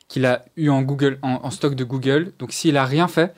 qu'il 0.08 0.24
a 0.26 0.44
eu 0.56 0.70
en, 0.70 0.82
Google, 0.82 1.18
en, 1.22 1.40
en 1.42 1.50
stock 1.50 1.74
de 1.74 1.84
Google. 1.84 2.32
Donc 2.38 2.52
s'il 2.52 2.76
a 2.76 2.84
rien 2.84 3.06
fait, 3.06 3.34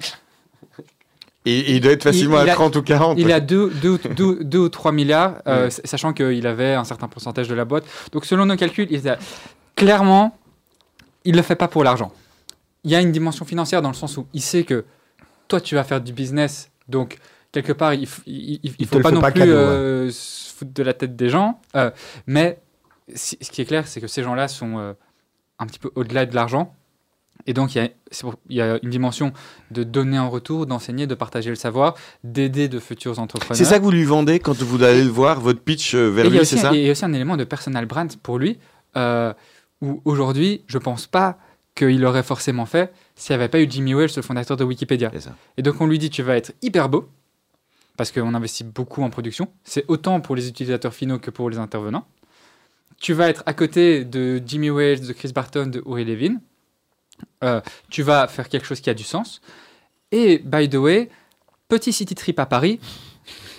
Et, 1.45 1.75
il 1.75 1.81
doit 1.81 1.93
être 1.93 2.05
facilement 2.05 2.39
Il- 2.41 2.45
il 2.45 2.51
à 2.51 2.53
a- 2.53 2.55
30 2.55 2.77
ou 2.77 2.83
40. 2.83 3.19
Il 3.19 3.33
a 3.33 3.41
2 3.41 3.71
deux, 3.71 3.99
deux- 4.17 4.45
deux 4.45 4.59
ou 4.61 4.69
3 4.69 4.93
milliards, 4.93 5.43
euh, 5.49 5.69
sachant 5.71 6.13
qu'il 6.13 6.47
avait 6.47 6.75
un 6.75 6.85
certain 6.85 7.09
pourcentage 7.09 7.49
de 7.49 7.55
la 7.55 7.65
boîte. 7.65 7.85
Donc 8.13 8.25
selon 8.25 8.47
nos 8.47 8.57
calculs, 8.57 8.87
il 8.91 9.09
a- 9.09 9.19
clairement, 9.75 10.39
il 11.25 11.33
ne 11.33 11.37
le 11.39 11.43
fait 11.43 11.57
pas 11.57 11.69
pour 11.69 11.83
l'argent. 11.83 12.13
Il 12.85 12.91
y 12.91 12.95
a 12.95 13.01
une 13.01 13.13
dimension 13.13 13.45
financière 13.45 13.83
dans 13.83 13.89
le 13.91 13.95
sens 13.95 14.17
où 14.17 14.27
il 14.33 14.41
sait 14.43 14.63
que 14.65 14.85
toi, 15.49 15.61
tu 15.61 15.75
vas 15.75 15.85
faire 15.85 16.01
du 16.01 16.13
business, 16.13 16.71
donc 16.89 17.19
quelque 17.53 17.73
part, 17.73 17.95
il 17.95 18.03
ne 18.03 18.07
il, 18.79 18.87
faut 18.87 19.01
pas 19.01 19.11
non 19.11 19.21
pas 19.21 19.31
plus 19.31 19.41
cadeau, 19.41 19.53
euh, 19.53 20.11
se 20.11 20.53
foutre 20.55 20.73
de 20.73 20.83
la 20.83 20.95
tête 20.95 21.15
des 21.17 21.29
gens. 21.29 21.61
euh, 21.77 21.91
mais 22.27 22.59
si- 23.15 23.39
ce 23.41 23.51
qui 23.51 23.61
est 23.63 23.65
clair, 23.67 23.87
c'est 23.87 24.01
que 24.01 24.07
ces 24.07 24.23
gens-là 24.23 24.49
sont 24.49 24.79
euh, 24.79 24.93
un 25.59 25.67
petit 25.67 25.79
peu 25.79 25.91
au-delà 25.95 26.27
de 26.27 26.35
l'argent. 26.35 26.75
Et 27.47 27.55
donc, 27.55 27.75
il 27.75 27.91
y, 28.51 28.55
y 28.55 28.61
a 28.61 28.79
une 28.83 28.91
dimension 28.91 29.33
de 29.73 29.83
donner 29.83 30.19
en 30.19 30.31
retour, 30.31 30.67
d'enseigner, 30.67 31.07
de 31.09 31.15
partager 31.15 31.51
le 31.51 31.57
savoir, 31.57 31.95
d'aider 32.23 32.69
de 32.69 32.79
futurs 32.79 33.19
entrepreneurs. 33.19 33.57
C'est 33.57 33.65
ça 33.65 33.79
que 33.81 33.85
vous 33.85 33.91
lui 33.91 34.05
vendez 34.05 34.39
quand 34.39 34.57
vous 34.63 34.83
allez 34.85 35.03
le 35.03 35.11
voir, 35.11 35.41
votre 35.41 35.61
pitch 35.61 35.95
vers 35.97 36.27
Et 36.27 36.31
lui, 36.31 36.47
c'est 36.47 36.57
ça 36.57 36.71
Il 36.73 36.81
y 36.83 36.89
a 36.89 36.93
aussi 36.93 37.05
un 37.05 37.13
élément 37.13 37.37
de 37.37 37.45
personal 37.45 37.85
brand 37.87 38.15
pour 38.19 38.39
lui, 38.39 38.59
où 39.81 40.01
aujourd'hui, 40.05 40.63
je 40.69 40.79
pense 40.79 41.07
pas 41.07 41.39
qu'il 41.75 42.05
aurait 42.05 42.23
forcément 42.23 42.67
fait 42.67 42.93
s'il 43.17 43.35
n'y 43.35 43.43
avait 43.43 43.49
pas 43.49 43.61
eu 43.61 43.67
Jimmy 43.69 43.95
Wales, 43.95 44.11
le 44.15 44.23
fondateur 44.23 44.57
de 44.57 44.65
Wikipédia. 44.65 45.11
Et 45.57 45.63
donc 45.63 45.81
on 45.81 45.87
lui 45.87 45.99
dit, 45.99 46.11
tu 46.11 46.23
vas 46.23 46.37
être 46.37 46.53
hyper 46.63 46.89
beau, 46.89 47.09
parce 48.03 48.11
qu'on 48.11 48.35
investit 48.35 48.65
beaucoup 48.65 49.05
en 49.05 49.11
production. 49.11 49.47
C'est 49.63 49.85
autant 49.87 50.21
pour 50.21 50.35
les 50.35 50.49
utilisateurs 50.49 50.93
finaux 50.93 51.21
que 51.21 51.31
pour 51.31 51.49
les 51.49 51.59
intervenants. 51.59 52.05
Tu 53.01 53.13
vas 53.13 53.29
être 53.29 53.45
à 53.47 53.55
côté 53.55 54.05
de 54.05 54.43
Jimmy 54.45 54.71
Wales, 54.71 55.07
de 55.07 55.13
Chris 55.13 55.31
Barton, 55.33 55.67
de 55.67 55.81
Uri 55.87 56.05
Levin. 56.05 56.41
Euh, 57.45 57.61
tu 57.91 58.03
vas 58.03 58.27
faire 58.27 58.49
quelque 58.49 58.67
chose 58.67 58.81
qui 58.81 58.91
a 58.91 58.95
du 58.95 59.05
sens. 59.05 59.41
Et, 60.11 60.39
by 60.39 60.69
the 60.69 60.75
way, 60.75 61.11
petit 61.69 61.93
city 61.93 62.17
trip 62.17 62.41
à 62.41 62.47
Paris, 62.47 62.81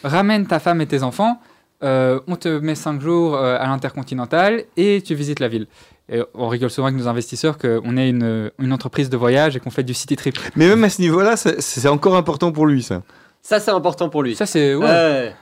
ramène 0.04 0.46
ta 0.46 0.60
femme 0.60 0.82
et 0.82 0.88
tes 0.88 1.04
enfants, 1.04 1.39
euh, 1.82 2.20
on 2.28 2.36
te 2.36 2.50
met 2.50 2.76
5 2.76 3.00
jours 3.00 3.36
euh, 3.36 3.56
à 3.58 3.68
l'intercontinental 3.68 4.66
et 4.76 5.02
tu 5.02 5.16
visites 5.16 5.39
la 5.39 5.48
ville. 5.48 5.68
Et 6.10 6.22
on 6.34 6.50
rigole 6.50 6.70
souvent 6.70 6.88
avec 6.88 7.00
nos 7.00 7.08
investisseurs 7.08 7.58
qu'on 7.58 7.96
est 7.96 8.10
une, 8.10 8.52
entreprise 8.74 9.10
de 9.10 9.16
voyage 9.16 9.56
et 9.56 9.62
qu'on 9.62 9.72
fait 9.72 9.84
du 9.84 9.94
city 9.94 10.18
trip. 10.18 10.38
Mais 10.58 10.68
même 10.68 10.84
à 10.84 10.89
ce 10.89 11.02
niveau-là, 11.02 11.38
c'est 11.38 11.88
encore 11.88 12.18
important 12.18 12.52
pour 12.52 12.66
lui, 12.66 12.84
ça. 12.84 13.04
Ça, 13.44 13.60
c'est 13.60 13.72
important 13.72 14.10
pour 14.10 14.24
lui. 14.24 14.36
Ça, 14.36 14.46
c'est. 14.46 14.74
ouais. 14.74 14.84
Ouais. 14.86 15.36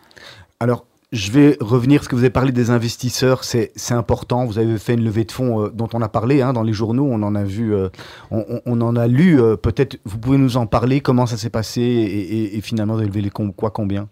Alors, 0.60 0.86
je 1.12 1.32
vais 1.32 1.58
revenir, 1.60 2.00
parce 2.00 2.08
que 2.08 2.16
vous 2.16 2.22
avez 2.24 2.30
parlé 2.30 2.52
des 2.52 2.70
investisseurs, 2.70 3.44
c'est 3.44 3.72
c'est 3.76 3.94
important. 3.94 4.46
Vous 4.46 4.58
avez 4.60 4.78
fait 4.80 4.94
une 4.96 5.04
levée 5.04 5.24
de 5.26 5.32
fonds 5.32 5.66
euh, 5.66 5.70
dont 5.70 5.88
on 5.94 6.02
a 6.02 6.10
parlé 6.10 6.42
hein, 6.42 6.52
dans 6.54 6.64
les 6.64 6.74
journaux, 6.74 7.08
on 7.10 7.22
en 7.22 7.36
a 7.36 7.44
vu, 7.44 7.74
euh, 7.76 7.90
on, 8.32 8.46
on- 8.50 8.62
on 8.66 8.82
en 8.82 8.96
a 8.96 9.08
lu. 9.08 9.40
euh, 9.42 9.56
Peut-être, 9.56 9.98
vous 10.06 10.18
pouvez 10.18 10.38
nous 10.38 10.58
en 10.58 10.66
parler, 10.68 11.00
comment 11.02 11.26
ça 11.26 11.38
s'est 11.38 11.50
passé 11.50 11.82
et, 11.82 12.20
et- 12.44 12.58
et 12.58 12.62
finalement, 12.62 12.94
vous 12.94 13.00
avez 13.00 13.10
levé 13.10 13.22
les 13.22 13.30
quoi, 13.30 13.72
combien? 13.72 14.08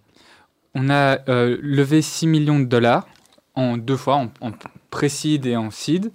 On 0.75 0.89
a 0.89 1.17
euh, 1.29 1.57
levé 1.61 2.01
6 2.01 2.27
millions 2.27 2.59
de 2.59 2.65
dollars 2.65 3.07
en 3.55 3.77
deux 3.77 3.97
fois, 3.97 4.15
en, 4.15 4.25
en 4.41 4.51
pré-seed 4.91 5.45
et 5.47 5.55
en 5.57 5.71
seed. 5.71 6.11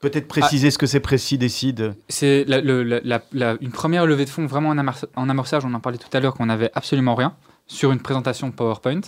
Peut-être 0.00 0.28
préciser 0.28 0.70
ce 0.70 0.78
que 0.78 0.86
c'est 0.86 1.00
précis 1.00 1.38
seeds. 1.48 1.90
c'est 2.08 2.44
la- 2.46 2.60
le- 2.60 2.84
la- 2.84 3.00
la- 3.02 3.22
la- 3.32 3.56
une 3.60 3.72
première 3.72 4.06
levée 4.06 4.24
de 4.24 4.30
fonds 4.30 4.46
vraiment 4.46 4.68
en, 4.68 4.78
amorce- 4.78 5.06
en 5.16 5.28
amorçage. 5.28 5.64
On 5.64 5.74
en 5.74 5.80
parlait 5.80 5.98
tout 5.98 6.14
à 6.16 6.20
l'heure 6.20 6.34
qu'on 6.34 6.46
n'avait 6.46 6.70
absolument 6.74 7.14
rien 7.16 7.34
sur 7.66 7.90
une 7.92 8.00
présentation 8.00 8.50
PowerPoint. 8.52 9.00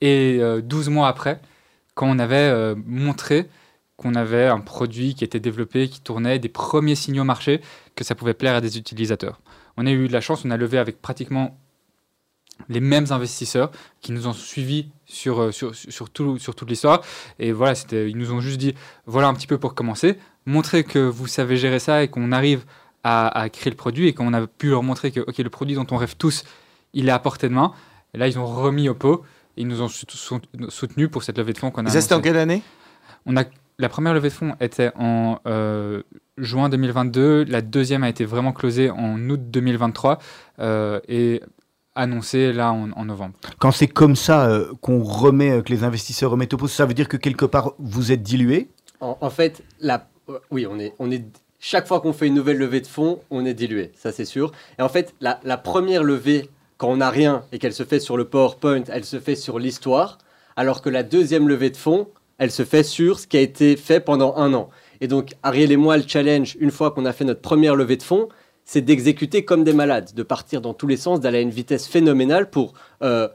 Et 0.00 0.38
euh, 0.40 0.60
12 0.60 0.88
mois 0.90 1.08
après, 1.08 1.40
quand 1.94 2.06
on 2.08 2.18
avait 2.20 2.36
euh, 2.36 2.74
montré 2.86 3.48
qu'on 3.96 4.14
avait 4.14 4.46
un 4.46 4.60
produit 4.60 5.14
qui 5.14 5.24
était 5.24 5.40
développé, 5.40 5.88
qui 5.88 6.00
tournait, 6.00 6.38
des 6.38 6.48
premiers 6.48 6.94
signaux 6.94 7.24
marché, 7.24 7.60
que 7.94 8.04
ça 8.04 8.14
pouvait 8.14 8.34
plaire 8.34 8.54
à 8.54 8.60
des 8.60 8.78
utilisateurs. 8.78 9.40
On 9.76 9.86
a 9.86 9.90
eu 9.92 10.08
de 10.08 10.12
la 10.12 10.20
chance, 10.20 10.44
on 10.44 10.50
a 10.50 10.56
levé 10.56 10.78
avec 10.78 11.00
pratiquement 11.02 11.56
les 12.68 12.80
mêmes 12.80 13.06
investisseurs 13.10 13.70
qui 14.00 14.12
nous 14.12 14.26
ont 14.26 14.32
suivis 14.32 14.88
sur, 15.12 15.40
euh, 15.42 15.52
sur, 15.52 15.74
sur, 15.74 16.10
tout- 16.10 16.38
sur 16.38 16.54
toute 16.54 16.68
l'histoire. 16.70 17.02
Et 17.38 17.52
voilà, 17.52 17.74
ils 17.92 18.16
nous 18.16 18.32
ont 18.32 18.40
juste 18.40 18.58
dit, 18.58 18.74
voilà 19.06 19.28
un 19.28 19.34
petit 19.34 19.46
peu 19.46 19.58
pour 19.58 19.74
commencer, 19.74 20.18
montrer 20.46 20.84
que 20.84 20.98
vous 20.98 21.26
savez 21.26 21.56
gérer 21.56 21.78
ça 21.78 22.02
et 22.02 22.08
qu'on 22.08 22.32
arrive 22.32 22.64
à, 23.04 23.28
à 23.40 23.48
créer 23.48 23.70
le 23.70 23.76
produit 23.76 24.08
et 24.08 24.14
qu'on 24.14 24.32
a 24.32 24.46
pu 24.46 24.68
leur 24.70 24.82
montrer 24.82 25.10
que 25.10 25.20
ok 25.20 25.38
le 25.38 25.50
produit 25.50 25.74
dont 25.76 25.86
on 25.90 25.96
rêve 25.96 26.16
tous, 26.16 26.44
il 26.94 27.08
est 27.08 27.12
à 27.12 27.18
portée 27.18 27.48
de 27.48 27.54
main. 27.54 27.72
Et 28.14 28.18
là, 28.18 28.26
ils 28.28 28.38
ont 28.38 28.46
remis 28.46 28.88
au 28.88 28.94
pot 28.94 29.22
et 29.56 29.62
ils 29.62 29.66
nous 29.68 29.82
ont 29.82 29.88
sou- 29.88 30.06
sou- 30.08 30.40
soutenus 30.68 31.08
pour 31.10 31.22
cette 31.22 31.38
levée 31.38 31.52
de 31.52 31.58
fonds 31.58 31.70
qu'on 31.70 31.84
a 31.86 31.90
c'était 32.00 32.14
en 32.14 32.20
quelle 32.20 32.36
année? 32.36 32.62
On 33.26 33.36
a, 33.36 33.44
la 33.78 33.88
première 33.88 34.14
levée 34.14 34.28
de 34.28 34.34
fonds 34.34 34.54
était 34.60 34.90
en 34.96 35.38
euh, 35.46 36.02
juin 36.38 36.68
2022, 36.68 37.44
la 37.44 37.60
deuxième 37.60 38.02
a 38.04 38.08
été 38.08 38.24
vraiment 38.24 38.52
closée 38.52 38.90
en 38.90 39.18
août 39.30 39.40
2023 39.50 40.18
euh, 40.60 41.00
et 41.08 41.42
annoncée 41.94 42.52
là 42.52 42.72
en, 42.72 42.90
en 42.92 43.04
novembre. 43.04 43.34
Quand 43.58 43.70
c'est 43.70 43.86
comme 43.86 44.16
ça 44.16 44.46
euh, 44.48 44.72
qu'on 44.80 45.02
remet, 45.02 45.50
euh, 45.50 45.62
que 45.62 45.72
les 45.72 45.84
investisseurs 45.84 46.30
remettent 46.30 46.54
au 46.54 46.56
pot, 46.56 46.68
ça 46.68 46.86
veut 46.86 46.94
dire 46.94 47.08
que 47.08 47.16
quelque 47.16 47.44
part, 47.44 47.72
vous 47.78 48.12
êtes 48.12 48.22
dilué 48.22 48.68
En, 49.00 49.18
en 49.20 49.30
fait, 49.30 49.62
la, 49.80 50.08
euh, 50.28 50.38
oui, 50.50 50.66
on 50.68 50.78
est, 50.78 50.94
on 50.98 51.10
est, 51.10 51.24
chaque 51.58 51.86
fois 51.86 52.00
qu'on 52.00 52.12
fait 52.12 52.26
une 52.26 52.34
nouvelle 52.34 52.58
levée 52.58 52.80
de 52.80 52.86
fonds, 52.86 53.20
on 53.30 53.44
est 53.44 53.54
dilué, 53.54 53.92
ça 53.94 54.12
c'est 54.12 54.24
sûr. 54.24 54.52
Et 54.78 54.82
en 54.82 54.88
fait, 54.88 55.14
la, 55.20 55.40
la 55.44 55.56
première 55.56 56.02
levée, 56.02 56.50
quand 56.78 56.88
on 56.88 56.96
n'a 56.96 57.10
rien 57.10 57.44
et 57.52 57.58
qu'elle 57.58 57.74
se 57.74 57.84
fait 57.84 58.00
sur 58.00 58.16
le 58.16 58.24
PowerPoint, 58.24 58.84
elle 58.88 59.04
se 59.04 59.20
fait 59.20 59.36
sur 59.36 59.58
l'histoire, 59.58 60.18
alors 60.56 60.82
que 60.82 60.90
la 60.90 61.02
deuxième 61.02 61.48
levée 61.48 61.70
de 61.70 61.76
fonds, 61.76 62.08
elle 62.38 62.50
se 62.50 62.64
fait 62.64 62.82
sur 62.82 63.20
ce 63.20 63.26
qui 63.26 63.36
a 63.36 63.40
été 63.40 63.76
fait 63.76 64.00
pendant 64.00 64.34
un 64.36 64.52
an. 64.54 64.70
Et 65.00 65.06
donc, 65.06 65.34
Ariel 65.42 65.70
et 65.70 65.76
moi, 65.76 65.96
le 65.96 66.04
challenge, 66.06 66.56
une 66.58 66.70
fois 66.70 66.90
qu'on 66.90 67.04
a 67.04 67.12
fait 67.12 67.24
notre 67.24 67.40
première 67.40 67.76
levée 67.76 67.96
de 67.96 68.02
fonds, 68.02 68.28
c'est 68.64 68.80
d'exécuter 68.80 69.44
comme 69.44 69.64
des 69.64 69.72
malades, 69.72 70.14
de 70.14 70.22
partir 70.22 70.60
dans 70.60 70.74
tous 70.74 70.86
les 70.86 70.96
sens, 70.96 71.20
d'aller 71.20 71.38
à 71.38 71.42
une 71.42 71.50
vitesse 71.50 71.86
phénoménale 71.86 72.50
pour 72.50 72.74
euh, 73.02 73.28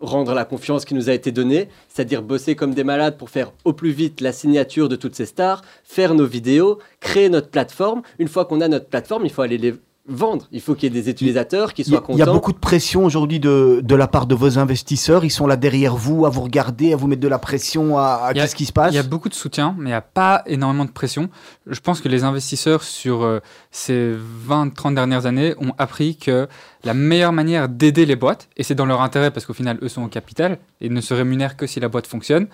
rendre 0.00 0.34
la 0.34 0.44
confiance 0.44 0.84
qui 0.84 0.94
nous 0.94 1.08
a 1.08 1.12
été 1.12 1.32
donnée, 1.32 1.68
c'est-à-dire 1.88 2.22
bosser 2.22 2.54
comme 2.54 2.74
des 2.74 2.84
malades 2.84 3.16
pour 3.16 3.30
faire 3.30 3.52
au 3.64 3.72
plus 3.72 3.90
vite 3.90 4.20
la 4.20 4.32
signature 4.32 4.88
de 4.88 4.96
toutes 4.96 5.14
ces 5.14 5.26
stars, 5.26 5.62
faire 5.84 6.14
nos 6.14 6.26
vidéos, 6.26 6.78
créer 7.00 7.28
notre 7.28 7.48
plateforme. 7.48 8.02
Une 8.18 8.28
fois 8.28 8.44
qu'on 8.44 8.60
a 8.60 8.68
notre 8.68 8.88
plateforme, 8.88 9.24
il 9.24 9.30
faut 9.30 9.42
aller 9.42 9.74
vendre. 10.08 10.46
Il 10.52 10.60
faut 10.60 10.74
qu'il 10.74 10.84
y 10.94 10.96
ait 10.98 11.02
des 11.02 11.10
utilisateurs 11.10 11.74
qui 11.74 11.82
soient 11.84 11.98
a- 11.98 12.04
il 12.10 12.16
y 12.18 12.22
a 12.22 12.24
contents. 12.24 12.34
beaucoup 12.34 12.52
de 12.52 12.58
pression 12.58 13.04
aujourd'hui 13.04 13.40
de, 13.40 13.80
de 13.82 13.94
la 13.94 14.06
part 14.06 14.26
de 14.26 14.34
vos 14.34 14.58
investisseurs. 14.58 15.24
Ils 15.24 15.30
sont 15.30 15.46
là 15.46 15.56
derrière 15.56 15.96
vous, 15.96 16.26
à 16.26 16.28
vous 16.28 16.42
regarder, 16.42 16.92
à 16.92 16.96
vous 16.96 17.06
mettre 17.08 17.20
de 17.22 17.28
la 17.28 17.38
pression, 17.38 17.98
à, 17.98 18.30
qu'est-ce 18.34 18.54
qui 18.54 18.66
se 18.66 18.72
passe 18.72 18.92
Il 18.92 18.96
y 18.96 19.00
a 19.00 19.02
beaucoup 19.02 19.28
de 19.28 19.34
soutien, 19.34 19.74
mais 19.78 19.84
il 19.84 19.92
n'y 19.92 19.92
a 19.94 20.00
pas 20.00 20.42
énormément 20.46 20.84
de 20.84 20.90
pression. 20.90 21.28
Je 21.66 21.80
pense 21.80 22.00
que 22.00 22.08
les 22.08 22.22
investisseurs 22.24 22.82
sur 22.84 23.24
euh, 23.24 23.40
ces 23.70 24.12
20-30 24.48 24.94
dernières 24.94 25.26
années 25.26 25.54
ont 25.58 25.72
appris 25.78 26.16
que 26.16 26.46
la 26.84 26.94
meilleure 26.94 27.32
manière 27.32 27.68
d'aider 27.68 28.06
les 28.06 28.16
boîtes, 28.16 28.48
et 28.56 28.62
c'est 28.62 28.74
dans 28.76 28.86
leur 28.86 29.00
intérêt 29.02 29.30
parce 29.32 29.44
qu'au 29.46 29.54
final, 29.54 29.78
eux 29.82 29.88
sont 29.88 30.02
au 30.04 30.08
capital 30.08 30.58
et 30.80 30.88
ne 30.88 31.00
se 31.00 31.14
rémunèrent 31.14 31.56
que 31.56 31.66
si 31.66 31.80
la 31.80 31.88
boîte 31.88 32.06
fonctionne, 32.06 32.46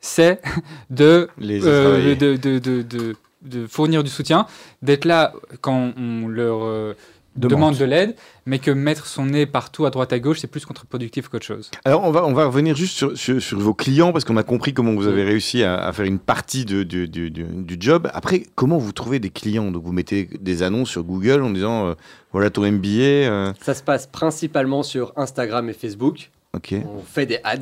c'est 0.00 0.40
de, 0.90 1.28
Les 1.38 1.60
euh, 1.66 2.14
de, 2.14 2.36
de, 2.36 3.16
de- 3.46 3.66
fournir 3.66 4.02
du 4.04 4.10
soutien, 4.10 4.46
d'être 4.82 5.04
là 5.04 5.32
quand 5.60 5.92
on 5.96 6.28
leur 6.28 6.64
euh, 6.64 6.94
Demande. 7.36 7.50
demande 7.50 7.76
de 7.76 7.84
l'aide, 7.84 8.16
mais 8.46 8.58
que 8.58 8.70
mettre 8.70 9.04
son 9.06 9.26
nez 9.26 9.44
partout 9.44 9.84
à 9.84 9.90
droite 9.90 10.10
à 10.14 10.18
gauche, 10.18 10.38
c'est 10.40 10.46
plus 10.46 10.64
contre-productif 10.64 11.28
qu'autre 11.28 11.44
chose. 11.44 11.70
Alors, 11.84 12.02
on 12.04 12.10
va, 12.10 12.24
on 12.24 12.32
va 12.32 12.46
revenir 12.46 12.74
juste 12.74 12.96
sur, 12.96 13.14
sur- 13.18 13.42
sur 13.42 13.58
vos 13.58 13.74
clients 13.74 14.10
parce 14.10 14.24
qu'on 14.24 14.38
a 14.38 14.42
compris 14.42 14.72
comment 14.72 14.94
vous 14.94 15.06
avez 15.06 15.22
réussi 15.22 15.62
à, 15.62 15.76
à 15.76 15.92
faire 15.92 16.06
une 16.06 16.18
partie 16.18 16.64
de- 16.64 16.82
de- 16.82 17.04
de- 17.04 17.28
du 17.28 17.76
job. 17.78 18.08
Après, 18.14 18.44
comment 18.54 18.78
vous 18.78 18.92
trouvez 18.92 19.18
des 19.18 19.28
clients? 19.28 19.70
Donc, 19.70 19.84
vous 19.84 19.92
mettez 19.92 20.30
des 20.40 20.62
annonces 20.62 20.88
sur 20.88 21.04
Google 21.04 21.42
en 21.42 21.50
disant 21.50 21.88
euh, 21.88 21.94
voilà 22.32 22.48
ton 22.48 22.62
MBA. 22.64 22.88
euh, 23.28 23.52
Ça 23.60 23.74
se 23.74 23.82
passe 23.82 24.06
principalement 24.06 24.82
sur 24.82 25.12
Instagram 25.16 25.68
et 25.68 25.74
Facebook. 25.74 26.30
ok. 26.54 26.74
On 26.90 27.02
fait 27.02 27.26
des 27.26 27.38
ads, 27.44 27.58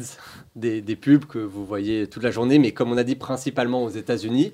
des, 0.55 0.83
des 0.83 0.95
pubs 0.95 1.25
que 1.25 1.41
vous 1.41 1.67
voyez 1.67 2.07
toute 2.07 2.23
la 2.23 2.31
journée, 2.31 2.61
mais 2.61 2.71
comme 2.71 2.93
on 2.93 2.97
a 2.97 3.03
dit 3.03 3.17
principalement 3.17 3.83
aux 3.83 3.91
États-Unis, 3.91 4.53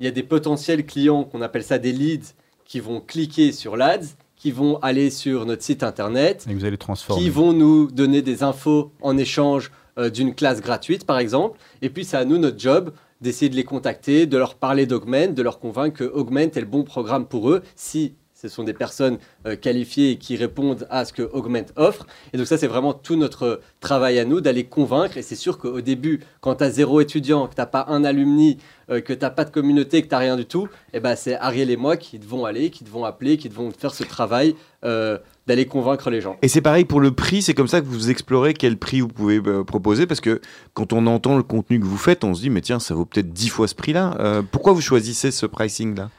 il 0.00 0.04
y 0.06 0.08
a 0.08 0.12
des 0.12 0.22
potentiels 0.22 0.84
clients 0.86 1.24
qu'on 1.24 1.42
appelle 1.42 1.64
ça 1.64 1.78
des 1.78 1.92
leads 1.92 2.34
qui 2.64 2.80
vont 2.80 3.00
cliquer 3.00 3.52
sur 3.52 3.76
l'ads, 3.76 4.14
qui 4.36 4.50
vont 4.50 4.78
aller 4.78 5.10
sur 5.10 5.46
notre 5.46 5.62
site 5.62 5.82
internet, 5.82 6.44
Et 6.48 6.54
vous 6.54 6.62
allez 6.62 6.72
le 6.72 6.76
transformer. 6.76 7.22
qui 7.22 7.30
vont 7.30 7.52
nous 7.52 7.90
donner 7.90 8.22
des 8.22 8.42
infos 8.42 8.90
en 9.00 9.16
échange 9.16 9.70
euh, 9.98 10.10
d'une 10.10 10.34
classe 10.34 10.60
gratuite, 10.60 11.06
par 11.06 11.18
exemple. 11.18 11.58
Et 11.82 11.88
puis, 11.90 12.04
c'est 12.04 12.16
à 12.16 12.24
nous, 12.24 12.38
notre 12.38 12.58
job, 12.58 12.92
d'essayer 13.20 13.48
de 13.48 13.54
les 13.56 13.64
contacter, 13.64 14.26
de 14.26 14.36
leur 14.36 14.56
parler 14.56 14.86
d'Augment, 14.86 15.32
de 15.32 15.42
leur 15.42 15.60
convaincre 15.60 15.98
que 15.98 16.04
Augment 16.04 16.40
est 16.40 16.56
le 16.60 16.66
bon 16.66 16.82
programme 16.82 17.26
pour 17.26 17.50
eux, 17.50 17.62
si 17.76 18.14
ce 18.48 18.54
sont 18.54 18.64
des 18.64 18.74
personnes 18.74 19.18
euh, 19.46 19.56
qualifiées 19.56 20.12
et 20.12 20.16
qui 20.16 20.36
répondent 20.36 20.86
à 20.90 21.04
ce 21.04 21.12
que 21.12 21.22
Augment 21.22 21.64
offre. 21.76 22.06
Et 22.32 22.38
donc 22.38 22.46
ça, 22.46 22.58
c'est 22.58 22.66
vraiment 22.66 22.92
tout 22.92 23.16
notre 23.16 23.60
travail 23.80 24.18
à 24.18 24.24
nous, 24.24 24.40
d'aller 24.40 24.64
convaincre. 24.64 25.16
Et 25.16 25.22
c'est 25.22 25.34
sûr 25.34 25.58
qu'au 25.58 25.80
début, 25.80 26.20
quand 26.40 26.56
tu 26.56 26.64
as 26.64 26.70
zéro 26.70 27.00
étudiant, 27.00 27.46
que 27.46 27.54
tu 27.54 27.60
n'as 27.60 27.66
pas 27.66 27.86
un 27.88 28.04
alumni, 28.04 28.58
euh, 28.90 29.00
que 29.00 29.12
tu 29.12 29.20
n'as 29.20 29.30
pas 29.30 29.44
de 29.44 29.50
communauté, 29.50 30.02
que 30.02 30.08
tu 30.08 30.14
n'as 30.14 30.18
rien 30.18 30.36
du 30.36 30.44
tout, 30.44 30.68
eh 30.92 31.00
ben, 31.00 31.16
c'est 31.16 31.36
Ariel 31.36 31.70
et 31.70 31.76
moi 31.76 31.96
qui 31.96 32.18
devons 32.18 32.44
aller, 32.44 32.68
qui 32.70 32.84
devons 32.84 33.04
appeler, 33.04 33.38
qui 33.38 33.48
devons 33.48 33.70
faire 33.70 33.94
ce 33.94 34.04
travail 34.04 34.54
euh, 34.84 35.18
d'aller 35.46 35.66
convaincre 35.66 36.10
les 36.10 36.20
gens. 36.20 36.36
Et 36.42 36.48
c'est 36.48 36.60
pareil 36.60 36.84
pour 36.84 37.00
le 37.00 37.12
prix, 37.12 37.40
c'est 37.40 37.54
comme 37.54 37.68
ça 37.68 37.80
que 37.80 37.86
vous 37.86 38.10
explorez 38.10 38.52
quel 38.52 38.76
prix 38.76 39.00
vous 39.00 39.08
pouvez 39.08 39.40
proposer, 39.64 40.06
parce 40.06 40.20
que 40.20 40.40
quand 40.74 40.92
on 40.92 41.06
entend 41.06 41.36
le 41.36 41.42
contenu 41.42 41.80
que 41.80 41.86
vous 41.86 41.98
faites, 41.98 42.24
on 42.24 42.34
se 42.34 42.42
dit, 42.42 42.50
mais 42.50 42.60
tiens, 42.60 42.78
ça 42.78 42.94
vaut 42.94 43.04
peut-être 43.04 43.32
10 43.32 43.48
fois 43.48 43.68
ce 43.68 43.74
prix-là. 43.74 44.42
Pourquoi 44.50 44.72
vous 44.72 44.80
choisissez 44.80 45.30
ce 45.30 45.46
pricing-là? 45.46 46.10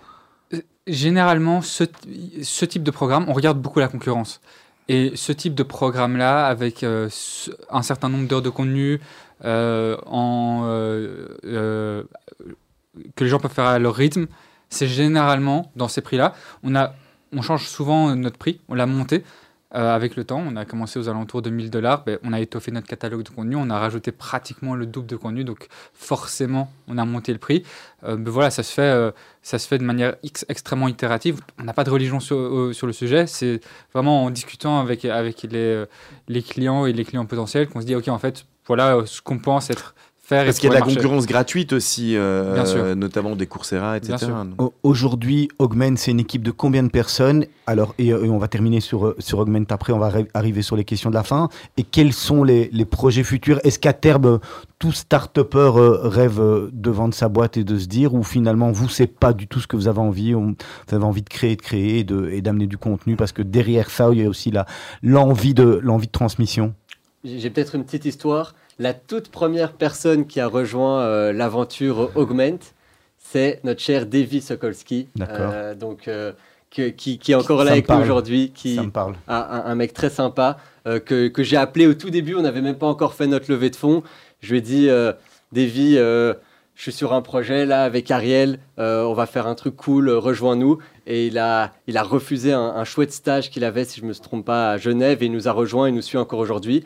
Généralement, 0.87 1.61
ce, 1.61 1.83
type 2.65 2.83
de 2.83 2.91
programme, 2.91 3.25
on 3.27 3.33
regarde 3.33 3.59
beaucoup 3.59 3.79
la 3.79 3.87
concurrence. 3.87 4.39
Et 4.87 5.13
ce 5.15 5.31
type 5.31 5.55
de 5.55 5.63
programme-là, 5.63 6.45
avec 6.45 6.83
euh, 6.83 7.09
un 7.71 7.81
certain 7.81 8.07
nombre 8.07 8.27
d'heures 8.27 8.43
de 8.43 8.51
contenu, 8.51 9.01
euh, 9.43 9.97
euh, 11.43 12.03
que 13.15 13.23
les 13.23 13.29
gens 13.29 13.39
peuvent 13.39 13.51
faire 13.51 13.65
à 13.65 13.79
leur 13.79 13.95
rythme, 13.95 14.27
c'est 14.69 14.87
généralement 14.87 15.71
dans 15.75 15.87
ces 15.87 16.01
prix-là. 16.01 16.35
On, 16.63 16.73
on 17.31 17.41
change 17.41 17.67
souvent 17.67 18.15
notre 18.15 18.37
prix, 18.37 18.61
on 18.69 18.75
l'a 18.75 18.85
monté 18.85 19.23
euh, 19.73 19.95
avec 19.95 20.15
le 20.15 20.23
temps. 20.23 20.43
On 20.45 20.55
a 20.55 20.65
commencé 20.65 20.99
aux 20.99 21.09
alentours 21.09 21.41
de 21.41 21.49
1000 21.49 21.69
dollars, 21.71 22.03
ben, 22.03 22.19
on 22.23 22.33
a 22.33 22.39
étoffé 22.39 22.71
notre 22.71 22.87
catalogue 22.87 23.23
de 23.23 23.29
contenu, 23.29 23.55
on 23.55 23.69
a 23.69 23.79
rajouté 23.79 24.11
pratiquement 24.11 24.75
le 24.75 24.85
double 24.85 25.07
de 25.07 25.15
contenu, 25.15 25.43
donc 25.43 25.67
forcément 25.93 26.71
on 26.87 26.97
a 26.97 27.05
monté 27.05 27.33
le 27.33 27.39
prix. 27.39 27.63
Euh, 28.03 28.15
ben 28.15 28.29
voilà, 28.31 28.51
ça 28.51 28.63
se 28.63 28.71
fait, 28.73 28.81
euh, 28.81 29.11
ça 29.41 29.57
se 29.57 29.67
fait 29.67 29.77
de 29.77 29.83
manière 29.83 30.15
ex- 30.23 30.45
extrêmement 30.49 30.87
itérative. 30.87 31.41
On 31.59 31.63
n'a 31.63 31.73
pas 31.73 31.83
de 31.83 31.89
religion 31.89 32.19
sur, 32.19 32.37
euh, 32.37 32.73
sur 32.73 32.87
le 32.87 32.93
sujet, 32.93 33.27
c'est 33.27 33.59
vraiment 33.93 34.25
en 34.25 34.29
discutant 34.29 34.79
avec, 34.79 35.05
avec 35.05 35.43
les, 35.43 35.85
les 36.27 36.41
clients 36.43 36.85
et 36.85 36.93
les 36.93 37.03
clients 37.05 37.25
potentiels 37.25 37.67
qu'on 37.67 37.81
se 37.81 37.85
dit, 37.85 37.95
ok, 37.95 38.07
en 38.09 38.19
fait, 38.19 38.45
voilà 38.67 39.01
ce 39.05 39.21
qu'on 39.21 39.39
pense 39.39 39.69
être 39.69 39.95
faire. 40.25 40.45
Parce 40.45 40.57
qu'il 40.59 40.65
y 40.65 40.71
a 40.71 40.75
de 40.75 40.79
la 40.79 40.79
marcher. 40.81 40.95
concurrence 40.95 41.25
gratuite 41.27 41.71
aussi, 41.73 42.15
euh, 42.17 42.53
Bien 42.55 42.65
sûr. 42.65 42.83
euh, 42.83 42.95
notamment 42.95 43.35
des 43.35 43.47
Coursera, 43.47 43.97
etc. 43.97 44.27
Aujourd'hui, 44.83 45.49
Augment, 45.59 45.95
c'est 45.97 46.11
une 46.11 46.19
équipe 46.19 46.41
de 46.43 46.51
combien 46.51 46.83
de 46.83 46.89
personnes? 46.89 47.45
Alors, 47.67 47.93
et, 47.97 48.11
euh, 48.11 48.25
et 48.25 48.29
on 48.29 48.37
va 48.37 48.47
terminer 48.47 48.79
sur, 48.81 49.07
euh, 49.07 49.15
sur 49.19 49.39
Augment 49.39 49.63
après, 49.69 49.93
on 49.93 49.99
va 49.99 50.09
arri- 50.09 50.27
arriver 50.33 50.61
sur 50.61 50.75
les 50.75 50.83
questions 50.83 51.09
de 51.09 51.15
la 51.15 51.23
fin. 51.23 51.49
Et 51.77 51.83
quels 51.83 52.13
sont 52.13 52.43
les, 52.43 52.69
les 52.73 52.85
projets 52.85 53.23
futurs? 53.23 53.59
Est-ce 53.63 53.79
qu'à 53.79 53.93
terme, 53.93 54.39
tout 54.79 54.91
start-upper 54.91 55.57
euh, 55.77 55.97
rêve 56.07 56.41
de 56.71 56.89
vendre 56.89 57.13
sa 57.13 57.29
boîte 57.29 57.57
et 57.57 57.63
de 57.63 57.77
se 57.77 57.87
dire, 57.87 58.13
ou 58.13 58.23
finalement, 58.23 58.71
vous, 58.71 58.89
c'est 58.89 59.07
pas 59.07 59.33
du 59.33 59.47
tout 59.47 59.59
ce 59.59 59.67
que 59.67 59.75
vous 59.75 59.87
avez 59.87 59.99
envie 59.99 60.35
on- 60.35 60.55
Vous 60.87 60.95
avez 60.95 61.03
envie 61.05 61.21
de 61.23 61.29
créer, 61.29 61.55
de 61.55 61.61
créer 61.61 61.99
et 61.99 62.03
de- 62.03 62.29
et 62.29 62.41
d'amener 62.41 62.67
du 62.67 62.77
contenu? 62.77 63.15
Parce 63.15 63.31
que 63.31 63.41
derrière 63.41 63.89
ça, 63.89 64.09
il 64.11 64.21
y 64.21 64.25
a 64.25 64.29
aussi 64.29 64.51
la- 64.51 64.65
l'envie 65.03 65.53
de, 65.53 65.79
l'envie 65.83 66.07
de 66.07 66.11
transmission. 66.11 66.73
J'ai 67.23 67.39
j'ai 67.39 67.49
peut-être 67.49 67.75
une 67.75 67.83
petite 67.85 68.05
histoire. 68.05 68.53
La 68.79 68.93
toute 68.93 69.29
première 69.29 69.71
personne 69.73 70.25
qui 70.27 70.39
a 70.39 70.47
rejoint 70.47 71.01
euh, 71.01 71.31
l'aventure 71.33 72.11
Augment, 72.15 72.59
c'est 73.17 73.59
notre 73.63 73.79
cher 73.81 74.05
Davy 74.05 74.41
Sokolski. 74.41 75.07
D'accord. 75.15 75.51
Euh, 75.53 75.75
donc, 75.75 76.07
euh, 76.07 76.33
que- 76.71 76.89
qui, 76.89 77.17
qui 77.17 77.31
est 77.31 77.35
encore 77.35 77.63
là 77.63 77.71
avec 77.71 77.87
nous 77.89 77.95
aujourd'hui, 78.01 78.51
qui 78.53 78.75
Ça 78.75 78.83
me 78.83 78.91
parle. 78.91 79.15
un, 79.29 79.35
un- 79.35 79.63
un 79.65 79.75
mec 79.75 79.93
très 79.93 80.09
sympa 80.09 80.57
que, 81.05 81.29
que 81.29 81.41
j'ai 81.41 81.57
appelé 81.57 81.87
au 81.87 81.93
tout 81.95 82.09
début. 82.11 82.35
On 82.35 82.41
n'avait 82.43 82.61
même 82.61 82.77
pas 82.77 82.85
encore 82.85 83.13
fait 83.15 83.25
notre 83.27 83.49
levée 83.51 83.69
de 83.71 83.75
fonds. 83.75 84.03
Je 84.41 84.51
lui 84.51 84.59
ai 84.59 84.61
dit, 84.61 84.87
Davy, 85.51 85.95
je 85.95 86.81
suis 86.81 86.91
sur 86.91 87.13
un 87.13 87.21
projet 87.21 87.65
là 87.65 87.83
avec 87.85 88.11
Ariel. 88.11 88.59
euh, 88.77 89.03
on 89.03 89.13
va 89.13 89.25
faire 89.25 89.47
un 89.47 89.55
truc 89.55 89.75
cool. 89.77 90.09
euh, 90.09 90.19
Rejoins-nous. 90.19 90.77
Et 91.07 91.27
il 91.27 91.37
a, 91.39 91.71
il 91.87 91.95
a 91.97 92.03
refusé 92.03 92.51
un, 92.51 92.59
un 92.75 92.83
chouette 92.83 93.13
stage 93.13 93.49
qu'il 93.49 93.63
avait, 93.63 93.85
si 93.85 94.01
je 94.01 94.05
me 94.05 94.13
trompe 94.13 94.45
pas, 94.45 94.71
à 94.71 94.77
Genève. 94.77 95.23
Et 95.23 95.27
il 95.27 95.31
nous 95.31 95.47
a 95.47 95.53
rejoint. 95.53 95.87
Il 95.87 95.95
nous 95.95 96.01
suit 96.01 96.17
encore 96.17 96.39
aujourd'hui. 96.39 96.83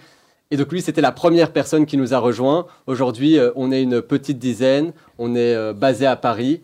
Et 0.52 0.58
donc 0.58 0.72
lui, 0.72 0.82
c'était 0.82 1.02
la 1.02 1.12
première 1.12 1.54
personne 1.54 1.86
qui 1.86 1.95
nous 1.95 2.14
a 2.14 2.18
rejoint. 2.18 2.66
Aujourd'hui, 2.88 3.38
euh, 3.38 3.52
on 3.56 3.72
est 3.72 3.84
une 3.84 4.02
petite 4.02 4.39
dizaine. 4.39 4.93
On 5.18 5.36
est 5.36 5.54
euh, 5.54 5.74
basé 5.74 6.06
à 6.08 6.16
Paris. 6.16 6.62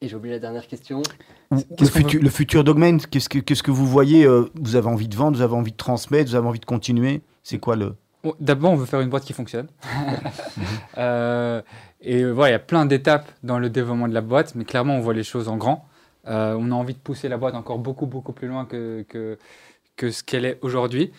Et 0.00 0.08
j'ai 0.08 0.16
oublié 0.16 0.34
la 0.34 0.40
dernière 0.40 0.66
question. 0.66 1.02
Le 1.50 1.58
Qu'est-ce 1.76 1.90
futur, 1.90 2.22
le 2.22 2.30
futur 2.30 2.64
d'Augment, 2.64 2.96
qu'est-ce 3.10 3.28
que, 3.28 3.38
qu'est-ce 3.38 3.62
que 3.62 3.70
vous 3.70 3.86
voyez 3.86 4.24
euh, 4.24 4.48
Vous 4.54 4.76
avez 4.76 4.86
envie 4.86 5.08
de 5.08 5.16
vendre, 5.16 5.36
vous 5.36 5.42
avez 5.42 5.54
envie 5.54 5.72
de 5.72 5.76
transmettre, 5.76 6.30
vous 6.30 6.36
avez 6.36 6.46
envie 6.46 6.60
de 6.60 6.64
continuer? 6.64 7.20
C'est 7.42 7.58
quoi 7.58 7.76
le... 7.76 7.96
Bon, 8.24 8.34
D'abord, 8.40 8.72
on 8.72 8.76
veut 8.76 8.86
faire 8.86 9.00
une 9.00 9.10
boîte 9.10 9.24
qui 9.24 9.32
fonctionne. 9.32 9.68
Euh, 10.98 11.62
et 12.02 12.24
voilà, 12.24 12.50
il 12.50 12.52
y 12.52 12.56
a 12.56 12.58
plein 12.58 12.84
d'étapes 12.84 13.30
dans 13.42 13.58
le 13.58 13.70
développement 13.70 14.08
de 14.08 14.12
la 14.12 14.20
boîte, 14.20 14.54
mais 14.54 14.64
clairement, 14.64 14.96
on 14.96 15.00
voit 15.00 15.14
les 15.14 15.22
choses 15.22 15.48
en 15.48 15.56
grand. 15.56 15.88
Euh, 16.28 16.54
on 16.58 16.72
a 16.72 16.74
envie 16.74 16.92
de 16.92 16.98
pousser 16.98 17.28
la 17.28 17.38
boîte 17.38 17.54
encore 17.54 17.78
beaucoup, 17.78 18.06
beaucoup 18.06 18.32
plus 18.32 18.48
loin 18.48 18.66
que, 18.66 19.06
que, 19.08 19.38
que 19.96 20.10
ce 20.10 20.22
qu'elle 20.22 20.44
est 20.44 20.58
aujourd'hui. 20.60 21.12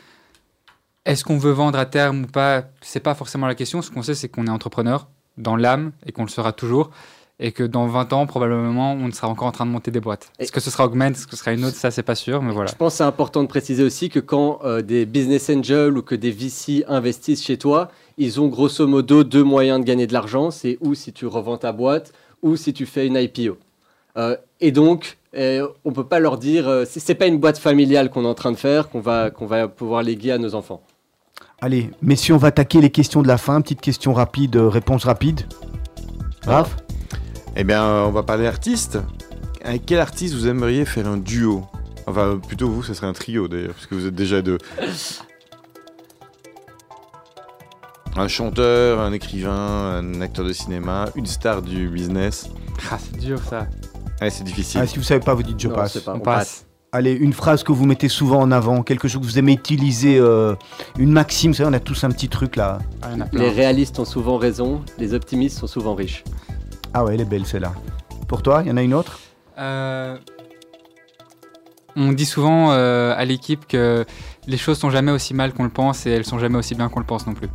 Est-ce 1.05 1.23
qu'on 1.23 1.37
veut 1.37 1.51
vendre 1.51 1.79
à 1.79 1.85
terme 1.85 2.23
ou 2.23 2.27
pas? 2.27 2.65
C'est 2.81 2.99
pas 2.99 3.15
forcément 3.15 3.47
la 3.47 3.55
question. 3.55 3.81
Ce 3.81 3.89
qu'on 3.89 4.03
sait, 4.03 4.15
c'est 4.15 4.29
qu'on 4.29 4.45
est 4.45 4.51
entrepreneur 4.51 5.07
dans 5.37 5.55
l'âme 5.55 5.91
et 6.05 6.11
qu'on 6.11 6.23
le 6.23 6.29
sera 6.29 6.53
toujours. 6.53 6.91
Et 7.39 7.51
que 7.51 7.63
dans 7.63 7.87
20 7.87 8.13
ans, 8.13 8.27
probablement, 8.27 8.93
on 8.93 9.11
sera 9.11 9.27
encore 9.27 9.47
en 9.47 9.51
train 9.51 9.65
de 9.65 9.71
monter 9.71 9.89
des 9.89 9.99
boîtes. 9.99 10.31
Est-ce 10.37 10.51
que 10.51 10.59
ce 10.59 10.69
sera 10.69 10.85
Augment? 10.85 11.07
Est-ce 11.07 11.25
que 11.25 11.35
ce 11.35 11.37
sera 11.37 11.53
une 11.53 11.65
autre? 11.65 11.75
Ça, 11.75 11.89
c'est 11.89 12.03
pas 12.03 12.13
sûr, 12.13 12.43
mais 12.43 12.53
voilà. 12.53 12.69
Je 12.69 12.75
pense 12.75 12.93
que 12.93 12.97
c'est 12.97 13.03
important 13.03 13.41
de 13.41 13.47
préciser 13.47 13.81
aussi 13.83 14.09
que 14.09 14.19
quand 14.19 14.59
euh, 14.63 14.83
des 14.83 15.07
business 15.07 15.49
angels 15.49 15.97
ou 15.97 16.03
que 16.03 16.13
des 16.13 16.29
VC 16.29 16.83
investissent 16.87 17.43
chez 17.43 17.57
toi, 17.57 17.89
ils 18.19 18.39
ont 18.39 18.47
grosso 18.47 18.85
modo 18.85 19.23
deux 19.23 19.43
moyens 19.43 19.79
de 19.79 19.85
gagner 19.85 20.05
de 20.05 20.13
l'argent. 20.13 20.51
C'est 20.51 20.77
ou 20.81 20.93
si 20.93 21.13
tu 21.13 21.25
revends 21.25 21.57
ta 21.57 21.71
boîte 21.71 22.13
ou 22.43 22.55
si 22.55 22.73
tu 22.73 22.85
fais 22.85 23.07
une 23.07 23.15
IPO. 23.15 23.57
Euh, 24.17 24.35
et 24.59 24.71
donc, 24.71 25.17
euh, 25.35 25.67
on 25.85 25.93
peut 25.93 26.05
pas 26.05 26.19
leur 26.19 26.37
dire, 26.37 26.67
euh, 26.67 26.83
c'est 26.87 27.15
pas 27.15 27.27
une 27.27 27.37
boîte 27.37 27.57
familiale 27.57 28.09
qu'on 28.09 28.25
est 28.25 28.27
en 28.27 28.33
train 28.33 28.51
de 28.51 28.57
faire, 28.57 28.89
qu'on 28.89 28.99
va, 28.99 29.29
qu'on 29.29 29.45
va 29.45 29.67
pouvoir 29.67 30.03
léguer 30.03 30.31
à 30.31 30.37
nos 30.37 30.55
enfants. 30.55 30.81
Allez, 31.61 31.91
messieurs, 32.01 32.33
on 32.33 32.37
va 32.37 32.47
attaquer 32.47 32.81
les 32.81 32.89
questions 32.89 33.21
de 33.21 33.27
la 33.27 33.37
fin. 33.37 33.61
Petite 33.61 33.81
question 33.81 34.13
rapide, 34.13 34.55
euh, 34.55 34.67
réponse 34.67 35.05
rapide. 35.05 35.41
Raph 36.45 36.75
Eh 37.55 37.63
bien, 37.63 37.83
euh, 37.83 38.05
on 38.05 38.11
va 38.11 38.23
parler 38.23 38.47
artiste. 38.47 38.97
Avec 39.63 39.85
quel 39.85 39.99
artiste 39.99 40.33
vous 40.33 40.47
aimeriez 40.47 40.85
faire 40.85 41.07
un 41.07 41.17
duo? 41.17 41.65
Enfin, 42.07 42.39
plutôt 42.45 42.67
vous, 42.67 42.81
ce 42.81 42.95
serait 42.95 43.05
un 43.07 43.13
trio 43.13 43.47
d'ailleurs, 43.47 43.73
puisque 43.75 43.93
vous 43.93 44.07
êtes 44.07 44.15
déjà 44.15 44.41
deux. 44.41 44.57
Un 48.17 48.27
chanteur, 48.27 48.99
un 48.99 49.13
écrivain, 49.13 49.51
un 49.51 50.19
acteur 50.21 50.43
de 50.45 50.53
cinéma, 50.53 51.05
une 51.15 51.27
star 51.27 51.61
du 51.61 51.87
business. 51.89 52.49
Ah, 52.91 52.97
c'est 52.99 53.17
dur, 53.19 53.39
ça. 53.47 53.67
Ouais, 54.19 54.31
c'est 54.31 54.43
difficile. 54.43 54.81
Ah, 54.83 54.87
Si 54.87 54.97
vous 54.97 55.03
savez 55.03 55.19
pas, 55.23 55.35
vous 55.35 55.43
dites 55.43 55.59
je 55.59 55.67
Non, 55.67 55.75
passe. 55.75 55.93
c'est 55.93 56.03
pas- 56.03 56.13
On 56.13 56.17
on 56.17 56.19
passe. 56.21 56.65
Allez, 56.93 57.13
une 57.13 57.31
phrase 57.31 57.63
que 57.63 57.71
vous 57.71 57.85
mettez 57.85 58.09
souvent 58.09 58.41
en 58.41 58.51
avant, 58.51 58.83
quelque 58.83 59.07
chose 59.07 59.21
que 59.21 59.25
vous 59.25 59.39
aimez 59.39 59.53
utiliser, 59.53 60.17
euh, 60.19 60.55
une 60.99 61.13
maxime, 61.13 61.51
vous 61.51 61.57
savez, 61.57 61.69
on 61.69 61.73
a 61.73 61.79
tous 61.79 62.03
un 62.03 62.11
petit 62.11 62.27
truc 62.27 62.57
là. 62.57 62.79
Ah. 63.01 63.11
Les 63.31 63.49
réalistes 63.49 63.97
ont 63.99 64.03
souvent 64.05 64.35
raison, 64.37 64.81
les 64.97 65.13
optimistes 65.13 65.57
sont 65.57 65.67
souvent 65.67 65.95
riches. 65.95 66.25
Ah 66.93 67.05
ouais, 67.05 67.13
elle 67.13 67.21
est 67.21 67.25
belle 67.25 67.45
celle-là. 67.45 67.71
Pour 68.27 68.43
toi, 68.43 68.61
il 68.65 68.67
y 68.67 68.71
en 68.73 68.75
a 68.75 68.81
une 68.81 68.93
autre? 68.93 69.19
Euh, 69.57 70.17
on 71.95 72.11
dit 72.11 72.25
souvent 72.25 72.71
euh, 72.73 73.13
à 73.15 73.23
l'équipe 73.23 73.65
que 73.69 74.03
les 74.45 74.57
choses 74.57 74.77
sont 74.77 74.89
jamais 74.89 75.13
aussi 75.13 75.33
mal 75.33 75.53
qu'on 75.53 75.63
le 75.63 75.69
pense 75.69 76.05
et 76.05 76.09
elles 76.09 76.25
sont 76.25 76.39
jamais 76.39 76.57
aussi 76.57 76.75
bien 76.75 76.89
qu'on 76.89 76.99
le 76.99 77.05
pense 77.05 77.25
non 77.25 77.33
plus. 77.33 77.47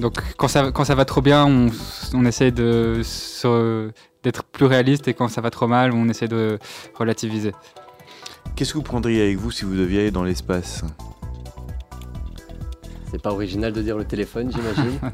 Donc 0.00 0.14
quand 0.36 0.48
ça, 0.48 0.72
quand 0.72 0.84
ça 0.84 0.96
va 0.96 1.04
trop 1.04 1.20
bien, 1.20 1.46
on, 1.46 1.68
on 2.12 2.24
essaie 2.24 2.50
de 2.50 3.02
se- 3.04 3.92
d'être 4.24 4.42
plus 4.42 4.66
réaliste 4.66 5.06
et 5.06 5.14
quand 5.14 5.28
ça 5.28 5.40
va 5.40 5.50
trop 5.50 5.68
mal, 5.68 5.92
on 5.92 6.08
essaie 6.08 6.26
de 6.26 6.58
relativiser. 6.98 7.52
Qu'est-ce 8.56 8.72
que 8.72 8.78
vous 8.78 8.84
prendriez 8.84 9.22
avec 9.22 9.38
vous 9.38 9.50
si 9.50 9.64
vous 9.64 9.74
deviez 9.74 10.00
aller 10.00 10.10
dans 10.10 10.24
l'espace 10.24 10.84
C'est 13.10 13.20
pas 13.20 13.30
original 13.32 13.72
de 13.72 13.82
dire 13.82 13.96
le 13.96 14.04
téléphone, 14.04 14.50
j'imagine. 14.52 14.98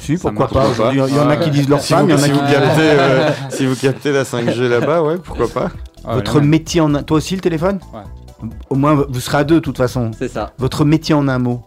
Si, 0.00 0.16
pourquoi 0.16 0.46
pas. 0.48 0.68
Il 0.92 0.98
y 0.98 1.18
en 1.18 1.28
a 1.28 1.36
qui 1.36 1.50
disent 1.50 1.68
leur 1.68 1.80
si 1.80 1.92
femme, 1.92 2.08
il 2.08 2.12
y 2.12 2.14
en 2.14 2.18
a 2.18 2.22
si 2.22 2.30
qui 2.30 2.38
vous 2.38 2.46
captez, 2.46 2.80
euh, 2.80 3.30
si 3.50 3.66
vous 3.66 3.74
captez 3.74 4.12
la 4.12 4.22
5G 4.22 4.68
là-bas, 4.68 5.02
ouais, 5.02 5.18
pourquoi 5.18 5.48
pas 5.48 5.70
Votre 6.04 6.40
métier 6.40 6.80
en 6.80 6.94
un... 6.94 7.02
Toi 7.02 7.16
aussi 7.18 7.34
le 7.34 7.40
téléphone 7.40 7.80
Ouais. 7.92 8.48
Au 8.70 8.76
moins, 8.76 8.94
vous 8.94 9.20
serez 9.20 9.38
à 9.38 9.44
deux 9.44 9.56
de 9.56 9.60
toute 9.60 9.76
façon. 9.76 10.12
C'est 10.16 10.28
ça. 10.28 10.52
Votre 10.56 10.84
métier 10.84 11.14
en 11.14 11.26
un 11.26 11.38
mot 11.40 11.64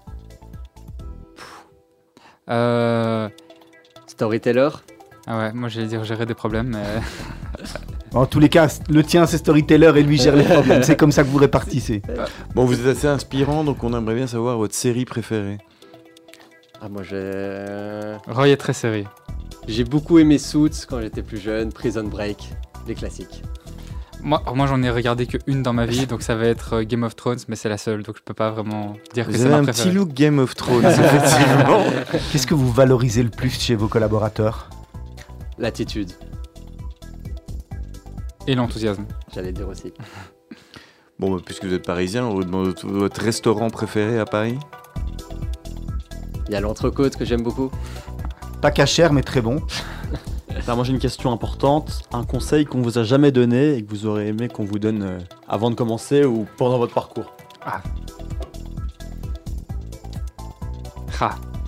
Euh, 2.50 3.28
Storyteller, 4.08 4.70
ah 5.28 5.38
ouais, 5.38 5.54
moi 5.54 5.70
j'allais 5.70 5.88
dire 5.88 6.04
gérer 6.04 6.26
des 6.26 6.34
problèmes, 6.34 6.70
mais 6.70 7.02
En 8.14 8.26
tous 8.26 8.40
les 8.40 8.50
cas, 8.50 8.68
le 8.90 9.04
tien 9.04 9.26
c'est 9.26 9.38
storyteller 9.38 9.92
et 9.96 10.04
lui 10.04 10.18
gère 10.18 10.36
les 10.36 10.44
problèmes. 10.44 10.84
C'est 10.84 10.98
comme 10.98 11.12
ça 11.14 11.24
que 11.24 11.30
vous 11.30 11.38
répartissez. 11.38 12.02
Bon, 12.56 12.66
vous 12.66 12.80
êtes 12.80 12.98
assez 12.98 13.08
inspirant, 13.08 13.64
donc 13.64 13.84
on 13.84 13.94
aimerait 13.98 14.16
bien 14.16 14.28
savoir 14.28 14.58
votre 14.58 14.76
série 14.76 15.06
préférée. 15.06 15.58
ah, 16.82 16.90
moi 16.90 17.04
j'ai. 17.04 18.18
Roy 18.28 18.50
est 18.50 18.58
très 18.58 18.74
serré. 18.74 19.08
J'ai 19.68 19.84
beaucoup 19.86 20.20
aimé 20.20 20.38
Suits 20.38 20.86
quand 20.90 21.00
j'étais 21.00 21.22
plus 21.22 21.38
jeune, 21.38 21.72
Prison 21.72 22.04
Break, 22.04 22.50
les 22.88 22.96
classiques. 22.96 23.44
Moi, 24.24 24.42
moi 24.54 24.68
j'en 24.68 24.84
ai 24.84 24.90
regardé 24.90 25.26
qu'une 25.26 25.64
dans 25.64 25.74
ma 25.74 25.86
vie, 25.86 26.06
donc 26.06 26.22
ça 26.22 26.36
va 26.36 26.46
être 26.46 26.74
euh, 26.78 26.84
Game 26.84 27.04
of 27.04 27.16
Thrones, 27.16 27.40
mais 27.48 27.56
c'est 27.56 27.70
la 27.70 27.78
seule, 27.78 28.04
donc 28.04 28.18
je 28.18 28.22
peux 28.24 28.34
pas 28.36 28.52
vraiment 28.52 28.96
dire 29.14 29.26
que 29.26 29.32
Vous 29.32 29.38
c'est 29.38 29.44
avez 29.46 29.52
ma 29.52 29.58
un 29.60 29.64
préférée. 29.64 29.90
petit 29.90 29.96
look 29.98 30.14
Game 30.14 30.38
of 30.40 30.54
Thrones, 30.56 30.86
effectivement. 30.86 31.84
Qu'est-ce 32.32 32.46
que 32.46 32.54
vous 32.54 32.72
valorisez 32.72 33.24
le 33.24 33.30
plus 33.30 33.50
chez 33.60 33.76
vos 33.76 33.88
collaborateurs? 33.88 34.70
L'attitude, 35.58 36.12
Et 38.48 38.56
l'enthousiasme. 38.56 39.06
j'allais 39.34 39.52
dire 39.52 39.68
aussi. 39.68 39.94
Bon, 41.20 41.36
bah, 41.36 41.42
puisque 41.46 41.66
vous 41.66 41.74
êtes 41.76 41.86
parisien, 41.86 42.26
on 42.26 42.34
vous 42.34 42.44
demande 42.44 42.74
votre 42.84 43.22
restaurant 43.22 43.70
préféré 43.70 44.18
à 44.18 44.26
Paris 44.26 44.58
Il 46.48 46.54
y 46.54 46.56
a 46.56 46.62
l'entrecôte 46.62 47.16
que 47.16 47.26
j'aime 47.26 47.44
beaucoup. 47.44 47.70
Pas 48.60 48.72
cachère, 48.72 49.14
mais 49.14 49.22
très 49.22 49.40
bon. 49.40 49.62
Alors 50.50 50.78
moi 50.78 50.84
j'ai 50.84 50.94
une 50.94 51.00
question 51.00 51.32
importante, 51.32 52.10
un 52.12 52.24
conseil 52.24 52.66
qu'on 52.66 52.82
vous 52.82 52.98
a 52.98 53.04
jamais 53.04 53.32
donné 53.32 53.76
et 53.76 53.84
que 53.84 53.90
vous 53.92 54.08
aurez 54.08 54.30
aimé 54.30 54.48
qu'on 54.48 54.64
vous 54.64 54.80
donne 54.80 55.04
euh, 55.04 55.20
avant 55.48 55.70
de 55.70 55.76
commencer 55.76 56.26
ou 56.26 56.48
pendant 56.58 56.80
votre 56.80 56.94
parcours. 56.96 57.36
Ah, 57.64 57.84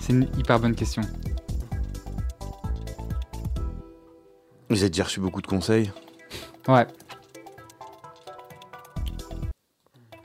c'est 0.00 0.12
une 0.12 0.28
hyper 0.36 0.58
bonne 0.58 0.74
question. 0.74 1.02
Vous 4.68 4.80
avez 4.80 4.90
déjà 4.90 5.04
reçu 5.04 5.20
beaucoup 5.20 5.42
de 5.42 5.46
conseils. 5.46 5.92
Ouais. 6.68 6.86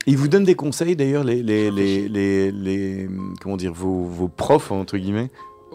Ils 0.07 0.17
vous 0.17 0.27
donnent 0.27 0.43
des 0.45 0.55
conseils 0.55 0.95
d'ailleurs, 0.95 1.23
les, 1.23 1.43
les, 1.43 1.69
les, 1.69 2.51
les, 2.51 3.07
comment 3.41 3.57
dire, 3.57 3.73
vos, 3.73 4.03
vos 4.05 4.27
profs 4.27 4.71
entre 4.71 4.97
guillemets? 4.97 5.29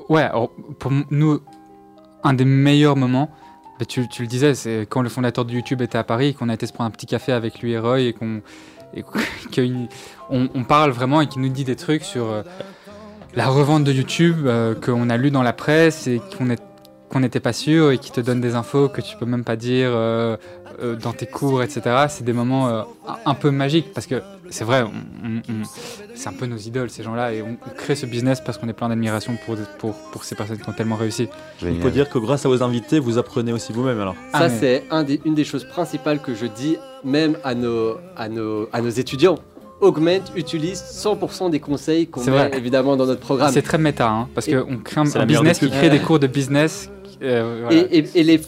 Ouais, 0.08 0.22
alors, 0.22 0.50
pour 0.78 0.90
nous, 1.10 1.40
un 2.24 2.32
des 2.34 2.44
meilleurs 2.44 2.96
moments, 2.96 3.30
bah, 3.78 3.84
tu, 3.84 4.08
tu 4.08 4.22
le 4.22 4.28
disais, 4.28 4.54
c'est 4.54 4.86
quand 4.88 5.02
le 5.02 5.08
fondateur 5.08 5.44
de 5.44 5.52
YouTube 5.52 5.82
était 5.82 5.98
à 5.98 6.04
Paris, 6.04 6.34
qu'on 6.34 6.48
a 6.48 6.54
été 6.54 6.66
se 6.66 6.72
prendre 6.72 6.88
un 6.88 6.90
petit 6.90 7.06
café 7.06 7.32
avec 7.32 7.60
lui 7.60 7.72
et 7.72 7.78
Roy, 7.78 8.00
et 8.00 8.12
qu'on 8.12 8.40
et 8.94 9.02
qu'on- 9.54 9.88
on, 10.30 10.48
on 10.54 10.64
parle 10.64 10.90
vraiment 10.90 11.20
et 11.20 11.26
qu'il 11.28 11.42
nous 11.42 11.48
dit 11.48 11.64
des 11.64 11.76
trucs 11.76 12.02
sur 12.04 12.26
euh, 12.30 12.42
la 13.34 13.46
revente 13.48 13.84
de 13.84 13.92
YouTube 13.92 14.46
euh, 14.46 14.74
qu'on 14.74 15.10
a 15.10 15.16
lu 15.16 15.30
dans 15.30 15.42
la 15.42 15.52
presse 15.52 16.06
et 16.06 16.20
qu'on 16.38 16.50
est 16.50 16.62
qu'on 17.14 17.20
n'était 17.20 17.38
pas 17.40 17.52
sûr 17.52 17.92
et 17.92 17.98
qui 17.98 18.10
te 18.10 18.20
donne 18.20 18.40
des 18.40 18.56
infos 18.56 18.88
que 18.88 19.00
tu 19.00 19.16
peux 19.16 19.24
même 19.24 19.44
pas 19.44 19.54
dire 19.54 19.88
euh, 19.92 20.36
euh, 20.82 20.96
dans 20.96 21.12
tes 21.12 21.26
cours, 21.26 21.62
etc. 21.62 22.06
C'est 22.08 22.24
des 22.24 22.32
moments 22.32 22.68
euh, 22.68 22.82
un, 23.24 23.34
peu 23.34 23.52
magiques 23.52 23.92
parce 23.94 24.08
que 24.08 24.20
c'est 24.50 24.64
vrai, 24.64 24.82
on- 24.82 24.88
on- 25.24 25.36
on- 25.48 25.64
c'est 26.16 26.28
un 26.28 26.32
peu 26.32 26.46
nos 26.46 26.56
idoles 26.56 26.90
ces 26.90 27.04
gens-là 27.04 27.32
et 27.32 27.40
on, 27.40 27.56
on 27.66 27.70
crée 27.76 27.94
ce 27.94 28.04
business 28.06 28.40
parce 28.44 28.58
qu'on 28.58 28.68
est 28.68 28.72
plein 28.72 28.88
d'admiration 28.88 29.36
pour, 29.46 29.54
pour, 29.78 29.94
pour 30.10 30.24
ces 30.24 30.34
personnes 30.34 30.58
qui 30.58 30.68
ont 30.68 30.72
tellement 30.72 30.96
réussi. 30.96 31.28
On 31.62 31.66
Génial. 31.66 31.82
peut 31.82 31.90
dire 31.92 32.10
que 32.10 32.18
grâce 32.18 32.44
à 32.46 32.48
vos 32.48 32.64
invités, 32.64 32.98
vous 32.98 33.16
apprenez 33.16 33.52
aussi 33.52 33.72
vous-même 33.72 34.00
alors. 34.00 34.16
Ah, 34.32 34.40
Ça, 34.40 34.48
mais- 34.48 34.58
c'est 34.58 34.84
un 34.90 35.04
des- 35.04 35.20
une 35.24 35.34
des 35.36 35.44
choses 35.44 35.64
principales 35.64 36.20
que 36.20 36.34
je 36.34 36.46
dis 36.46 36.76
même 37.04 37.36
à 37.44 37.54
nos, 37.54 37.96
à 38.16 38.28
nos, 38.28 38.68
à 38.72 38.80
nos 38.80 38.90
étudiants. 38.90 39.36
Augment 39.80 40.24
utilise 40.34 40.82
100% 40.82 41.50
des 41.50 41.60
conseils 41.60 42.08
qu'on 42.08 42.22
C'est 42.22 42.30
met 42.32 42.48
vrai. 42.48 42.58
évidemment 42.58 42.96
dans 42.96 43.06
notre 43.06 43.20
programme. 43.20 43.52
C'est 43.52 43.62
très 43.62 43.78
méta 43.78 44.08
hein, 44.08 44.28
parce 44.34 44.46
qu'on 44.48 44.78
crée 44.78 45.00
un, 45.00 45.26
business 45.26 45.60
qui 45.60 45.70
crée 45.70 45.90
des 45.90 46.00
cours 46.00 46.18
de 46.18 46.26
business. 46.26 46.90
Euh, 47.22 47.60
voilà. 47.64 47.86
Et, 47.90 47.98
et- 47.98 48.10
et 48.20 48.22
les 48.22 48.40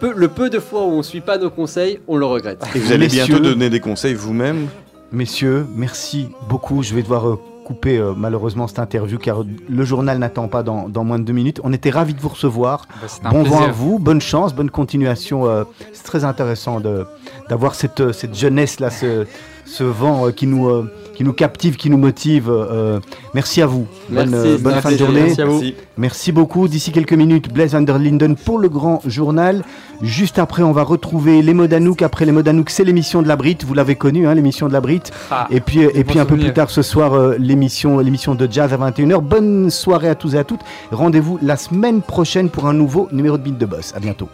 peu- 0.00 0.12
le 0.14 0.28
peu 0.28 0.50
de 0.50 0.58
fois 0.58 0.82
où 0.84 0.90
on 0.90 0.98
ne 0.98 1.02
suit 1.02 1.20
pas 1.20 1.38
nos 1.38 1.50
conseils, 1.50 2.00
on 2.08 2.16
le 2.16 2.26
regrette. 2.26 2.62
Et 2.74 2.78
vous 2.78 2.92
allez 2.92 3.08
bientôt 3.08 3.38
donner 3.38 3.70
des 3.70 3.80
conseils 3.80 4.14
vous-même. 4.14 4.68
Messieurs, 5.12 5.66
merci 5.74 6.28
beaucoup. 6.48 6.82
Je 6.82 6.94
vais 6.94 7.02
devoir 7.02 7.28
euh, 7.28 7.38
couper 7.64 7.98
euh, 7.98 8.12
malheureusement 8.16 8.66
cette 8.66 8.78
interview 8.80 9.18
car 9.18 9.42
le 9.68 9.84
journal 9.84 10.18
n'attend 10.18 10.48
pas 10.48 10.62
dans, 10.62 10.88
dans 10.88 11.04
moins 11.04 11.18
de 11.18 11.24
deux 11.24 11.32
minutes. 11.32 11.60
On 11.64 11.72
était 11.72 11.90
ravis 11.90 12.14
de 12.14 12.20
vous 12.20 12.28
recevoir. 12.28 12.86
Bah, 13.22 13.30
Bon 13.30 13.42
vent 13.44 13.62
à 13.64 13.68
vous, 13.70 13.98
bonne 13.98 14.20
chance, 14.20 14.54
bonne 14.54 14.70
continuation. 14.70 15.46
euh, 15.46 15.64
c'est 15.92 16.02
très 16.04 16.24
intéressant 16.24 16.80
de- 16.80 17.06
d'avoir 17.48 17.74
cette, 17.74 18.12
cette 18.12 18.34
jeunesse-là, 18.36 18.90
ce, 18.90 19.26
ce 19.64 19.84
vent 19.84 20.26
euh, 20.26 20.30
qui, 20.32 20.46
nous, 20.46 20.68
euh, 20.68 20.90
qui 21.16 21.24
nous 21.24 21.32
captive, 21.32 21.76
qui 21.76 21.88
nous 21.90 21.96
motive. 21.96 22.50
euh, 22.50 23.00
merci 23.34 23.62
à 23.62 23.66
vous. 23.66 23.86
Merci, 24.10 24.30
bonne 24.30 24.40
euh, 24.40 24.58
bonne 24.58 24.74
fin 24.80 24.92
de 24.92 24.96
journée. 24.96 25.22
Merci 25.22 25.42
à 25.42 25.46
vous. 25.46 25.62
Merci 25.96 26.30
beaucoup. 26.32 26.68
D'ici 26.68 26.92
quelques 26.92 27.14
minutes, 27.14 27.52
Blaise 27.52 27.72
van 27.72 27.80
der 27.80 27.98
Linden 27.98 28.36
pour 28.36 28.58
le 28.58 28.68
grand 28.68 29.00
journal. 29.06 29.62
Juste 30.02 30.38
après, 30.38 30.62
on 30.62 30.72
va 30.72 30.82
retrouver 30.82 31.40
les 31.40 31.54
mots 31.54 31.66
d'Anouk. 31.66 32.02
Après 32.02 32.26
les 32.26 32.32
mots 32.32 32.42
d'Anouk, 32.42 32.68
c'est 32.70 32.84
l'émission 32.84 33.22
de 33.22 33.28
la 33.28 33.36
Brite. 33.36 33.64
Vous 33.64 33.72
l'avez 33.74 33.94
connu, 33.96 34.26
hein, 34.28 34.34
l'émission 34.34 34.68
de 34.68 34.72
la 34.74 34.80
Brite. 34.82 35.10
Ah, 35.30 35.46
Et 35.50 35.60
puis, 35.60 35.80
et 35.80 35.88
des 35.92 36.04
puis 36.04 36.18
un 36.18 36.26
peu 36.26 36.36
plus 36.36 36.52
tard 36.52 36.70
ce 36.70 36.82
soir, 36.82 37.14
euh, 37.14 37.36
l'émission, 37.38 37.98
l'émission 37.98 38.34
de 38.34 38.46
jazz 38.50 38.72
à 38.72 38.76
21h. 38.76 39.20
Bonne 39.20 39.70
soirée 39.70 40.08
à 40.10 40.14
tous 40.14 40.34
et 40.34 40.38
à 40.38 40.44
toutes. 40.44 40.60
Rendez-vous 40.92 41.38
la 41.40 41.56
semaine 41.56 42.02
prochaine 42.02 42.50
pour 42.50 42.66
un 42.66 42.74
nouveau 42.74 43.08
numéro 43.10 43.38
de 43.38 43.42
Beat 43.42 43.56
de 43.58 43.66
Boss. 43.66 43.92
À 43.96 44.00
bientôt. 44.00 44.28